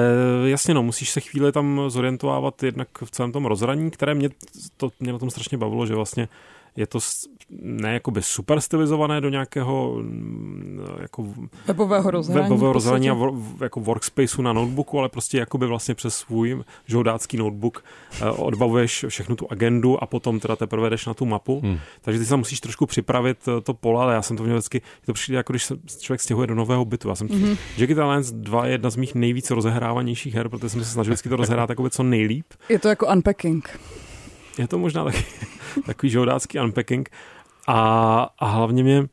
jasně, 0.45 0.73
no, 0.73 0.83
musíš 0.83 1.09
se 1.09 1.21
chvíli 1.21 1.51
tam 1.51 1.81
zorientovat 1.87 2.63
jednak 2.63 2.87
v 3.03 3.11
celém 3.11 3.31
tom 3.31 3.45
rozhraní, 3.45 3.91
které 3.91 4.13
mě, 4.13 4.29
to, 4.77 4.89
mě 4.99 5.13
na 5.13 5.19
tom 5.19 5.29
strašně 5.29 5.57
bavilo, 5.57 5.85
že 5.85 5.95
vlastně 5.95 6.27
je 6.77 6.87
to 6.87 6.99
ne 7.61 7.93
jakoby 7.93 8.21
super 8.21 8.61
stylizované 8.61 9.21
do 9.21 9.29
nějakého 9.29 9.95
mm, 10.01 10.79
jako 11.01 11.25
webového 11.67 12.11
rozhraní, 12.11 12.43
webového 12.43 12.73
rozhraní 12.73 13.09
a 13.09 13.13
v, 13.13 13.61
jako 13.61 13.79
workspaceu 13.79 14.41
na 14.41 14.53
notebooku, 14.53 14.99
ale 14.99 15.09
prostě 15.09 15.37
jakoby 15.37 15.67
vlastně 15.67 15.95
přes 15.95 16.15
svůj 16.15 16.63
žoudácký 16.85 17.37
notebook 17.37 17.83
uh, 18.21 18.45
odbavuješ 18.45 19.05
všechnu 19.07 19.35
tu 19.35 19.51
agendu 19.51 20.03
a 20.03 20.05
potom 20.05 20.39
teda 20.39 20.55
teprve 20.55 20.89
jdeš 20.89 21.05
na 21.05 21.13
tu 21.13 21.25
mapu. 21.25 21.61
Hmm. 21.63 21.79
Takže 22.01 22.19
ty 22.19 22.25
se 22.25 22.35
musíš 22.35 22.59
trošku 22.59 22.85
připravit 22.85 23.47
uh, 23.47 23.59
to 23.59 23.73
pole, 23.73 24.03
ale 24.03 24.13
já 24.13 24.21
jsem 24.21 24.37
to 24.37 24.43
měl 24.43 24.55
vždycky, 24.55 24.81
to 25.05 25.13
přijde 25.13 25.37
jako 25.37 25.53
když 25.53 25.65
se 25.65 25.75
člověk 25.99 26.21
stěhuje 26.21 26.47
do 26.47 26.55
nového 26.55 26.85
bytu. 26.85 27.09
Já 27.09 27.15
jsem 27.15 27.27
mm-hmm. 27.27 27.57
Jagged 27.77 27.99
Alliance 27.99 28.33
2 28.35 28.65
je 28.65 28.71
jedna 28.71 28.89
z 28.89 28.95
mých 28.95 29.15
nejvíce 29.15 29.55
rozehrávanějších 29.55 30.35
her, 30.35 30.49
protože 30.49 30.69
jsem 30.69 30.83
se 30.83 30.91
snažil 30.91 31.11
vždycky 31.13 31.29
to 31.29 31.35
rozhrát 31.43 31.69
jako 31.69 31.89
co 31.89 32.03
nejlíp. 32.03 32.45
Je 32.69 32.79
to 32.79 32.87
jako 32.87 33.07
unpacking. 33.07 33.79
Je 34.57 34.67
to 34.67 34.77
možná 34.77 35.03
taky 35.03 35.25
takový 35.85 36.09
žoudácký 36.09 36.59
unpacking. 36.59 37.09
A, 37.67 38.29
a 38.39 38.45
hlavně 38.45 38.83
mě 38.83 39.07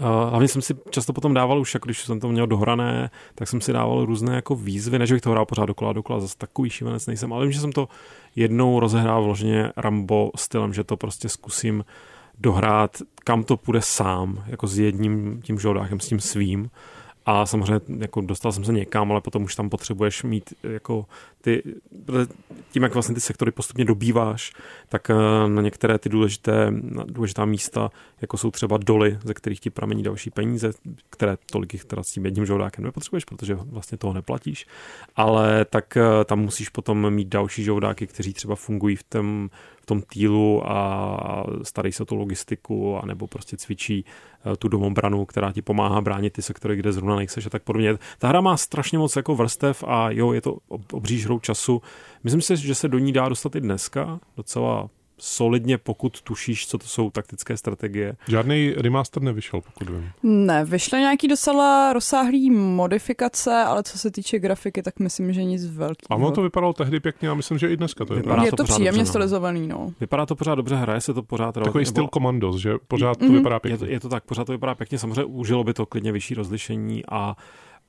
Uh, 0.00 0.30
hlavně 0.30 0.48
jsem 0.48 0.62
si 0.62 0.74
často 0.90 1.12
potom 1.12 1.34
dával 1.34 1.60
už, 1.60 1.74
jako 1.74 1.84
když 1.84 2.04
jsem 2.04 2.20
to 2.20 2.28
měl 2.28 2.46
dohrané, 2.46 3.10
tak 3.34 3.48
jsem 3.48 3.60
si 3.60 3.72
dával 3.72 4.04
různé 4.04 4.34
jako 4.34 4.56
výzvy, 4.56 4.98
než 4.98 5.12
bych 5.12 5.20
to 5.20 5.30
hrál 5.30 5.46
pořád 5.46 5.64
dokola 5.64 5.92
dokola, 5.92 6.20
zase 6.20 6.38
takový 6.38 6.70
šívenec 6.70 7.06
nejsem, 7.06 7.32
ale 7.32 7.44
vím, 7.44 7.52
že 7.52 7.60
jsem 7.60 7.72
to 7.72 7.88
jednou 8.36 8.80
rozehrál 8.80 9.22
vložně 9.22 9.72
Rambo 9.76 10.30
stylem, 10.36 10.74
že 10.74 10.84
to 10.84 10.96
prostě 10.96 11.28
zkusím 11.28 11.84
dohrát, 12.38 13.02
kam 13.24 13.44
to 13.44 13.56
půjde 13.56 13.82
sám, 13.82 14.44
jako 14.46 14.66
s 14.66 14.78
jedním 14.78 15.42
tím 15.42 15.58
žoldákem, 15.58 16.00
s 16.00 16.08
tím 16.08 16.20
svým 16.20 16.70
a 17.26 17.46
samozřejmě 17.46 17.80
jako 17.98 18.20
dostal 18.20 18.52
jsem 18.52 18.64
se 18.64 18.72
někam, 18.72 19.12
ale 19.12 19.20
potom 19.20 19.42
už 19.42 19.54
tam 19.54 19.70
potřebuješ 19.70 20.22
mít 20.22 20.54
jako 20.62 21.06
ty, 21.40 21.62
tím, 22.70 22.82
jak 22.82 22.94
vlastně 22.94 23.14
ty 23.14 23.20
sektory 23.20 23.50
postupně 23.50 23.84
dobýváš, 23.84 24.52
tak 24.88 25.10
eh, 25.10 25.14
na 25.48 25.62
některé 25.62 25.98
ty 25.98 26.08
důležité, 26.08 26.72
důležitá 27.06 27.44
místa, 27.44 27.90
jako 28.20 28.36
jsou 28.36 28.50
třeba 28.50 28.76
doly, 28.76 29.18
ze 29.24 29.34
kterých 29.34 29.60
ti 29.60 29.70
pramení 29.70 30.02
další 30.02 30.30
peníze, 30.30 30.70
které 31.10 31.36
tolik 31.50 31.72
jich 31.72 31.84
teda 31.84 32.02
s 32.02 32.10
tím 32.10 32.24
jedním 32.24 32.46
žoldákem 32.46 32.84
nepotřebuješ, 32.84 33.24
protože 33.24 33.54
vlastně 33.54 33.98
toho 33.98 34.12
neplatíš, 34.12 34.66
ale 35.16 35.64
tak 35.64 35.96
eh, 35.96 36.24
tam 36.24 36.38
musíš 36.38 36.68
potom 36.68 37.10
mít 37.10 37.28
další 37.28 37.64
žoldáky, 37.64 38.06
kteří 38.06 38.32
třeba 38.32 38.56
fungují 38.56 38.96
v 38.96 39.02
tom, 39.02 39.50
v 39.82 39.86
tom 39.86 40.02
týlu 40.02 40.70
a 40.70 41.44
starají 41.62 41.92
se 41.92 42.02
o 42.02 42.06
tu 42.06 42.16
logistiku, 42.16 42.98
anebo 42.98 43.26
prostě 43.26 43.56
cvičí 43.56 44.04
eh, 44.04 44.56
tu 44.56 44.68
domobranu, 44.68 45.24
která 45.24 45.52
ti 45.52 45.62
pomáhá 45.62 46.00
bránit 46.00 46.32
ty 46.32 46.42
sektory, 46.42 46.76
kde 46.76 46.92
zrovna 46.92 47.16
nejseš 47.16 47.46
a 47.46 47.50
tak 47.50 47.62
podobně. 47.62 47.98
Ta 48.18 48.28
hra 48.28 48.40
má 48.40 48.56
strašně 48.56 48.98
moc 48.98 49.16
jako 49.16 49.34
vrstev 49.34 49.84
a 49.86 50.10
jo, 50.10 50.32
je 50.32 50.40
to 50.40 50.56
obří 50.92 51.18
hrou 51.38 51.40
času. 51.40 51.82
Myslím 52.24 52.42
si, 52.42 52.56
že 52.56 52.74
se 52.74 52.88
do 52.88 52.98
ní 52.98 53.12
dá 53.12 53.28
dostat 53.28 53.56
i 53.56 53.60
dneska, 53.60 54.20
docela 54.36 54.88
solidně, 55.20 55.78
pokud 55.78 56.20
tušíš, 56.22 56.66
co 56.66 56.78
to 56.78 56.86
jsou 56.86 57.10
taktické 57.10 57.56
strategie. 57.56 58.16
Žádný 58.28 58.74
remaster 58.76 59.22
nevyšel, 59.22 59.60
pokud 59.60 59.88
vím. 59.88 60.10
Ne, 60.22 60.64
vyšly 60.64 61.00
nějaký 61.00 61.28
docela 61.28 61.92
rozsáhlý 61.92 62.50
modifikace, 62.50 63.54
ale 63.54 63.82
co 63.82 63.98
se 63.98 64.10
týče 64.10 64.38
grafiky, 64.38 64.82
tak 64.82 64.98
myslím, 64.98 65.32
že 65.32 65.44
nic 65.44 65.66
velkého. 65.66 66.06
A 66.10 66.14
ono 66.16 66.30
to 66.30 66.42
vypadalo 66.42 66.72
tehdy 66.72 67.00
pěkně 67.00 67.28
a 67.28 67.34
myslím, 67.34 67.58
že 67.58 67.68
i 67.68 67.76
dneska 67.76 68.04
to 68.04 68.14
vypadá. 68.14 68.42
Je 68.44 68.50
to, 68.50 68.56
to 68.56 68.64
příjemně 68.64 69.00
no. 69.00 69.06
stylizovaný, 69.06 69.66
no. 69.66 69.92
Vypadá 70.00 70.26
to 70.26 70.36
pořád 70.36 70.54
dobře, 70.54 70.74
hraje 70.74 71.00
se 71.00 71.14
to 71.14 71.22
pořád. 71.22 71.54
Takový 71.54 71.84
nebo... 71.84 71.90
styl 71.90 72.08
Commandos, 72.14 72.56
že 72.56 72.74
pořád 72.88 73.18
mm-hmm. 73.18 73.26
to 73.26 73.32
vypadá 73.32 73.60
pěkně. 73.60 73.74
Je 73.74 73.78
to, 73.78 73.86
je 73.86 74.00
to 74.00 74.08
tak, 74.08 74.24
pořád 74.24 74.44
to 74.44 74.52
vypadá 74.52 74.74
pěkně. 74.74 74.98
Samozřejmě 74.98 75.24
užilo 75.24 75.64
by 75.64 75.74
to 75.74 75.86
klidně 75.86 76.12
vyšší 76.12 76.34
rozlišení 76.34 77.02
a 77.10 77.36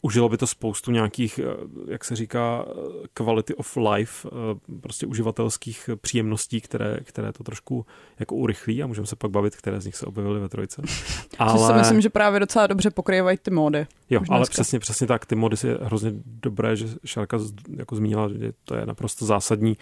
užilo 0.01 0.29
by 0.29 0.37
to 0.37 0.47
spoustu 0.47 0.91
nějakých, 0.91 1.39
eh, 1.39 1.43
jak 1.91 2.05
se 2.05 2.15
říká, 2.15 2.65
eh, 2.67 3.07
quality 3.13 3.55
of 3.55 3.77
life, 3.77 4.29
eh, 4.31 4.77
prostě 4.81 5.05
uživatelských 5.05 5.89
příjemností, 6.01 6.61
které, 6.61 6.99
které 7.03 7.33
to 7.33 7.43
trošku 7.43 7.85
jako 8.19 8.35
urychlí 8.35 8.83
a 8.83 8.87
můžeme 8.87 9.07
se 9.07 9.15
pak 9.15 9.31
bavit, 9.31 9.55
které 9.55 9.81
z 9.81 9.85
nich 9.85 9.95
se 9.95 10.05
objevily 10.05 10.39
ve 10.39 10.49
trojce. 10.49 10.81
Ale... 11.39 11.67
si 11.67 11.73
myslím, 11.73 12.01
že 12.01 12.09
právě 12.09 12.39
docela 12.39 12.67
dobře 12.67 12.89
pokrývají 12.89 13.37
ty 13.37 13.51
módy. 13.51 13.87
Jo, 14.09 14.21
ale 14.29 14.45
přesně, 14.49 14.79
přesně 14.79 15.07
tak, 15.07 15.25
ty 15.25 15.35
mody 15.35 15.55
je 15.63 15.77
hrozně 15.81 16.11
dobré, 16.25 16.75
že 16.75 16.87
Šárka 17.05 17.37
jako 17.77 17.95
zmínila, 17.95 18.29
že 18.29 18.53
to 18.63 18.75
je 18.75 18.85
naprosto 18.85 19.25
zásadní, 19.25 19.77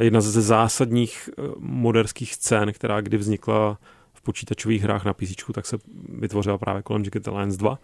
jedna 0.00 0.20
ze 0.20 0.42
zásadních 0.42 1.30
moderských 1.58 2.34
scén, 2.34 2.72
která 2.72 3.00
kdy 3.00 3.16
vznikla 3.16 3.78
v 4.14 4.22
počítačových 4.22 4.82
hrách 4.82 5.04
na 5.04 5.14
PC, 5.14 5.52
tak 5.54 5.66
se 5.66 5.78
vytvořila 6.08 6.58
právě 6.58 6.82
kolem 6.82 7.04
Jagged 7.04 7.28
Alliance 7.28 7.58
2 7.58 7.78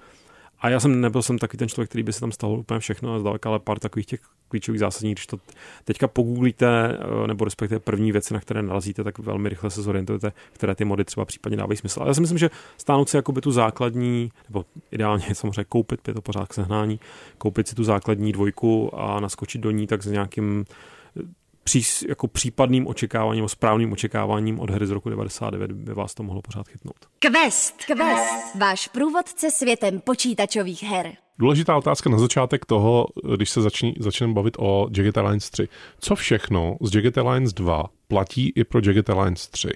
A 0.61 0.69
já 0.69 0.81
jsem 0.81 1.01
nebyl 1.01 1.23
jsem 1.23 1.39
taky 1.39 1.57
ten 1.57 1.69
člověk, 1.69 1.89
který 1.89 2.03
by 2.03 2.13
si 2.13 2.21
tam 2.21 2.33
stahoval 2.33 2.61
úplně 2.61 2.81
všechno 2.81 3.15
a 3.15 3.19
zdaleka, 3.19 3.49
ale 3.49 3.59
pár 3.59 3.79
takových 3.79 4.07
těch 4.07 4.21
klíčových 4.49 4.81
zásadních, 4.81 5.15
když 5.15 5.27
to 5.27 5.37
teďka 5.85 6.09
pogooglíte, 6.09 6.67
eh, 6.67 7.27
nebo 7.27 7.45
respektive 7.45 7.81
první 7.81 8.13
věci, 8.13 8.35
na 8.35 8.41
které 8.41 8.63
narazíte, 8.63 9.05
tak 9.05 9.19
velmi 9.19 9.49
rychle 9.49 9.71
se 9.71 9.83
zorientujete, 9.83 10.33
které 10.53 10.75
ty 10.75 10.85
mody 10.85 11.05
třeba 11.05 11.25
případně 11.25 11.57
dávají 11.57 11.77
smysl. 11.77 12.01
Ale 12.01 12.11
já 12.11 12.15
si 12.15 12.21
myslím, 12.21 12.39
že 12.39 12.51
stáhnout 12.79 13.09
si 13.09 13.17
jakoby 13.17 13.41
tu 13.41 13.53
základní, 13.53 14.31
nebo 14.49 14.65
ideálně 14.91 15.25
samozřejmě 15.35 15.65
koupit, 15.65 16.09
je 16.09 16.15
to 16.15 16.23
pořád 16.23 16.49
k 16.49 16.55
sehnání, 16.55 17.01
koupit 17.39 17.69
si 17.69 17.75
tu 17.75 17.85
základní 17.85 18.33
dvojku 18.33 19.01
a 19.01 19.21
naskočit 19.21 19.61
do 19.61 19.71
ní 19.71 19.87
tak 19.87 20.03
s 20.03 20.07
nějakým 20.07 20.65
pří, 21.67 21.83
jako 22.09 22.29
případným 22.29 22.87
očekáváním, 22.87 23.41
nebo 23.41 23.49
správným 23.49 23.93
očekáváním 23.93 24.61
od 24.61 24.71
hry 24.71 24.87
z 24.87 24.91
roku 24.91 25.11
99 25.11 25.73
by 25.73 25.95
vás 25.95 26.15
to 26.15 26.23
mohlo 26.23 26.43
pořád 26.43 26.69
chytnout. 26.69 26.97
Quest. 27.19 27.85
Quest. 27.85 28.57
Váš 28.61 28.89
průvodce 28.89 29.51
světem 29.51 30.01
počítačových 30.01 30.83
her. 30.83 31.13
Důležitá 31.39 31.77
otázka 31.77 32.11
na 32.11 32.19
začátek 32.19 32.65
toho, 32.65 33.07
když 33.37 33.51
se 33.51 33.63
začne, 33.63 33.93
začneme 33.99 34.33
bavit 34.33 34.57
o 34.59 34.89
Jagged 34.97 35.19
Alliance 35.19 35.51
3. 35.51 35.69
Co 35.99 36.15
všechno 36.15 36.77
z 36.83 36.95
Jagged 36.95 37.19
Alliance 37.19 37.55
2 37.55 37.85
platí 38.09 38.53
i 38.57 38.65
pro 38.65 38.81
Jagged 38.85 39.11
Alliance 39.11 39.51
3? 39.51 39.69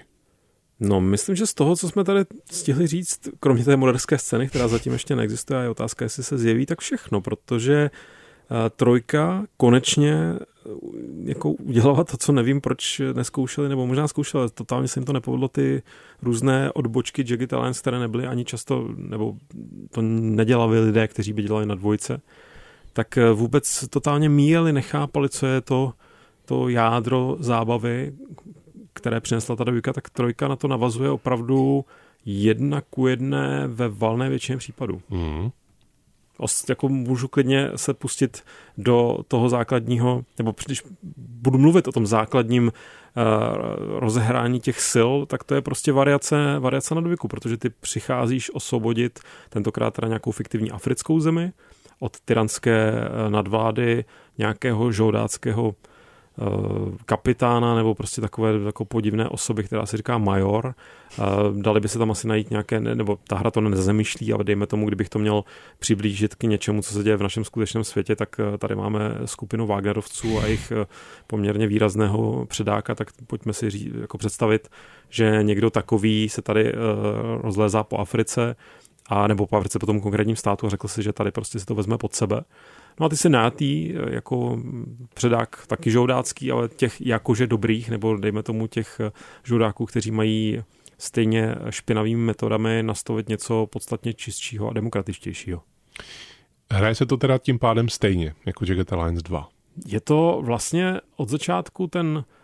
No, 0.79 1.01
myslím, 1.01 1.35
že 1.35 1.47
z 1.47 1.53
toho, 1.53 1.75
co 1.75 1.89
jsme 1.89 2.03
tady 2.03 2.19
stihli 2.51 2.87
říct, 2.87 3.19
kromě 3.39 3.63
té 3.63 3.77
moderské 3.77 4.17
scény, 4.17 4.47
která 4.47 4.67
zatím 4.67 4.93
ještě 4.93 5.15
neexistuje, 5.15 5.59
a 5.59 5.63
je 5.63 5.69
otázka, 5.69 6.05
jestli 6.05 6.23
se 6.23 6.37
zjeví, 6.37 6.65
tak 6.65 6.79
všechno, 6.79 7.21
protože 7.21 7.89
uh, 7.93 8.20
trojka 8.75 9.45
konečně 9.57 10.35
jako 11.23 11.51
udělala 11.51 12.03
to, 12.03 12.17
co 12.17 12.31
nevím, 12.31 12.61
proč 12.61 13.01
neskoušeli, 13.13 13.69
nebo 13.69 13.87
možná 13.87 14.07
zkoušeli, 14.07 14.49
totálně 14.53 14.87
se 14.87 14.99
jim 14.99 15.05
to 15.05 15.13
nepovedlo 15.13 15.47
ty 15.47 15.83
různé 16.21 16.71
odbočky 16.71 17.25
Jagged 17.27 17.53
Alliance, 17.53 17.81
které 17.81 17.99
nebyly 17.99 18.27
ani 18.27 18.45
často, 18.45 18.89
nebo 18.95 19.35
to 19.91 20.01
nedělali 20.01 20.79
lidé, 20.79 21.07
kteří 21.07 21.33
by 21.33 21.43
dělali 21.43 21.65
na 21.65 21.75
dvojce, 21.75 22.21
tak 22.93 23.17
eh, 23.17 23.31
vůbec 23.31 23.87
totálně 23.89 24.29
míjeli, 24.29 24.73
nechápali, 24.73 25.29
co 25.29 25.45
je 25.45 25.61
to, 25.61 25.93
to 26.45 26.69
jádro 26.69 27.37
zábavy, 27.39 28.13
které 28.93 29.19
přinesla 29.19 29.55
ta 29.55 29.63
dvojka, 29.63 29.93
tak 29.93 30.09
trojka 30.09 30.47
na 30.47 30.55
to 30.55 30.67
navazuje 30.67 31.09
opravdu 31.09 31.85
jedna 32.25 32.81
ku 32.81 33.07
jedné 33.07 33.67
ve 33.67 33.89
valné 33.89 34.29
většině 34.29 34.57
případů. 34.57 35.01
Mm 35.09 35.49
jako 36.69 36.89
můžu 36.89 37.27
klidně 37.27 37.71
se 37.75 37.93
pustit 37.93 38.43
do 38.77 39.17
toho 39.27 39.49
základního, 39.49 40.23
nebo 40.37 40.55
když 40.65 40.83
budu 41.17 41.57
mluvit 41.57 41.87
o 41.87 41.91
tom 41.91 42.07
základním 42.07 42.63
uh, 42.67 43.99
rozehrání 43.99 44.59
těch 44.59 44.81
sil, 44.91 45.11
tak 45.25 45.43
to 45.43 45.55
je 45.55 45.61
prostě 45.61 45.91
variace, 45.91 46.59
variace 46.59 46.95
na 46.95 47.01
dvěku, 47.01 47.27
protože 47.27 47.57
ty 47.57 47.69
přicházíš 47.69 48.51
osvobodit 48.53 49.19
tentokrát 49.49 49.93
teda 49.93 50.07
nějakou 50.07 50.31
fiktivní 50.31 50.71
africkou 50.71 51.19
zemi 51.19 51.51
od 51.99 52.19
tyranské 52.19 52.91
uh, 52.91 53.31
nadvlády 53.31 54.05
nějakého 54.37 54.91
žoldáckého 54.91 55.75
Eh, 55.90 55.90
kapitána 57.05 57.75
nebo 57.75 57.95
prostě 57.95 58.21
takové 58.21 58.53
jako 58.65 58.85
podivné 58.85 59.29
osoby, 59.29 59.63
která 59.63 59.85
se 59.85 59.97
říká 59.97 60.17
major. 60.17 60.73
Eh, 61.19 61.23
dali 61.61 61.79
by 61.79 61.87
se 61.87 61.99
tam 61.99 62.11
asi 62.11 62.27
najít 62.27 62.49
nějaké, 62.49 62.79
nebo 62.79 63.17
ta 63.27 63.37
hra 63.37 63.51
to 63.51 63.61
nezamýšlí, 63.61 64.33
ale 64.33 64.43
dejme 64.43 64.67
tomu, 64.67 64.87
kdybych 64.87 65.09
to 65.09 65.19
měl 65.19 65.43
přiblížit 65.79 66.35
k 66.35 66.43
něčemu, 66.43 66.81
co 66.81 66.93
se 66.93 67.03
děje 67.03 67.17
v 67.17 67.23
našem 67.23 67.43
skutečném 67.43 67.83
světě, 67.83 68.15
tak 68.15 68.39
eh, 68.39 68.57
tady 68.57 68.75
máme 68.75 69.17
skupinu 69.25 69.67
Wagnerovců 69.67 70.39
a 70.39 70.45
jejich 70.45 70.71
poměrně 71.27 71.67
výrazného 71.67 72.45
předáka, 72.45 72.95
tak 72.95 73.07
pojďme 73.27 73.53
si 73.53 73.69
ří, 73.69 73.91
jako 74.01 74.17
představit, 74.17 74.69
že 75.09 75.39
někdo 75.41 75.69
takový 75.69 76.29
se 76.29 76.41
tady 76.41 76.73
rozlézá 77.41 77.83
po 77.83 77.97
Africe, 77.97 78.55
a 79.09 79.27
nebo 79.27 79.47
po 79.47 79.57
Africe 79.57 79.79
po 79.79 79.85
tom 79.85 80.01
konkrétním 80.01 80.35
státu 80.35 80.67
a 80.67 80.69
řekl 80.69 80.87
si, 80.87 81.03
že 81.03 81.13
tady 81.13 81.31
prostě 81.31 81.59
si 81.59 81.65
to 81.65 81.75
vezme 81.75 81.97
pod 81.97 82.15
sebe 82.15 82.41
No 82.99 83.05
a 83.05 83.09
ty 83.09 83.17
se 83.17 83.29
nátý 83.29 83.93
jako 84.09 84.59
předák 85.13 85.67
taky 85.67 85.91
žoudácký, 85.91 86.51
ale 86.51 86.69
těch 86.69 87.01
jakože 87.01 87.47
dobrých, 87.47 87.89
nebo 87.89 88.17
dejme 88.17 88.43
tomu 88.43 88.67
těch 88.67 89.01
žoudáků, 89.43 89.85
kteří 89.85 90.11
mají 90.11 90.63
stejně 90.97 91.55
špinavými 91.69 92.21
metodami 92.21 92.83
nastavit 92.83 93.29
něco 93.29 93.67
podstatně 93.71 94.13
čistšího 94.13 94.69
a 94.69 94.73
demokratičtějšího. 94.73 95.61
Hraje 96.71 96.95
se 96.95 97.05
to 97.05 97.17
teda 97.17 97.37
tím 97.37 97.59
pádem 97.59 97.89
stejně 97.89 98.33
jako 98.45 98.65
Jagged 98.67 98.93
Alliance 98.93 99.21
2? 99.23 99.49
Je 99.85 100.01
to 100.01 100.41
vlastně 100.43 101.01
od 101.15 101.29
začátku 101.29 101.87
ten 101.87 102.23
Eh, 102.23 102.40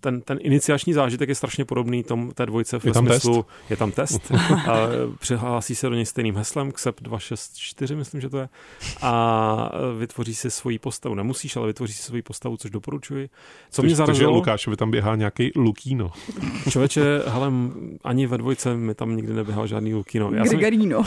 ten, 0.00 0.20
ten 0.20 0.38
iniciační 0.40 0.92
zážitek 0.92 1.28
je 1.28 1.34
strašně 1.34 1.64
podobný 1.64 2.02
tom, 2.02 2.30
té 2.30 2.46
dvojce 2.46 2.78
v 2.78 2.84
je 2.84 2.94
smyslu, 2.94 3.42
test? 3.42 3.70
je 3.70 3.76
tam 3.76 3.92
test, 3.92 4.32
a 4.70 4.76
přihlásí 5.18 5.74
se 5.74 5.88
do 5.88 5.94
něj 5.94 6.06
stejným 6.06 6.36
heslem, 6.36 6.72
KSEP 6.72 7.00
264, 7.00 7.94
myslím, 7.94 8.20
že 8.20 8.28
to 8.28 8.38
je, 8.38 8.48
a 9.02 9.72
vytvoří 9.98 10.34
si 10.34 10.50
svoji 10.50 10.78
postavu. 10.78 11.14
Nemusíš, 11.14 11.56
ale 11.56 11.66
vytvoří 11.66 11.92
si 11.92 12.02
svoji 12.02 12.22
postavu, 12.22 12.56
což 12.56 12.70
doporučuji. 12.70 13.28
Co 13.70 13.82
mě 13.82 13.94
zarazilo... 13.94 14.32
Lukášovi 14.32 14.76
tam 14.76 14.90
běhá 14.90 15.16
nějaký 15.16 15.52
Lukino. 15.56 16.10
Člověče, 16.70 17.22
hele, 17.26 17.52
ani 18.04 18.26
ve 18.26 18.38
dvojce 18.38 18.76
mi 18.76 18.94
tam 18.94 19.16
nikdy 19.16 19.32
neběhal 19.32 19.66
žádný 19.66 19.94
Lukino. 19.94 20.30
Já 20.34 20.44
jsem, 20.44 20.60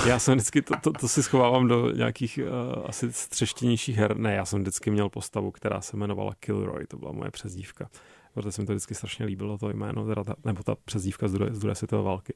já 0.05 0.19
jsem 0.19 0.33
vždycky, 0.35 0.61
to, 0.61 0.73
to, 0.81 0.91
to 0.91 1.07
si 1.07 1.23
schovávám 1.23 1.67
do 1.67 1.91
nějakých 1.91 2.39
uh, 2.43 2.83
asi 2.85 3.13
střeštěnějších 3.13 3.97
her. 3.97 4.17
Ne, 4.17 4.33
já 4.33 4.45
jsem 4.45 4.61
vždycky 4.61 4.91
měl 4.91 5.09
postavu, 5.09 5.51
která 5.51 5.81
se 5.81 5.97
jmenovala 5.97 6.33
Kilroy, 6.39 6.85
to 6.87 6.97
byla 6.97 7.11
moje 7.11 7.31
přezdívka 7.31 7.89
protože 8.34 8.51
se 8.51 8.61
mi 8.61 8.67
to 8.67 8.73
vždycky 8.73 8.95
strašně 8.95 9.25
líbilo, 9.25 9.57
to 9.57 9.69
jméno, 9.69 10.07
teda 10.07 10.23
ta, 10.23 10.36
nebo 10.45 10.63
ta 10.63 10.75
přezdívka 10.86 11.27
z 11.27 11.34
druhé, 11.34 11.53
z 11.53 11.59
druhé 11.59 11.75
světové 11.75 12.03
války. 12.03 12.34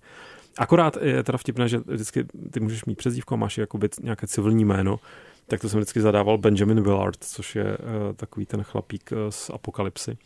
Akorát 0.58 0.98
je 1.02 1.24
teda 1.24 1.38
vtipné, 1.38 1.70
že 1.70 1.78
vždycky 1.78 2.26
ty 2.52 2.60
můžeš 2.60 2.86
mít 2.86 2.98
přezdívku 2.98 3.34
a 3.34 3.38
máš 3.38 3.58
jakoby 3.58 3.90
nějaké 4.02 4.28
civilní 4.28 4.66
jméno, 4.66 5.00
tak 5.48 5.62
to 5.62 5.70
jsem 5.70 5.80
vždycky 5.80 6.02
zadával 6.02 6.38
Benjamin 6.38 6.82
Willard, 6.82 7.24
což 7.24 7.56
je 7.56 7.78
uh, 7.78 8.16
takový 8.16 8.46
ten 8.46 8.64
chlapík 8.64 9.12
uh, 9.12 9.18
z 9.30 9.50
Apokalypsy. 9.50 10.18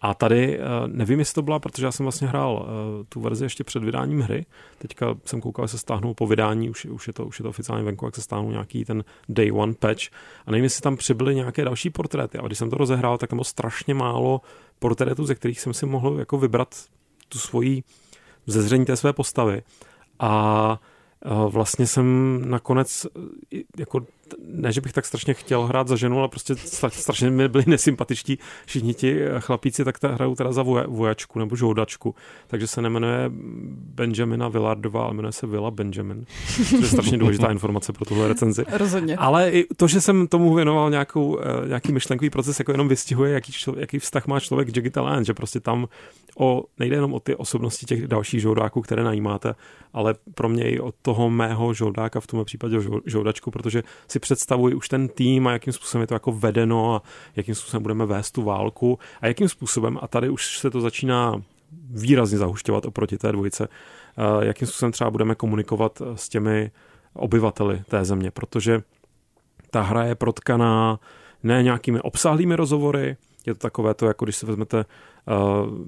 A 0.00 0.14
tady 0.14 0.58
uh, 0.58 0.64
nevím, 0.86 1.18
jestli 1.18 1.34
to 1.34 1.42
byla, 1.42 1.58
protože 1.58 1.86
já 1.86 1.92
jsem 1.92 2.04
vlastně 2.04 2.28
hrál 2.28 2.68
tu 3.08 3.20
verzi 3.20 3.44
ještě 3.44 3.64
před 3.64 3.84
vydáním 3.84 4.20
hry. 4.20 4.46
Teďka 4.78 5.14
jsem 5.24 5.40
koukal, 5.40 5.68
se 5.68 5.78
stáhnul 5.78 6.14
po 6.14 6.26
vydání, 6.26 6.70
už, 6.70 6.84
už, 6.84 7.06
je 7.06 7.12
to, 7.12 7.26
už 7.26 7.38
je 7.38 7.42
to 7.42 7.48
oficiálně 7.48 7.84
venku, 7.84 8.04
jak 8.04 8.14
se 8.14 8.22
stáhnul 8.22 8.52
nějaký 8.52 8.84
ten 8.84 9.04
day 9.28 9.52
one 9.52 9.74
patch. 9.74 10.02
A 10.46 10.50
nevím, 10.50 10.64
jestli 10.64 10.82
tam 10.82 10.96
přibyly 10.96 11.34
nějaké 11.34 11.64
další 11.64 11.90
portréty. 11.90 12.38
A 12.38 12.46
když 12.46 12.58
jsem 12.58 12.70
to 12.70 12.76
rozehrál, 12.76 13.18
tak 13.18 13.30
tam 13.30 13.36
bylo 13.36 13.44
strašně 13.44 13.94
málo 13.94 14.40
portrétů, 14.80 15.26
ze 15.26 15.34
kterých 15.34 15.60
jsem 15.60 15.74
si 15.74 15.86
mohl 15.86 16.18
jako 16.18 16.38
vybrat 16.38 16.84
tu 17.28 17.38
svoji 17.38 17.82
zezření 18.46 18.84
té 18.84 18.96
své 18.96 19.12
postavy. 19.12 19.62
A 20.18 20.80
vlastně 21.48 21.86
jsem 21.86 22.38
nakonec 22.50 23.06
jako 23.78 24.06
ne, 24.44 24.72
že 24.72 24.80
bych 24.80 24.92
tak 24.92 25.06
strašně 25.06 25.34
chtěl 25.34 25.62
hrát 25.62 25.88
za 25.88 25.96
ženu, 25.96 26.18
ale 26.18 26.28
prostě 26.28 26.54
strašně 26.88 27.30
mi 27.30 27.48
byli 27.48 27.64
nesympatičtí 27.66 28.38
všichni 28.66 28.94
ti 28.94 29.18
chlapíci, 29.38 29.84
tak 29.84 29.98
ta 29.98 30.08
hrajou 30.08 30.34
teda 30.34 30.52
za 30.52 30.62
vojačku 30.86 31.38
nebo 31.38 31.56
žoudačku, 31.56 32.14
takže 32.46 32.66
se 32.66 32.82
nemenuje 32.82 33.24
Benjamina 33.94 34.48
Villardová, 34.48 35.04
ale 35.04 35.14
jmenuje 35.14 35.32
se 35.32 35.46
Villa 35.46 35.70
Benjamin, 35.70 36.24
To 36.70 36.76
je 36.76 36.88
strašně 36.88 37.18
důležitá 37.18 37.50
informace 37.50 37.92
pro 37.92 38.04
tuhle 38.04 38.28
recenzi. 38.28 38.64
Rozhodně. 38.72 39.16
Ale 39.16 39.50
i 39.50 39.66
to, 39.76 39.88
že 39.88 40.00
jsem 40.00 40.26
tomu 40.26 40.54
věnoval 40.54 40.90
nějakou, 40.90 41.38
eh, 41.40 41.68
nějaký 41.68 41.92
myšlenkový 41.92 42.30
proces, 42.30 42.58
jako 42.58 42.72
jenom 42.72 42.88
vystihuje, 42.88 43.32
jaký, 43.32 43.52
člo, 43.52 43.74
jaký 43.76 43.98
vztah 43.98 44.26
má 44.26 44.40
člověk 44.40 44.68
k 44.68 44.72
Digital 44.72 45.04
Land, 45.04 45.26
že 45.26 45.34
prostě 45.34 45.60
tam 45.60 45.88
o, 46.38 46.64
nejde 46.78 46.96
jenom 46.96 47.14
o 47.14 47.20
ty 47.20 47.36
osobnosti 47.36 47.86
těch 47.86 48.06
dalších 48.06 48.40
žoudáků, 48.40 48.80
které 48.80 49.04
najímáte, 49.04 49.54
ale 49.92 50.14
pro 50.34 50.48
mě 50.48 50.70
i 50.70 50.80
od 50.80 50.94
toho 51.02 51.30
mého 51.30 51.74
žoldáka, 51.74 52.20
v 52.20 52.26
tomhle 52.26 52.44
případě 52.44 52.76
žoldačku, 53.06 53.50
protože 53.50 53.82
si 54.08 54.19
představuji 54.20 54.74
už 54.74 54.88
ten 54.88 55.08
tým 55.08 55.46
a 55.46 55.52
jakým 55.52 55.72
způsobem 55.72 56.00
je 56.00 56.06
to 56.06 56.14
jako 56.14 56.32
vedeno 56.32 56.94
a 56.94 57.02
jakým 57.36 57.54
způsobem 57.54 57.82
budeme 57.82 58.06
vést 58.06 58.30
tu 58.30 58.42
válku 58.42 58.98
a 59.20 59.26
jakým 59.26 59.48
způsobem, 59.48 59.98
a 60.02 60.08
tady 60.08 60.28
už 60.28 60.58
se 60.58 60.70
to 60.70 60.80
začíná 60.80 61.42
výrazně 61.90 62.38
zahušťovat 62.38 62.84
oproti 62.84 63.18
té 63.18 63.32
dvojice, 63.32 63.68
jakým 64.40 64.68
způsobem 64.68 64.92
třeba 64.92 65.10
budeme 65.10 65.34
komunikovat 65.34 66.02
s 66.14 66.28
těmi 66.28 66.70
obyvateli 67.14 67.82
té 67.88 68.04
země, 68.04 68.30
protože 68.30 68.82
ta 69.70 69.82
hra 69.82 70.04
je 70.04 70.14
protkaná 70.14 71.00
ne 71.42 71.62
nějakými 71.62 72.00
obsáhlými 72.00 72.56
rozhovory, 72.56 73.16
je 73.46 73.54
to 73.54 73.58
takové 73.58 73.94
to, 73.94 74.06
jako 74.06 74.24
když 74.24 74.36
si 74.36 74.46
vezmete 74.46 74.84
Uh, 75.26 75.78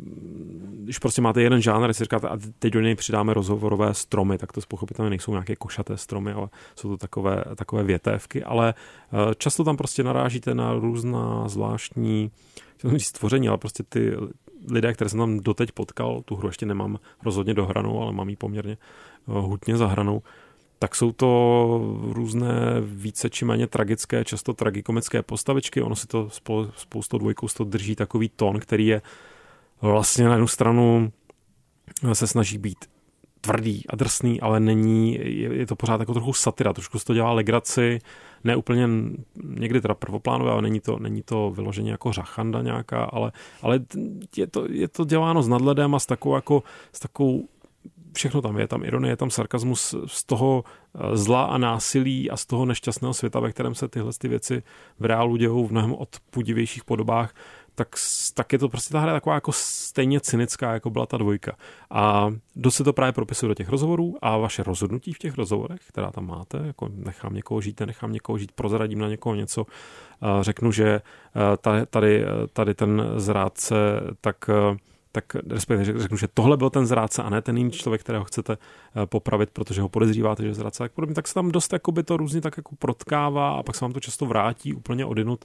když 0.75 0.99
prostě 0.99 1.23
máte 1.23 1.43
jeden 1.43 1.61
žánr, 1.61 1.93
si 1.93 2.05
říkáte, 2.05 2.29
a 2.29 2.39
teď 2.59 2.73
do 2.73 2.81
něj 2.81 2.95
přidáme 2.95 3.35
rozhovorové 3.35 3.95
stromy, 3.95 4.39
tak 4.39 4.53
to 4.53 4.61
pochopitelně 4.69 5.11
nejsou 5.11 5.33
nějaké 5.33 5.57
košaté 5.57 5.97
stromy, 5.97 6.33
ale 6.33 6.49
jsou 6.77 6.89
to 6.89 6.97
takové, 6.97 7.45
takové 7.57 7.83
větévky, 7.83 8.45
ale 8.45 8.75
uh, 9.13 9.33
často 9.39 9.65
tam 9.65 9.77
prostě 9.77 10.03
narážíte 10.03 10.55
na 10.55 10.73
různá 10.73 11.49
zvláštní 11.49 12.31
stvoření, 12.99 13.49
ale 13.49 13.59
prostě 13.59 13.83
ty 13.83 14.17
lidé, 14.71 14.93
které 14.93 15.11
jsem 15.11 15.19
tam 15.19 15.41
doteď 15.41 15.73
potkal, 15.73 16.23
tu 16.25 16.37
hru 16.37 16.49
ještě 16.49 16.67
nemám 16.67 16.99
rozhodně 17.25 17.55
dohranou, 17.55 18.03
ale 18.03 18.13
mám 18.13 18.29
ji 18.29 18.37
poměrně 18.37 18.79
uh, 19.27 19.37
hutně 19.37 19.77
zahranou, 19.77 20.23
tak 20.83 20.97
jsou 20.97 21.13
to 21.13 21.29
různé 22.11 22.51
více 22.81 23.31
či 23.31 23.45
méně 23.45 23.67
tragické, 23.67 24.25
často 24.25 24.55
tragikomické 24.55 25.23
postavičky. 25.23 25.83
Ono 25.83 25.97
si 25.97 26.07
to 26.07 26.31
spolu, 26.31 26.71
spolu 26.77 27.03
s 27.03 27.09
tou 27.09 27.19
dvojkou 27.19 27.49
to 27.49 27.65
drží 27.65 27.97
takový 27.97 28.29
tón, 28.29 28.59
který 28.59 28.87
je 28.87 29.03
vlastně 29.81 30.25
na 30.25 30.33
jednu 30.33 30.47
stranu 30.47 31.13
se 32.13 32.27
snaží 32.27 32.59
být 32.59 32.79
tvrdý 33.41 33.83
a 33.89 33.97
drsný, 33.97 34.41
ale 34.41 34.61
není, 34.61 35.15
je, 35.15 35.55
je 35.55 35.67
to 35.67 35.77
pořád 35.77 36.01
jako 36.01 36.13
trochu 36.13 36.33
satira, 36.33 36.73
trošku 36.73 36.99
se 36.99 37.05
to 37.05 37.15
dělá 37.15 37.33
legraci, 37.33 37.99
ne 38.45 38.57
úplně 38.57 38.89
někdy 39.45 39.81
teda 39.81 39.95
prvoplánové, 39.95 40.51
ale 40.51 40.63
není 40.63 40.81
to, 40.81 40.99
není 40.99 41.23
to 41.23 41.51
vyloženě 41.51 41.91
jako 41.91 42.13
řachanda 42.13 42.63
nějaká, 42.63 43.05
ale, 43.05 43.33
ale 43.63 43.81
je, 44.37 44.47
to, 44.47 44.67
je 44.71 44.89
to 44.89 45.05
děláno 45.05 45.43
s 45.43 45.49
nadhledem 45.49 45.95
a 45.95 45.99
s 45.99 46.07
takovou, 46.07 46.35
jako, 46.35 46.63
s 46.93 47.01
takovou 47.01 47.49
všechno 48.15 48.43
tam 48.43 48.59
je, 48.59 48.69
tam 48.69 48.85
ironie, 48.85 49.13
je 49.13 49.17
tam 49.17 49.31
sarkazmus 49.31 49.95
z 50.07 50.25
toho 50.25 50.65
eh, 50.65 51.17
zla 51.17 51.45
a 51.45 51.59
násilí 51.59 52.31
a 52.31 52.37
z 52.37 52.47
toho 52.47 52.65
nešťastného 52.65 53.15
světa, 53.15 53.41
ve 53.41 53.53
kterém 53.53 53.75
se 53.75 53.89
tyhle 53.89 54.13
ty 54.19 54.29
věci 54.29 54.63
v 54.99 55.05
reálu 55.05 55.37
dějou 55.37 55.67
v 55.67 55.71
mnohem 55.71 55.95
odpudivějších 55.95 56.85
podobách, 56.85 57.35
tak, 57.75 57.89
tak 58.35 58.53
je 58.53 58.59
to 58.59 58.69
prostě 58.69 58.93
ta 58.93 59.01
hra 59.01 59.13
taková 59.13 59.35
jako 59.35 59.53
stejně 59.53 60.21
cynická, 60.21 60.73
jako 60.73 60.91
byla 60.91 61.07
ta 61.07 61.17
dvojka. 61.17 61.57
A 61.91 62.31
dost 62.57 62.75
se 62.75 62.85
to 62.85 62.93
právě 62.93 63.13
propisuje 63.13 63.49
do 63.49 63.55
těch 63.55 63.69
rozhovorů 63.69 64.17
a 64.23 64.37
vaše 64.37 64.63
rozhodnutí 64.63 65.13
v 65.13 65.19
těch 65.19 65.35
rozhovorech, 65.35 65.81
která 65.89 66.11
tam 66.11 66.27
máte, 66.27 66.63
jako 66.67 66.89
nechám 66.95 67.35
někoho 67.35 67.61
žít, 67.61 67.81
nenechám 67.81 68.13
někoho 68.13 68.39
žít, 68.39 68.53
prozradím 68.53 68.99
na 68.99 69.09
někoho 69.09 69.35
něco, 69.35 69.67
řeknu, 70.41 70.73
že 70.73 71.01
tady, 71.61 71.87
tady, 71.87 72.25
tady 72.53 72.75
ten 72.75 73.03
zrádce, 73.17 74.01
tak 74.21 74.51
tak 75.13 75.35
respektive 75.35 75.99
řeknu, 75.99 76.17
že 76.17 76.29
tohle 76.35 76.57
byl 76.57 76.71
ten 76.71 76.87
zrádce 76.87 77.23
a 77.23 77.31
ne 77.31 77.43
ten 77.43 77.59
jiný 77.59 77.71
člověk, 77.71 78.01
kterého 78.01 78.25
chcete 78.25 78.59
popravit, 79.05 79.51
protože 79.51 79.83
ho 79.83 79.89
podezříváte, 79.89 80.43
že 80.43 80.49
je 80.49 80.55
zrádce, 80.55 80.79
tak 80.79 80.93
podobně, 80.93 81.15
tak 81.15 81.29
se 81.29 81.35
tam 81.35 81.51
dost 81.51 81.73
jakoby 81.73 82.03
to 82.03 82.17
různě 82.17 82.41
tak 82.41 82.57
jako 82.57 82.77
protkává 82.77 83.51
a 83.51 83.63
pak 83.63 83.77
se 83.77 83.85
vám 83.85 83.93
to 83.93 84.01
často 84.01 84.27
vrátí 84.27 84.75
úplně 84.75 85.05
odinut 85.05 85.45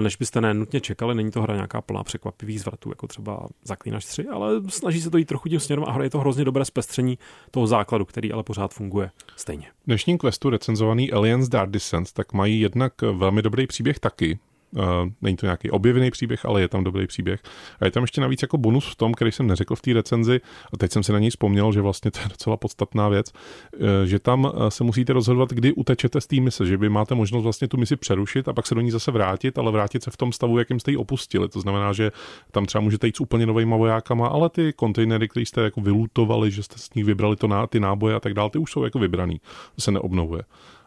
než 0.00 0.16
byste 0.16 0.40
nenutně 0.40 0.80
čekali. 0.80 1.14
Není 1.14 1.30
to 1.30 1.42
hra 1.42 1.54
nějaká 1.54 1.80
plná 1.80 2.04
překvapivých 2.04 2.60
zvratů, 2.60 2.88
jako 2.88 3.06
třeba 3.06 3.46
Zaklínač 3.64 4.04
3, 4.04 4.26
ale 4.26 4.52
snaží 4.68 5.00
se 5.00 5.10
to 5.10 5.18
jít 5.18 5.24
trochu 5.24 5.48
tím 5.48 5.60
směrem 5.60 5.84
a 5.84 5.92
hra 5.92 6.04
je 6.04 6.10
to 6.10 6.18
hrozně 6.18 6.44
dobré 6.44 6.64
zpestření 6.64 7.18
toho 7.50 7.66
základu, 7.66 8.04
který 8.04 8.32
ale 8.32 8.42
pořád 8.42 8.74
funguje 8.74 9.10
stejně. 9.36 9.66
V 9.82 9.86
dnešním 9.86 10.18
questu 10.18 10.50
recenzovaný 10.50 11.12
Aliens 11.12 11.48
Dark 11.48 11.70
Descent 11.70 12.12
tak 12.12 12.32
mají 12.32 12.60
jednak 12.60 13.02
velmi 13.02 13.42
dobrý 13.42 13.66
příběh 13.66 13.98
taky, 13.98 14.38
Uh, 14.76 14.82
není 15.22 15.36
to 15.36 15.46
nějaký 15.46 15.70
objevený 15.70 16.10
příběh, 16.10 16.44
ale 16.44 16.60
je 16.60 16.68
tam 16.68 16.84
dobrý 16.84 17.06
příběh. 17.06 17.40
A 17.80 17.84
je 17.84 17.90
tam 17.90 18.02
ještě 18.02 18.20
navíc 18.20 18.42
jako 18.42 18.58
bonus 18.58 18.86
v 18.86 18.94
tom, 18.94 19.14
který 19.14 19.32
jsem 19.32 19.46
neřekl 19.46 19.74
v 19.74 19.80
té 19.80 19.92
recenzi, 19.92 20.40
a 20.72 20.76
teď 20.76 20.92
jsem 20.92 21.02
si 21.02 21.12
na 21.12 21.18
něj 21.18 21.30
vzpomněl, 21.30 21.72
že 21.72 21.80
vlastně 21.80 22.10
to 22.10 22.20
je 22.20 22.28
docela 22.28 22.56
podstatná 22.56 23.08
věc, 23.08 23.32
uh, 23.32 23.80
že 24.04 24.18
tam 24.18 24.44
uh, 24.44 24.68
se 24.68 24.84
musíte 24.84 25.12
rozhodovat, 25.12 25.50
kdy 25.50 25.72
utečete 25.72 26.20
z 26.20 26.26
té 26.26 26.40
mise, 26.40 26.66
že 26.66 26.76
vy 26.76 26.88
máte 26.88 27.14
možnost 27.14 27.42
vlastně 27.42 27.68
tu 27.68 27.76
misi 27.76 27.96
přerušit 27.96 28.48
a 28.48 28.52
pak 28.52 28.66
se 28.66 28.74
do 28.74 28.80
ní 28.80 28.90
zase 28.90 29.10
vrátit, 29.10 29.58
ale 29.58 29.72
vrátit 29.72 30.02
se 30.02 30.10
v 30.10 30.16
tom 30.16 30.32
stavu, 30.32 30.58
jakým 30.58 30.80
jste 30.80 30.90
ji 30.90 30.96
opustili. 30.96 31.48
To 31.48 31.60
znamená, 31.60 31.92
že 31.92 32.12
tam 32.50 32.66
třeba 32.66 32.82
můžete 32.82 33.06
jít 33.06 33.16
s 33.16 33.20
úplně 33.20 33.46
novými 33.46 33.74
vojákama, 33.78 34.28
ale 34.28 34.48
ty 34.48 34.72
kontejnery, 34.72 35.28
které 35.28 35.46
jste 35.46 35.60
jako 35.60 35.80
vylutovali, 35.80 36.50
že 36.50 36.62
jste 36.62 36.78
z 36.78 36.94
nich 36.94 37.04
vybrali 37.04 37.36
to 37.36 37.48
na, 37.48 37.66
ty 37.66 37.80
náboje 37.80 38.14
a 38.14 38.20
tak 38.20 38.34
dále, 38.34 38.50
ty 38.50 38.58
už 38.58 38.72
jsou 38.72 38.84
jako 38.84 38.98
vybraný. 38.98 39.40
To 39.74 39.80
se 39.80 39.90
neobnovuje. 39.90 40.42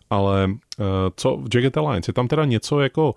Ale 0.09 0.49
co 1.15 1.37
v 1.37 1.55
Jagged 1.55 1.77
Alliance? 1.77 2.09
Je 2.09 2.13
tam 2.13 2.27
teda 2.27 2.45
něco 2.45 2.79
jako 2.79 3.15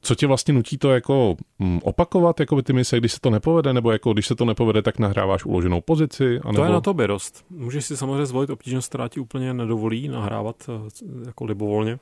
co 0.00 0.14
tě 0.14 0.26
vlastně 0.26 0.54
nutí 0.54 0.78
to 0.78 0.90
jako 0.90 1.36
mm, 1.58 1.80
opakovat, 1.82 2.40
jako 2.40 2.56
by 2.56 2.62
ty 2.62 2.72
mise, 2.72 2.98
když 2.98 3.12
se 3.12 3.20
to 3.20 3.30
nepovede, 3.30 3.72
nebo 3.72 3.92
jako 3.92 4.12
když 4.12 4.26
se 4.26 4.34
to 4.34 4.44
nepovede, 4.44 4.82
tak 4.82 4.98
nahráváš 4.98 5.44
uloženou 5.44 5.80
pozici? 5.80 6.40
Anebo... 6.44 6.56
To 6.56 6.64
je 6.64 6.70
na 6.70 6.80
tobě 6.80 7.06
dost. 7.06 7.44
Můžeš 7.50 7.84
si 7.84 7.96
samozřejmě 7.96 8.26
zvolit 8.26 8.50
obtížnost, 8.50 8.88
která 8.88 9.08
ti 9.08 9.20
úplně 9.20 9.54
nedovolí 9.54 10.08
nahrávat 10.08 10.56
eh, 10.68 11.26
jako 11.26 11.44
libovolně, 11.44 11.98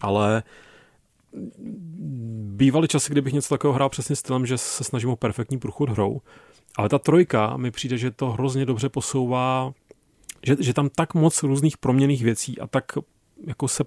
ale 0.00 0.42
bývaly 2.56 2.88
časy, 2.88 3.12
kdybych 3.12 3.32
něco 3.32 3.48
takového 3.48 3.74
hrál 3.74 3.88
přesně 3.88 4.16
stylem, 4.16 4.46
že 4.46 4.58
se 4.58 4.84
snažím 4.84 5.10
o 5.10 5.16
perfektní 5.16 5.58
průchod 5.58 5.88
hrou, 5.88 6.20
ale 6.76 6.88
ta 6.88 6.98
trojka 6.98 7.56
mi 7.56 7.70
přijde, 7.70 7.98
že 7.98 8.10
to 8.10 8.30
hrozně 8.30 8.66
dobře 8.66 8.88
posouvá, 8.88 9.72
že, 10.46 10.56
že 10.60 10.74
tam 10.74 10.88
tak 10.88 11.14
moc 11.14 11.42
různých 11.42 11.78
proměných 11.78 12.24
věcí 12.24 12.60
a 12.60 12.66
tak 12.66 12.84
jako 13.46 13.68
se 13.68 13.84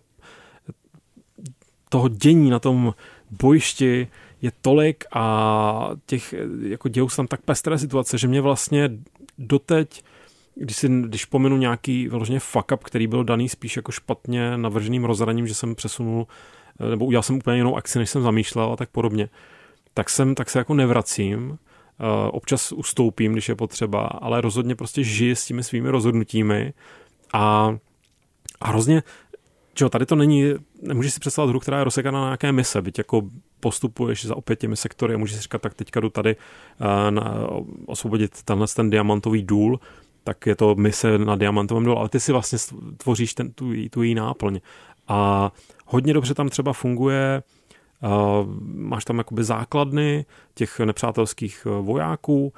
toho 1.89 2.09
dění 2.09 2.49
na 2.49 2.59
tom 2.59 2.93
bojišti 3.31 4.07
je 4.41 4.51
tolik 4.61 5.03
a 5.13 5.89
těch 6.05 6.35
jako 6.61 6.89
dějou 6.89 7.09
se 7.09 7.15
tam 7.15 7.27
tak 7.27 7.41
pestré 7.41 7.77
situace, 7.77 8.17
že 8.17 8.27
mě 8.27 8.41
vlastně 8.41 8.89
doteď 9.37 10.03
když, 10.55 10.77
si, 10.77 10.89
když 10.89 11.25
pominu 11.25 11.57
nějaký 11.57 12.07
vyloženě 12.07 12.39
fuck 12.39 12.71
up, 12.73 12.83
který 12.83 13.07
byl 13.07 13.23
daný 13.23 13.49
spíš 13.49 13.75
jako 13.75 13.91
špatně 13.91 14.57
navrženým 14.57 15.05
rozhraním, 15.05 15.47
že 15.47 15.55
jsem 15.55 15.75
přesunul 15.75 16.27
nebo 16.89 17.05
udělal 17.05 17.23
jsem 17.23 17.35
úplně 17.35 17.57
jinou 17.57 17.75
akci, 17.75 17.99
než 17.99 18.09
jsem 18.09 18.21
zamýšlel 18.21 18.73
a 18.73 18.75
tak 18.75 18.89
podobně, 18.89 19.29
tak, 19.93 20.09
jsem, 20.09 20.35
tak 20.35 20.49
se 20.49 20.59
jako 20.59 20.73
nevracím, 20.73 21.57
občas 22.31 22.71
ustoupím, 22.71 23.33
když 23.33 23.49
je 23.49 23.55
potřeba, 23.55 24.05
ale 24.05 24.41
rozhodně 24.41 24.75
prostě 24.75 25.03
žiji 25.03 25.35
s 25.35 25.45
těmi 25.45 25.63
svými 25.63 25.89
rozhodnutími 25.89 26.73
a, 27.33 27.75
a 28.61 28.67
hrozně 28.67 29.03
že 29.79 29.89
tady 29.89 30.05
to 30.05 30.15
není, 30.15 30.53
nemůžeš 30.81 31.13
si 31.13 31.19
představit 31.19 31.49
hru, 31.49 31.59
která 31.59 31.77
je 31.77 31.83
rozsekaná 31.83 32.21
na 32.21 32.25
nějaké 32.25 32.51
mise, 32.51 32.81
byť 32.81 32.97
jako 32.97 33.21
postupuješ 33.59 34.25
za 34.25 34.35
opět 34.35 34.59
těmi 34.59 34.75
sektory 34.75 35.13
a 35.13 35.17
můžeš 35.17 35.35
si 35.35 35.41
říkat, 35.41 35.61
tak 35.61 35.73
teďka 35.73 35.99
jdu 35.99 36.09
tady 36.09 36.35
uh, 36.35 37.11
na, 37.11 37.47
osvobodit 37.85 38.43
tenhle 38.43 38.67
ten 38.75 38.89
diamantový 38.89 39.43
důl, 39.43 39.79
tak 40.23 40.45
je 40.45 40.55
to 40.55 40.75
mise 40.75 41.17
na 41.17 41.35
diamantovém 41.35 41.83
důl, 41.83 41.97
ale 41.97 42.09
ty 42.09 42.19
si 42.19 42.31
vlastně 42.31 42.57
tvoříš 42.97 43.33
ten, 43.33 43.51
tu, 43.51 43.71
tu 43.89 44.03
její 44.03 44.15
náplň. 44.15 44.59
A 45.07 45.51
hodně 45.85 46.13
dobře 46.13 46.33
tam 46.33 46.49
třeba 46.49 46.73
funguje 46.73 47.43
Uh, 48.03 48.47
máš 48.61 49.05
tam 49.05 49.17
jakoby 49.17 49.43
základny 49.43 50.25
těch 50.53 50.79
nepřátelských 50.79 51.67
eh, 51.67 51.81
vojáků, 51.81 52.53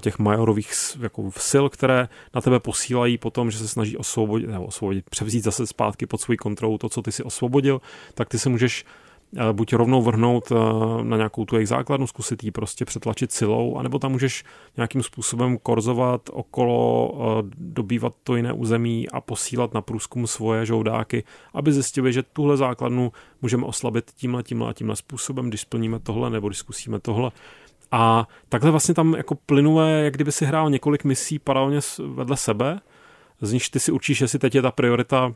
těch 0.00 0.18
majorových 0.18 0.72
jako 1.00 1.30
sil, 1.50 1.64
které 1.68 2.08
na 2.34 2.40
tebe 2.40 2.60
posílají 2.60 3.18
potom, 3.18 3.50
že 3.50 3.58
se 3.58 3.68
snaží 3.68 3.96
osvobodit, 3.96 4.50
nebo 4.50 4.64
osvobodit, 4.64 5.10
převzít 5.10 5.44
zase 5.44 5.66
zpátky 5.66 6.06
pod 6.06 6.20
svůj 6.20 6.36
kontrolu 6.36 6.78
to, 6.78 6.88
co 6.88 7.02
ty 7.02 7.12
si 7.12 7.22
osvobodil, 7.22 7.80
tak 8.14 8.28
ty 8.28 8.38
se 8.38 8.48
můžeš 8.48 8.84
eh, 9.36 9.52
buď 9.52 9.72
rovnou 9.72 10.02
vrhnout 10.02 10.52
eh, 10.52 10.54
na 11.04 11.16
nějakou 11.16 11.44
tu 11.44 11.56
jejich 11.56 11.68
základnu, 11.68 12.06
zkusit 12.06 12.44
ji 12.44 12.50
prostě 12.50 12.84
přetlačit 12.84 13.32
silou, 13.32 13.76
anebo 13.76 13.98
tam 13.98 14.12
můžeš 14.12 14.44
nějakým 14.76 15.02
způsobem 15.02 15.58
korzovat 15.58 16.30
okolo, 16.32 17.14
dobývat 17.58 18.14
to 18.22 18.36
jiné 18.36 18.52
území 18.52 19.08
a 19.08 19.20
posílat 19.20 19.74
na 19.74 19.80
průzkum 19.80 20.26
svoje 20.26 20.66
žoudáky, 20.66 21.24
aby 21.54 21.72
zjistili, 21.72 22.12
že 22.12 22.22
tuhle 22.22 22.56
základnu 22.56 23.12
můžeme 23.42 23.66
oslabit 23.66 24.10
tímhle, 24.16 24.42
tímhle 24.42 24.70
a 24.70 24.72
tímhle 24.72 24.96
způsobem, 24.96 25.48
když 25.48 25.60
splníme 25.60 25.98
tohle 25.98 26.30
nebo 26.30 26.48
když 26.48 26.58
zkusíme 26.58 27.00
tohle. 27.00 27.30
A 27.92 28.28
takhle 28.48 28.70
vlastně 28.70 28.94
tam 28.94 29.14
jako 29.14 29.34
plynule, 29.34 29.90
jak 29.90 30.14
kdyby 30.14 30.32
si 30.32 30.44
hrál 30.44 30.70
několik 30.70 31.04
misí 31.04 31.38
paralelně 31.38 31.80
vedle 32.14 32.36
sebe, 32.36 32.80
z 33.40 33.52
nichž 33.52 33.68
ty 33.68 33.80
si 33.80 33.92
určíš, 33.92 34.20
jestli 34.20 34.38
teď 34.38 34.54
je 34.54 34.62
ta 34.62 34.70
priorita 34.70 35.34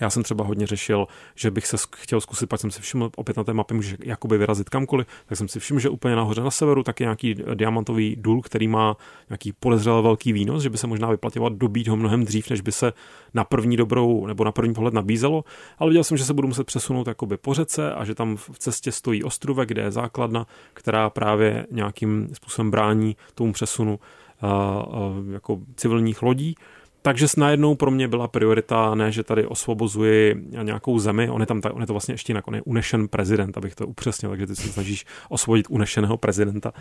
já 0.00 0.10
jsem 0.10 0.22
třeba 0.22 0.44
hodně 0.44 0.66
řešil, 0.66 1.06
že 1.34 1.50
bych 1.50 1.66
se 1.66 1.76
chtěl 1.96 2.20
zkusit, 2.20 2.46
pak 2.46 2.60
jsem 2.60 2.70
si 2.70 2.80
všiml, 2.80 3.10
opět 3.16 3.36
na 3.36 3.44
té 3.44 3.52
mapě 3.52 3.74
můžeš 3.74 3.96
jakoby 4.04 4.38
vyrazit 4.38 4.68
kamkoliv, 4.68 5.06
tak 5.26 5.38
jsem 5.38 5.48
si 5.48 5.60
všiml, 5.60 5.80
že 5.80 5.88
úplně 5.88 6.16
nahoře 6.16 6.40
na 6.40 6.50
severu 6.50 6.82
tak 6.82 7.00
je 7.00 7.04
nějaký 7.04 7.34
diamantový 7.54 8.16
důl, 8.16 8.42
který 8.42 8.68
má 8.68 8.96
nějaký 9.28 9.52
podezřelé 9.52 10.02
velký 10.02 10.32
výnos, 10.32 10.62
že 10.62 10.70
by 10.70 10.78
se 10.78 10.86
možná 10.86 11.10
vyplatilo 11.10 11.48
dobít 11.48 11.88
ho 11.88 11.96
mnohem 11.96 12.24
dřív, 12.24 12.50
než 12.50 12.60
by 12.60 12.72
se 12.72 12.92
na 13.34 13.44
první 13.44 13.76
dobrou 13.76 14.26
nebo 14.26 14.44
na 14.44 14.52
první 14.52 14.74
pohled 14.74 14.94
nabízelo, 14.94 15.44
ale 15.78 15.90
viděl 15.90 16.04
jsem, 16.04 16.16
že 16.16 16.24
se 16.24 16.34
budu 16.34 16.48
muset 16.48 16.64
přesunout 16.64 17.06
jakoby 17.06 17.36
po 17.36 17.54
řece 17.54 17.94
a 17.94 18.04
že 18.04 18.14
tam 18.14 18.36
v 18.36 18.58
cestě 18.58 18.92
stojí 18.92 19.24
ostrůvek, 19.24 19.68
kde 19.68 19.82
je 19.82 19.90
základna, 19.90 20.46
která 20.72 21.10
právě 21.10 21.66
nějakým 21.70 22.28
způsobem 22.32 22.70
brání 22.70 23.16
tomu 23.34 23.52
přesunu 23.52 23.98
uh, 24.42 24.50
uh, 24.50 25.32
jako 25.32 25.60
civilních 25.76 26.22
lodí 26.22 26.54
takže 27.06 27.26
najednou 27.36 27.74
pro 27.74 27.90
mě 27.90 28.08
byla 28.08 28.28
priorita 28.28 28.94
ne, 28.94 29.12
že 29.12 29.22
tady 29.22 29.46
osvobozuji 29.46 30.34
nějakou 30.62 30.98
zemi, 30.98 31.30
on 31.30 31.40
je 31.40 31.46
tam, 31.46 31.60
on 31.72 31.80
je 31.80 31.86
to 31.86 31.92
vlastně 31.92 32.14
ještě 32.14 32.30
jinak, 32.30 32.48
on 32.48 32.54
je 32.54 32.62
unešen 32.62 33.08
prezident, 33.08 33.56
abych 33.56 33.74
to 33.74 33.86
upřesnil, 33.86 34.30
takže 34.30 34.46
ty 34.46 34.56
se 34.56 34.68
snažíš 34.68 35.06
osvobodit 35.28 35.66
unešeného 35.68 36.16
prezidenta. 36.16 36.72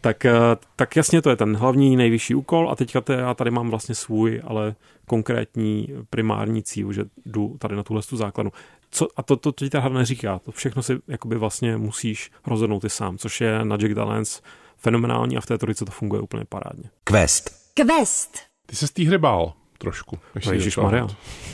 Tak, 0.00 0.24
eh, 0.24 0.32
tak 0.76 0.96
jasně 0.96 1.22
to 1.22 1.30
je 1.30 1.36
ten 1.36 1.56
hlavní 1.56 1.96
nejvyšší 1.96 2.34
úkol 2.34 2.70
a 2.70 2.76
teďka 2.76 3.02
já 3.12 3.34
tady 3.34 3.50
mám 3.50 3.70
vlastně 3.70 3.94
svůj, 3.94 4.42
ale 4.44 4.74
konkrétní 5.06 5.88
primární 6.10 6.62
cíl, 6.62 6.92
že 6.92 7.04
jdu 7.26 7.56
tady 7.58 7.76
na 7.76 7.82
tuhle 7.82 8.02
tu 8.02 8.16
základnu. 8.16 8.52
Co, 8.90 9.08
a 9.16 9.22
to, 9.22 9.36
to, 9.36 9.52
to 9.52 9.64
ti 9.64 9.70
ta 9.70 9.80
hra 9.80 9.94
neříká, 9.94 10.38
to 10.38 10.52
všechno 10.52 10.82
si 10.82 10.98
jakoby 11.08 11.36
vlastně 11.36 11.76
musíš 11.76 12.30
rozhodnout 12.46 12.80
ty 12.80 12.90
sám, 12.90 13.18
což 13.18 13.40
je 13.40 13.64
na 13.64 13.76
Jack 13.76 13.94
Dalens 13.94 14.40
fenomenální 14.76 15.36
a 15.36 15.40
v 15.40 15.46
té 15.46 15.58
trojice 15.58 15.84
to 15.84 15.92
funguje 15.92 16.22
úplně 16.22 16.44
parádně. 16.44 16.90
Quest. 17.04 17.50
Quest. 17.74 18.38
Ty 18.66 18.76
se 18.76 18.86
z 18.86 18.90
té 18.90 19.04
hry 19.04 19.18
bál 19.18 19.54
trošku. 19.84 20.18
No, 20.46 20.52
Ježíš 20.52 20.76
Maria. 20.76 21.08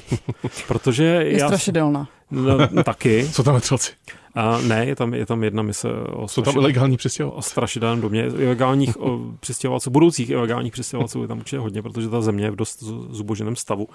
Protože 0.68 1.04
je 1.04 1.38
já... 1.38 1.46
strašidelná. 1.46 2.08
No, 2.30 2.82
taky. 2.84 3.28
Co 3.32 3.42
tam 3.42 3.54
vetřelci? 3.54 3.92
A 4.34 4.58
ne, 4.60 4.86
je 4.86 4.96
tam, 4.96 5.14
je 5.14 5.26
tam 5.26 5.44
jedna 5.44 5.62
mise 5.62 5.88
o 5.92 6.28
Jsou 6.28 6.42
tam 6.42 6.56
ilegální 6.56 6.96
přistěhovalci? 6.96 7.38
O 7.38 7.42
strašidelném 7.42 8.00
domě. 8.00 8.24
Ilegálních 8.24 8.96
přistěhovalců, 9.40 9.90
budoucích 9.90 10.30
ilegálních 10.30 10.72
přistěhovalců 10.72 11.22
je 11.22 11.28
tam 11.28 11.38
určitě 11.38 11.58
hodně, 11.58 11.82
protože 11.82 12.08
ta 12.08 12.20
země 12.20 12.44
je 12.44 12.50
v 12.50 12.56
dost 12.56 12.82
zuboženém 13.10 13.56
stavu. 13.56 13.88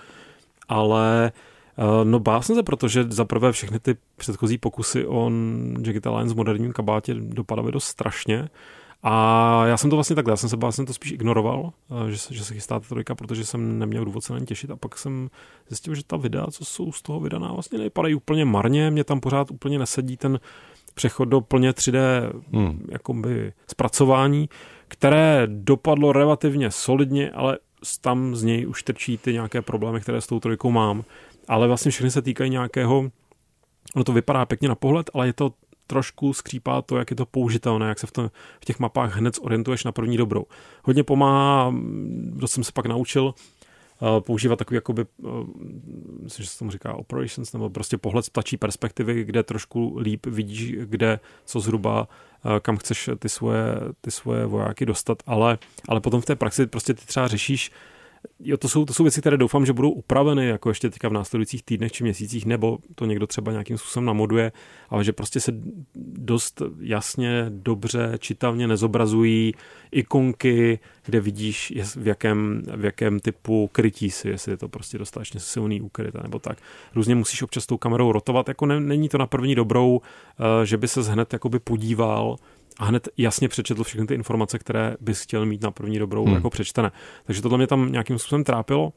Ale 0.70 1.32
eh, 1.78 2.06
No 2.06 2.20
bál 2.20 2.42
jsem 2.42 2.56
se, 2.56 2.64
protože 2.64 3.06
zaprvé 3.10 3.52
všechny 3.52 3.80
ty 3.80 3.96
předchozí 4.18 4.58
pokusy 4.58 5.06
o 5.06 5.32
Digital 5.78 6.18
Line 6.18 6.34
v 6.34 6.38
moderním 6.38 6.74
kabátě 6.74 7.14
dopadaly 7.14 7.72
dost 7.72 7.86
strašně 7.86 8.50
A 9.08 9.66
já 9.66 9.78
jsem 9.78 9.90
to 9.90 9.96
vlastně 9.96 10.16
takhle, 10.16 10.32
já 10.32 10.38
jsem 10.38 10.50
se 10.50 10.56
vlastně 10.56 10.86
to 10.86 10.94
spíš 10.94 11.12
ignoroval, 11.12 11.74
eh, 12.08 12.12
že 12.12 12.18
se, 12.18 12.34
že 12.34 12.46
se 12.46 12.54
chystá 12.54 12.80
ta 12.80 12.88
trojka, 12.88 13.16
protože 13.16 13.46
jsem 13.46 13.80
neměl 13.80 14.06
důvod 14.06 14.24
se 14.24 14.34
na 14.34 14.40
ně 14.40 14.46
těšit 14.46 14.72
a 14.72 14.76
pak 14.76 14.98
jsem 14.98 15.30
zjistil, 15.68 15.96
že 15.96 16.04
ta 16.08 16.18
videa, 16.18 16.48
co 16.52 16.66
jsou 16.66 16.92
z 16.92 17.02
toho 17.02 17.20
vydaná, 17.20 17.54
vlastně 17.54 17.78
nevypadají 17.78 18.16
úplně 18.16 18.46
marně, 18.46 18.92
mě 18.92 19.04
tam 19.04 19.20
pořád 19.20 19.52
úplně 19.52 19.80
nesedí 19.80 20.18
ten 20.18 20.40
přechod 20.94 21.26
do 21.26 21.42
plně 21.42 21.72
3D 21.72 22.32
hmm. 22.54 22.88
jakoby 22.92 23.54
zpracování, 23.68 24.50
které 24.88 25.48
dopadlo 25.48 26.14
relativně 26.14 26.72
solidně, 26.72 27.32
ale 27.32 27.58
tam 28.02 28.36
z 28.36 28.44
něj 28.44 28.68
už 28.68 28.84
trčí 28.84 29.18
ty 29.18 29.34
nějaké 29.34 29.62
problémy, 29.62 30.02
které 30.02 30.22
s 30.22 30.28
tou 30.28 30.40
trojkou 30.40 30.72
mám. 30.72 31.04
Ale 31.48 31.68
vlastně 31.68 31.92
všechny 31.92 32.12
se 32.12 32.22
týkají 32.22 32.50
nějakého, 32.50 33.12
ono 33.96 34.04
to 34.04 34.14
vypadá 34.14 34.46
pěkně 34.46 34.68
na 34.68 34.76
pohled, 34.76 35.10
ale 35.14 35.28
je 35.28 35.34
to 35.34 35.54
trošku 35.88 36.34
skřípá 36.34 36.82
to, 36.82 36.98
jak 36.98 37.10
je 37.12 37.16
to 37.16 37.26
použitelné, 37.26 37.88
jak 37.88 38.00
se 38.00 38.08
v, 38.08 38.12
tom, 38.12 38.30
v 38.62 38.66
těch 38.66 38.80
mapách 38.80 39.16
hned 39.16 39.38
orientuješ 39.42 39.84
na 39.84 39.92
první 39.92 40.18
dobrou. 40.18 40.46
Hodně 40.84 41.04
pomáhá, 41.04 41.74
to 42.40 42.48
jsem 42.48 42.64
se 42.64 42.72
pak 42.72 42.86
naučil, 42.86 43.26
uh, 43.26 44.20
používat 44.20 44.60
takový, 44.60 44.76
jakoby, 44.76 45.06
uh, 45.18 45.30
myslím, 46.24 46.44
že 46.44 46.50
se 46.50 46.60
tomu 46.60 46.72
říká 46.72 46.94
operations, 46.94 47.54
nebo 47.54 47.70
prostě 47.70 47.98
pohled 47.98 48.26
z 48.26 48.30
ptačí 48.30 48.58
perspektivy, 48.58 49.24
kde 49.24 49.44
trošku 49.44 49.98
líp 50.00 50.26
vidíš, 50.26 50.76
kde, 50.86 51.20
co 51.46 51.60
zhruba, 51.60 52.08
uh, 52.46 52.60
kam 52.60 52.78
chceš 52.78 53.10
ty 53.20 53.30
svoje, 53.30 53.66
ty 54.02 54.12
svoje 54.12 54.46
vojáky 54.46 54.86
dostat, 54.86 55.24
ale, 55.26 55.58
ale 55.90 56.02
potom 56.02 56.22
v 56.22 56.26
té 56.26 56.36
praxi 56.36 56.68
prostě 56.68 56.94
ty 56.94 57.06
třeba 57.06 57.28
řešíš 57.28 57.72
jo, 58.40 58.58
to 58.58 58.70
jsou, 58.70 58.86
to 58.86 58.94
jsou 58.94 59.04
věci, 59.04 59.22
které 59.22 59.38
doufám, 59.38 59.66
že 59.66 59.74
budou 59.74 59.90
upraveny 59.90 60.48
jako 60.48 60.70
ještě 60.70 60.90
teďka 60.90 61.10
v 61.10 61.14
následujících 61.14 61.64
týdnech 61.64 61.92
či 61.92 62.04
měsících, 62.04 62.46
nebo 62.46 62.78
to 62.96 63.06
někdo 63.06 63.28
třeba 63.28 63.52
nějakým 63.52 63.78
způsobem 63.78 64.06
namoduje, 64.06 64.52
ale 64.90 65.04
že 65.04 65.14
prostě 65.14 65.40
se 65.40 65.52
dost 66.18 66.62
jasně, 66.80 67.46
dobře, 67.50 68.14
čitelně 68.20 68.68
nezobrazují 68.68 69.54
ikonky, 69.92 70.80
kde 71.06 71.20
vidíš, 71.20 71.74
v 71.96 72.08
jakém, 72.08 72.64
v 72.76 72.86
jakém 72.86 73.20
typu 73.20 73.70
krytí 73.72 74.12
si, 74.12 74.30
jestli 74.30 74.52
je 74.52 74.58
to 74.58 74.70
prostě 74.70 74.98
dostatečně 74.98 75.40
silný 75.40 75.82
úkryt, 75.82 76.14
nebo 76.24 76.40
tak. 76.40 76.58
Různě 76.96 77.16
musíš 77.16 77.42
občas 77.42 77.66
tou 77.66 77.78
kamerou 77.78 78.12
rotovat, 78.12 78.48
jako 78.48 78.66
ne, 78.66 78.80
není 78.80 79.10
to 79.10 79.18
na 79.18 79.28
první 79.28 79.56
dobrou, 79.56 80.02
eh, 80.02 80.66
že 80.66 80.78
by 80.78 80.88
se 80.88 81.02
hned 81.02 81.34
jakoby 81.34 81.60
podíval, 81.60 82.36
a 82.80 82.86
hned 82.86 83.10
jasně 83.18 83.50
přečetl 83.50 83.84
všechny 83.84 84.08
ty 84.08 84.14
informace, 84.14 84.60
které 84.60 84.96
bys 85.00 85.22
chtěl 85.22 85.46
mít 85.46 85.62
na 85.62 85.72
první 85.72 86.00
dobrou 86.00 86.26
hmm. 86.26 86.34
jako 86.34 86.50
přečtené. 86.50 86.92
Takže 87.26 87.42
tohle 87.42 87.58
mě 87.58 87.68
tam 87.68 87.92
nějakým 87.92 88.20
způsobem 88.20 88.44
trápilo, 88.44 88.94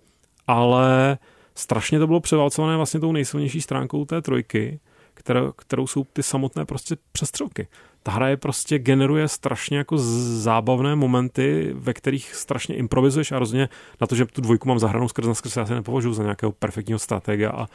ale 0.46 1.18
strašně 1.54 1.98
to 1.98 2.06
bylo 2.06 2.20
převálcované 2.20 2.76
vlastně 2.76 3.00
tou 3.00 3.12
nejsilnější 3.12 3.60
stránkou 3.60 4.04
té 4.04 4.22
trojky, 4.22 4.80
kterou, 5.14 5.52
kterou 5.52 5.86
jsou 5.86 6.04
ty 6.04 6.22
samotné 6.22 6.64
prostě 6.64 6.96
přestřelky. 7.12 7.68
Ta 8.02 8.12
hra 8.12 8.28
je 8.28 8.36
prostě 8.36 8.78
generuje 8.78 9.28
strašně 9.28 9.78
jako 9.78 9.98
zábavné 9.98 10.96
momenty, 10.96 11.70
ve 11.74 11.94
kterých 11.94 12.34
strašně 12.34 12.76
improvizuješ 12.76 13.32
a 13.32 13.38
rozhodně 13.38 13.68
na 14.00 14.06
to, 14.06 14.14
že 14.14 14.26
tu 14.26 14.40
dvojku 14.40 14.68
mám 14.68 14.78
zahranou 14.78 15.08
skrz 15.08 15.26
na 15.26 15.34
skrz, 15.34 15.56
já 15.56 15.66
se 15.66 15.74
nepovažuji 15.74 16.12
za 16.12 16.22
nějakého 16.22 16.52
perfektního 16.52 16.98
stratega 16.98 17.50
a 17.50 17.66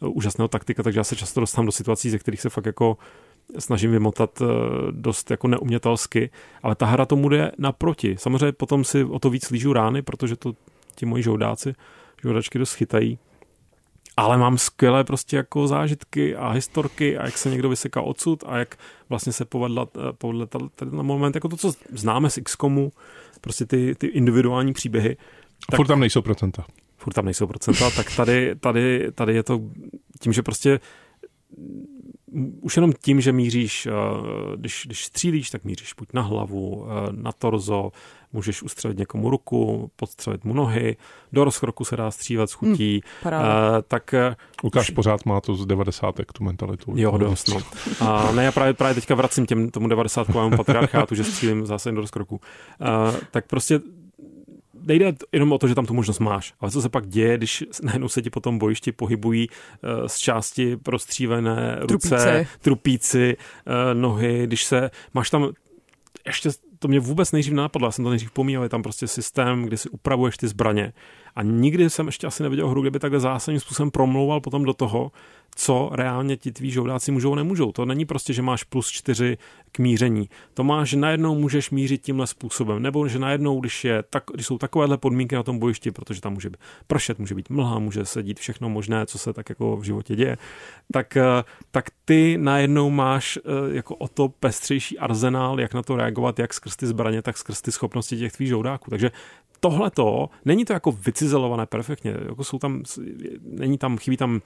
úžasného 0.00 0.48
taktika, 0.48 0.82
takže 0.82 1.00
já 1.00 1.04
se 1.04 1.16
často 1.16 1.40
dostávám 1.40 1.66
do 1.66 1.72
situací, 1.72 2.10
ze 2.10 2.18
kterých 2.18 2.40
se 2.40 2.50
fakt 2.50 2.66
jako 2.66 2.96
snažím 3.58 3.90
vymotat 3.90 4.42
eh, 4.42 4.46
dost 4.90 5.30
jako 5.30 5.48
neumětelsky, 5.48 6.30
ale 6.62 6.74
ta 6.74 6.86
hra 6.86 7.06
tomu 7.06 7.28
jde 7.28 7.52
naproti. 7.58 8.16
Samozřejmě 8.18 8.52
potom 8.52 8.84
si 8.84 9.04
o 9.04 9.18
to 9.18 9.30
víc 9.30 9.50
lížu 9.50 9.72
rány, 9.72 10.02
protože 10.02 10.36
to 10.36 10.52
ti 10.94 11.06
moji 11.06 11.22
žoudáci, 11.22 11.74
žoudačky 12.22 12.58
dost 12.58 12.74
chytají. 12.74 13.18
Ale 14.16 14.38
mám 14.38 14.58
skvělé 14.58 15.04
prostě 15.04 15.36
jako 15.36 15.66
zážitky 15.66 16.36
a 16.36 16.50
historky 16.50 17.18
a 17.18 17.24
jak 17.24 17.38
se 17.38 17.50
někdo 17.50 17.68
vyseká 17.68 18.00
odsud 18.00 18.44
a 18.46 18.58
jak 18.58 18.76
vlastně 19.08 19.32
se 19.32 19.44
povedla, 19.44 19.86
eh, 19.96 20.12
povedla 20.12 20.46
tady 20.74 20.96
na 20.96 21.02
moment, 21.02 21.34
jako 21.34 21.48
to, 21.48 21.56
co 21.56 21.72
známe 21.90 22.30
z 22.30 22.38
XCOMu, 22.42 22.92
prostě 23.40 23.66
ty, 23.66 23.94
ty 23.94 24.06
individuální 24.06 24.72
příběhy. 24.72 25.16
Tak, 25.70 25.74
a 25.74 25.76
furt 25.76 25.86
tam 25.86 26.00
nejsou 26.00 26.22
procenta. 26.22 26.64
Furt 26.96 27.14
tam 27.14 27.24
nejsou 27.24 27.46
procenta, 27.46 27.90
tak 27.90 28.16
tady, 28.16 28.54
tady, 28.54 29.12
tady 29.12 29.34
je 29.34 29.42
to 29.42 29.60
tím, 30.20 30.32
že 30.32 30.42
prostě 30.42 30.80
už 32.60 32.76
jenom 32.76 32.92
tím, 33.00 33.20
že 33.20 33.32
míříš, 33.32 33.86
eh, 33.86 33.92
když, 34.56 34.82
když 34.86 35.04
střílíš, 35.04 35.50
tak 35.50 35.64
míříš 35.64 35.94
buď 35.98 36.08
na 36.12 36.22
hlavu, 36.22 36.86
eh, 36.86 37.12
na 37.12 37.32
torzo, 37.32 37.90
můžeš 38.32 38.62
ustřelit 38.62 38.98
někomu 38.98 39.30
ruku, 39.30 39.90
podstřelit 39.96 40.44
mu 40.44 40.54
nohy, 40.54 40.96
do 41.32 41.44
rozkroku 41.44 41.84
se 41.84 41.96
dá 41.96 42.10
střílet 42.10 42.50
s 42.50 42.52
chutí. 42.52 43.00
Hmm, 43.22 43.34
uh, 43.34 43.40
tak, 43.88 44.14
Lukáš 44.64 44.88
už... 44.88 44.94
pořád 44.94 45.26
má 45.26 45.40
to 45.40 45.54
z 45.54 45.66
90. 45.66 46.14
tu 46.32 46.44
mentalitu. 46.44 46.92
Jo, 46.96 47.18
dost. 47.18 47.48
No. 47.48 47.60
A 48.00 48.32
ne, 48.32 48.44
já 48.44 48.52
právě, 48.52 48.74
právě 48.74 48.94
teďka 48.94 49.14
vracím 49.14 49.46
těm, 49.46 49.70
tomu 49.70 49.88
90. 49.88 50.26
patriarchátu, 50.56 51.14
že 51.14 51.24
střílím 51.24 51.66
zase 51.66 51.92
do 51.92 52.00
rozkroku. 52.00 52.40
Uh, 52.80 53.16
tak 53.30 53.46
prostě 53.46 53.80
nejde 54.86 55.12
jenom 55.32 55.52
o 55.52 55.58
to, 55.58 55.68
že 55.68 55.74
tam 55.74 55.86
tu 55.86 55.94
možnost 55.94 56.18
máš, 56.18 56.54
ale 56.60 56.70
co 56.70 56.82
se 56.82 56.88
pak 56.88 57.08
děje, 57.08 57.36
když 57.36 57.64
najednou 57.82 58.08
se 58.08 58.22
ti 58.22 58.30
po 58.30 58.40
tom 58.40 58.58
bojišti 58.58 58.92
pohybují 58.92 59.48
uh, 59.48 60.06
z 60.06 60.18
části 60.18 60.76
prostřívené 60.76 61.76
ruce, 61.80 62.08
trupíci, 62.08 62.48
trupíci 62.60 63.36
uh, 63.66 64.00
nohy, 64.00 64.46
když 64.46 64.64
se, 64.64 64.90
máš 65.14 65.30
tam 65.30 65.52
ještě 66.26 66.50
to 66.78 66.88
mě 66.88 67.00
vůbec 67.00 67.32
nejdřív 67.32 67.54
napadlo, 67.54 67.88
já 67.88 67.92
jsem 67.92 68.04
to 68.04 68.10
nejdřív 68.10 68.30
pomíjel, 68.30 68.62
je 68.62 68.68
tam 68.68 68.82
prostě 68.82 69.06
systém, 69.06 69.64
kde 69.64 69.76
si 69.76 69.88
upravuješ 69.88 70.36
ty 70.36 70.48
zbraně. 70.48 70.92
A 71.36 71.42
nikdy 71.42 71.90
jsem 71.90 72.06
ještě 72.06 72.26
asi 72.26 72.42
neviděl 72.42 72.68
hru, 72.68 72.80
kde 72.80 72.90
by 72.90 72.98
takhle 72.98 73.20
zásadním 73.20 73.60
způsobem 73.60 73.90
promlouval 73.90 74.40
potom 74.40 74.64
do 74.64 74.74
toho, 74.74 75.12
co 75.54 75.90
reálně 75.92 76.36
ti 76.36 76.52
tví 76.52 76.70
žoldáci 76.70 77.12
můžou 77.12 77.34
nemůžou. 77.34 77.72
To 77.72 77.84
není 77.84 78.04
prostě, 78.04 78.32
že 78.32 78.42
máš 78.42 78.64
plus 78.64 78.90
čtyři 78.90 79.38
k 79.72 79.78
míření. 79.78 80.28
To 80.54 80.64
máš, 80.64 80.88
že 80.88 80.96
najednou 80.96 81.34
můžeš 81.34 81.70
mířit 81.70 82.02
tímhle 82.02 82.26
způsobem, 82.26 82.82
nebo 82.82 83.08
že 83.08 83.18
najednou, 83.18 83.60
když, 83.60 83.84
je 83.84 84.02
tak, 84.10 84.24
když 84.34 84.46
jsou 84.46 84.58
takovéhle 84.58 84.98
podmínky 84.98 85.34
na 85.34 85.42
tom 85.42 85.58
bojišti, 85.58 85.90
protože 85.90 86.20
tam 86.20 86.32
může 86.32 86.50
pršet, 86.86 87.18
může 87.18 87.34
být 87.34 87.50
mlha, 87.50 87.78
může 87.78 88.04
se 88.04 88.22
dít 88.22 88.38
všechno 88.38 88.68
možné, 88.68 89.06
co 89.06 89.18
se 89.18 89.32
tak 89.32 89.48
jako 89.48 89.76
v 89.76 89.82
životě 89.82 90.16
děje, 90.16 90.36
tak, 90.92 91.16
eh, 91.16 91.44
tak 91.70 91.84
ty 92.04 92.38
najednou 92.40 92.90
máš 92.90 93.38
eh, 93.44 93.74
jako 93.74 93.96
o 93.96 94.08
to 94.08 94.28
pestřejší 94.28 94.98
arzenál, 94.98 95.60
jak 95.60 95.74
na 95.74 95.82
to 95.82 95.96
reagovat, 95.96 96.38
jak 96.38 96.54
skrz 96.54 96.76
ty 96.76 96.86
zbraně, 96.86 97.22
tak 97.22 97.38
skrz 97.38 97.62
ty 97.62 97.72
schopnosti 97.72 98.18
těch 98.18 98.32
tvých 98.32 98.48
žoudáků. 98.48 98.90
Takže 98.90 99.10
tohle 99.64 99.90
to, 99.90 100.28
není 100.44 100.64
to 100.64 100.72
jako 100.72 100.92
vycizelované 100.92 101.66
perfektně, 101.66 102.14
jako 102.28 102.44
jsou 102.44 102.58
tam, 102.58 102.82
není 103.42 103.78
tam, 103.78 103.98
chybí 103.98 104.16
tam 104.16 104.40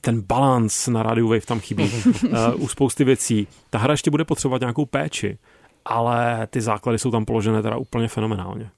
ten 0.00 0.20
balans 0.20 0.88
na 0.88 1.02
Radio 1.02 1.28
Wave 1.28 1.46
tam 1.46 1.60
chybí 1.60 1.82
uh, 1.82 2.30
u 2.58 2.68
spousty 2.68 3.04
věcí. 3.04 3.46
Ta 3.70 3.78
hra 3.78 3.92
ještě 3.92 4.10
bude 4.10 4.24
potřebovat 4.24 4.60
nějakou 4.60 4.86
péči, 4.86 5.38
ale 5.84 6.46
ty 6.46 6.60
základy 6.60 6.98
jsou 6.98 7.10
tam 7.10 7.24
položené 7.24 7.62
teda 7.62 7.76
úplně 7.76 8.08
fenomenálně. 8.08 8.70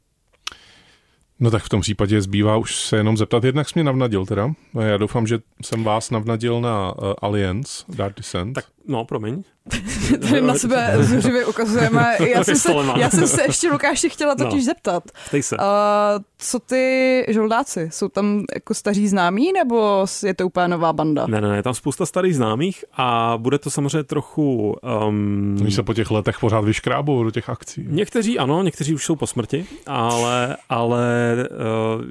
No 1.40 1.50
tak 1.50 1.62
v 1.62 1.68
tom 1.68 1.80
případě 1.80 2.22
zbývá 2.22 2.56
už 2.56 2.76
se 2.76 2.96
jenom 2.96 3.16
zeptat, 3.16 3.44
jednak 3.44 3.68
jsi 3.68 3.72
mě 3.74 3.84
navnadil 3.84 4.26
teda. 4.26 4.52
Já 4.80 4.96
doufám, 4.96 5.26
že 5.26 5.38
jsem 5.62 5.84
vás 5.84 6.10
navnadil 6.10 6.60
na 6.60 6.98
uh, 6.98 7.12
Alliance 7.22 7.84
Dark 7.88 8.16
Descent. 8.16 8.54
Tak 8.54 8.64
no, 8.88 9.04
promiň. 9.04 9.42
Tady 10.20 10.40
na 10.40 10.54
sebe 10.54 10.96
zuřivě 11.00 11.46
ukazujeme. 11.46 12.16
Já 12.34 12.44
jsem, 12.44 12.56
se, 12.56 12.72
já 12.96 13.10
jsem 13.10 13.26
se 13.26 13.42
ještě 13.42 13.70
Lukáši 13.70 14.08
chtěla 14.08 14.34
no. 14.38 14.44
totiž 14.44 14.66
no. 14.66 14.72
zeptat. 14.72 15.04
se. 15.40 15.56
Uh, 15.56 15.62
co 16.38 16.58
ty 16.58 17.24
žoldáci? 17.28 17.88
Jsou 17.92 18.08
tam 18.08 18.44
jako 18.54 18.74
staří 18.74 19.08
známí 19.08 19.52
nebo 19.52 20.06
je 20.26 20.34
to 20.34 20.46
úplně 20.46 20.68
nová 20.68 20.92
banda? 20.92 21.26
Ne, 21.26 21.40
ne, 21.40 21.48
ne, 21.48 21.56
je 21.56 21.62
tam 21.62 21.74
spousta 21.74 22.06
starých 22.06 22.36
známých 22.36 22.84
a 22.92 23.34
bude 23.36 23.58
to 23.58 23.70
samozřejmě 23.70 24.04
trochu... 24.04 24.76
Um... 25.08 25.58
Oni 25.60 25.70
se 25.70 25.82
po 25.82 25.94
těch 25.94 26.10
letech 26.10 26.38
pořád 26.38 26.60
vyškrábou 26.60 27.24
do 27.24 27.30
těch 27.30 27.48
akcí. 27.48 27.86
Někteří 27.88 28.38
ano, 28.38 28.62
někteří 28.62 28.94
už 28.94 29.04
jsou 29.04 29.16
po 29.16 29.26
smrti, 29.26 29.66
ale, 29.86 30.56
ale 30.68 31.25
uh, 31.34 32.04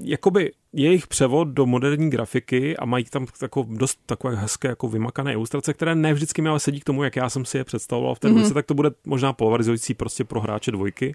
jakoby 0.00 0.52
jejich 0.72 1.06
převod 1.06 1.48
do 1.48 1.66
moderní 1.66 2.10
grafiky 2.10 2.76
a 2.76 2.84
mají 2.84 3.04
tam 3.04 3.26
tako, 3.38 3.66
dost 3.68 3.98
takové 4.06 4.36
hezké 4.36 4.68
jako 4.68 4.88
vymakané 4.88 5.32
ilustrace, 5.32 5.74
které 5.74 5.94
ne 5.94 6.14
vždycky 6.14 6.42
mi 6.42 6.48
ale 6.48 6.60
sedí 6.60 6.80
k 6.80 6.84
tomu, 6.84 7.04
jak 7.04 7.16
já 7.16 7.30
jsem 7.30 7.44
si 7.44 7.58
je 7.58 7.64
představoval 7.64 8.14
v 8.14 8.18
té 8.18 8.28
mm-hmm. 8.28 8.54
tak 8.54 8.66
to 8.66 8.74
bude 8.74 8.90
možná 9.06 9.32
polarizující 9.32 9.94
prostě 9.94 10.24
pro 10.24 10.40
hráče 10.40 10.70
dvojky. 10.70 11.14